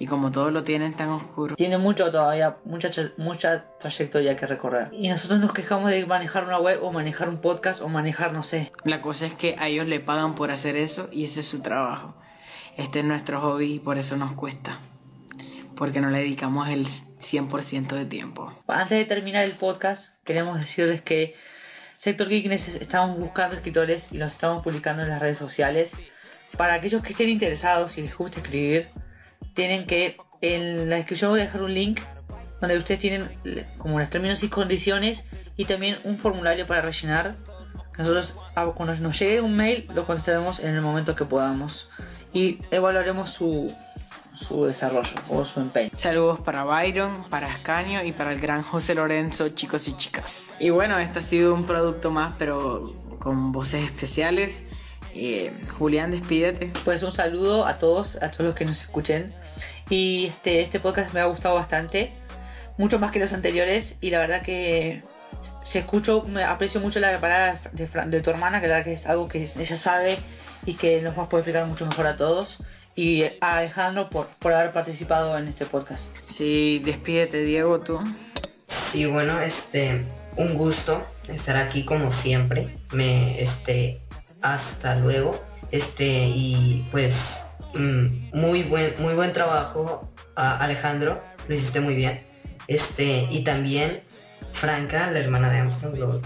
Y 0.00 0.06
como 0.06 0.32
todos 0.32 0.52
lo 0.52 0.64
tienen 0.64 0.94
tan 0.94 1.10
oscuro. 1.10 1.54
Tiene 1.54 1.78
mucho 1.78 2.10
todavía, 2.10 2.56
mucha, 2.64 2.90
mucha 3.18 3.66
trayectoria 3.78 4.36
que 4.36 4.46
recorrer. 4.46 4.88
Y 4.90 5.08
nosotros 5.08 5.38
nos 5.38 5.52
quejamos 5.52 5.90
de 5.90 6.04
manejar 6.06 6.44
una 6.44 6.58
web 6.58 6.82
o 6.82 6.90
manejar 6.90 7.28
un 7.28 7.40
podcast 7.40 7.82
o 7.82 7.88
manejar, 7.88 8.32
no 8.32 8.42
sé. 8.42 8.72
La 8.84 9.00
cosa 9.00 9.26
es 9.26 9.34
que 9.34 9.54
a 9.60 9.68
ellos 9.68 9.86
le 9.86 10.00
pagan 10.00 10.34
por 10.34 10.50
hacer 10.50 10.76
eso 10.76 11.08
y 11.12 11.24
ese 11.24 11.40
es 11.40 11.46
su 11.46 11.62
trabajo. 11.62 12.16
Este 12.76 13.00
es 13.00 13.04
nuestro 13.04 13.40
hobby 13.40 13.74
y 13.74 13.78
por 13.78 13.98
eso 13.98 14.16
nos 14.16 14.32
cuesta. 14.32 14.80
Porque 15.76 16.00
no 16.00 16.10
le 16.10 16.18
dedicamos 16.18 16.68
el 16.68 16.86
100% 16.86 17.94
de 17.94 18.06
tiempo. 18.06 18.52
Antes 18.66 18.98
de 18.98 19.04
terminar 19.04 19.44
el 19.44 19.56
podcast, 19.56 20.16
queremos 20.24 20.58
decirles 20.58 21.02
que 21.02 21.36
Sector 22.02 22.28
Geek 22.28 22.50
estamos 22.50 23.16
buscando 23.16 23.54
escritores 23.54 24.10
y 24.10 24.18
los 24.18 24.32
estamos 24.32 24.64
publicando 24.64 25.04
en 25.04 25.08
las 25.08 25.20
redes 25.20 25.38
sociales. 25.38 25.92
Para 26.56 26.74
aquellos 26.74 27.00
que 27.00 27.12
estén 27.12 27.28
interesados 27.28 27.96
y 27.96 28.02
les 28.02 28.16
guste 28.16 28.40
escribir, 28.40 28.88
tienen 29.54 29.86
que 29.86 30.16
en 30.40 30.90
la 30.90 30.96
descripción 30.96 31.30
voy 31.30 31.38
a 31.38 31.44
dejar 31.44 31.62
un 31.62 31.72
link 31.72 32.00
donde 32.60 32.76
ustedes 32.76 32.98
tienen 32.98 33.30
como 33.78 34.00
los 34.00 34.10
términos 34.10 34.42
y 34.42 34.48
condiciones 34.48 35.26
y 35.56 35.66
también 35.66 35.96
un 36.02 36.18
formulario 36.18 36.66
para 36.66 36.82
rellenar. 36.82 37.36
Nosotros 37.96 38.36
cuando 38.74 38.96
nos 38.96 39.16
llegue 39.20 39.40
un 39.40 39.54
mail 39.54 39.86
lo 39.94 40.04
contestaremos 40.04 40.58
en 40.58 40.74
el 40.74 40.80
momento 40.80 41.14
que 41.14 41.24
podamos 41.24 41.88
y 42.32 42.58
evaluaremos 42.72 43.30
su, 43.30 43.72
su 44.42 44.64
desarrollo 44.64 45.14
o 45.28 45.44
su 45.44 45.60
empeño. 45.60 45.90
Saludos 45.94 46.40
para 46.40 46.64
Byron, 46.64 47.28
para 47.30 47.48
Ascanio 47.48 48.04
y 48.04 48.12
para 48.12 48.32
el 48.32 48.40
gran 48.40 48.62
José 48.62 48.94
Lorenzo, 48.94 49.50
chicos 49.50 49.88
y 49.88 49.96
chicas. 49.96 50.56
Y 50.58 50.70
bueno, 50.70 50.98
este 50.98 51.20
ha 51.20 51.22
sido 51.22 51.54
un 51.54 51.64
producto 51.64 52.10
más, 52.10 52.34
pero 52.38 52.92
con 53.18 53.52
voces 53.52 53.84
especiales. 53.84 54.66
Eh, 55.14 55.52
Julián, 55.78 56.10
despídete. 56.10 56.72
Pues 56.84 57.02
un 57.02 57.12
saludo 57.12 57.66
a 57.66 57.78
todos, 57.78 58.16
a 58.22 58.30
todos 58.30 58.46
los 58.46 58.54
que 58.54 58.64
nos 58.64 58.82
escuchen. 58.82 59.34
Y 59.88 60.26
este, 60.26 60.60
este 60.60 60.80
podcast 60.80 61.12
me 61.14 61.20
ha 61.20 61.26
gustado 61.26 61.54
bastante, 61.54 62.12
mucho 62.78 62.98
más 62.98 63.12
que 63.12 63.20
los 63.20 63.32
anteriores. 63.32 63.96
Y 64.00 64.10
la 64.10 64.18
verdad 64.18 64.42
que 64.42 65.02
se 65.64 65.80
escucho, 65.80 66.22
me 66.22 66.44
aprecio 66.44 66.80
mucho 66.80 66.98
la 66.98 67.18
palabra 67.20 67.58
de, 67.72 67.86
de 67.86 68.20
tu 68.20 68.30
hermana, 68.30 68.60
que 68.60 68.68
la 68.68 68.74
verdad 68.74 68.86
que 68.86 68.94
es 68.94 69.06
algo 69.06 69.28
que 69.28 69.44
ella 69.44 69.76
sabe 69.76 70.18
y 70.64 70.74
que 70.74 71.02
nos 71.02 71.16
va 71.16 71.24
a 71.24 71.28
poder 71.28 71.42
explicar 71.42 71.66
mucho 71.66 71.86
mejor 71.86 72.06
a 72.06 72.16
todos. 72.16 72.62
Y 72.94 73.24
a 73.40 73.58
Alejandro 73.58 74.10
por, 74.10 74.26
por 74.38 74.52
haber 74.52 74.72
participado 74.72 75.36
en 75.38 75.48
este 75.48 75.64
podcast. 75.64 76.14
Sí, 76.26 76.80
despídete 76.84 77.42
Diego, 77.42 77.80
tú. 77.80 77.98
Sí, 78.66 79.06
bueno, 79.06 79.40
este, 79.40 80.04
un 80.36 80.54
gusto 80.54 81.06
estar 81.28 81.56
aquí 81.56 81.84
como 81.84 82.10
siempre. 82.10 82.76
Me, 82.92 83.40
este, 83.42 84.00
hasta 84.42 84.96
luego. 84.96 85.42
Este, 85.70 86.26
y 86.28 86.86
pues, 86.90 87.46
mm, 87.74 88.36
muy 88.38 88.62
buen, 88.64 88.94
muy 88.98 89.14
buen 89.14 89.32
trabajo, 89.32 90.10
Alejandro. 90.34 91.22
Lo 91.48 91.54
hiciste 91.54 91.80
muy 91.80 91.94
bien. 91.94 92.22
Este, 92.68 93.26
y 93.30 93.42
también 93.42 94.02
Franca, 94.52 95.10
la 95.10 95.18
hermana 95.18 95.50
de 95.50 95.60
Armstrong, 95.60 95.96
lo 95.96 96.20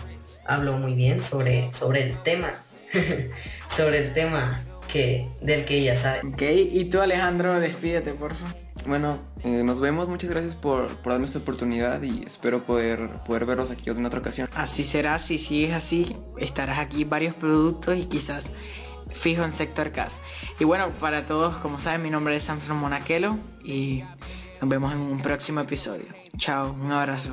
habló 0.44 0.78
muy 0.78 0.94
bien 0.94 1.22
sobre, 1.22 1.72
sobre 1.72 2.02
el 2.02 2.22
tema. 2.22 2.52
sobre 3.76 3.98
el 3.98 4.12
tema 4.12 4.65
que, 4.96 5.28
del 5.40 5.64
que 5.64 5.78
ella 5.78 5.96
sabe. 5.96 6.20
Ok, 6.26 6.42
y 6.42 6.84
tú 6.86 7.00
Alejandro, 7.00 7.60
despídete, 7.60 8.12
por 8.12 8.34
favor. 8.34 8.56
Bueno, 8.86 9.18
eh, 9.42 9.62
nos 9.64 9.80
vemos, 9.80 10.08
muchas 10.08 10.30
gracias 10.30 10.54
por, 10.54 10.86
por 10.98 11.12
darme 11.12 11.26
esta 11.26 11.40
oportunidad 11.40 12.02
y 12.02 12.22
espero 12.24 12.62
poder, 12.64 13.10
poder 13.26 13.44
verlos 13.44 13.70
aquí 13.70 13.90
en 13.90 14.06
otra 14.06 14.20
ocasión. 14.20 14.48
Así 14.54 14.84
será, 14.84 15.18
si 15.18 15.38
sigues 15.38 15.72
así, 15.72 16.16
estarás 16.38 16.78
aquí 16.78 17.04
varios 17.04 17.34
productos 17.34 17.98
y 17.98 18.04
quizás 18.04 18.52
fijo 19.12 19.44
en 19.44 19.52
Sector 19.52 19.90
Cas. 19.90 20.20
Y 20.60 20.64
bueno, 20.64 20.92
para 21.00 21.26
todos, 21.26 21.56
como 21.56 21.80
saben, 21.80 22.02
mi 22.02 22.10
nombre 22.10 22.36
es 22.36 22.44
Samson 22.44 22.76
Monaquelo 22.76 23.38
y 23.64 24.04
nos 24.60 24.70
vemos 24.70 24.92
en 24.92 25.00
un 25.00 25.20
próximo 25.20 25.60
episodio. 25.60 26.06
Chao, 26.38 26.72
un 26.72 26.92
abrazo. 26.92 27.32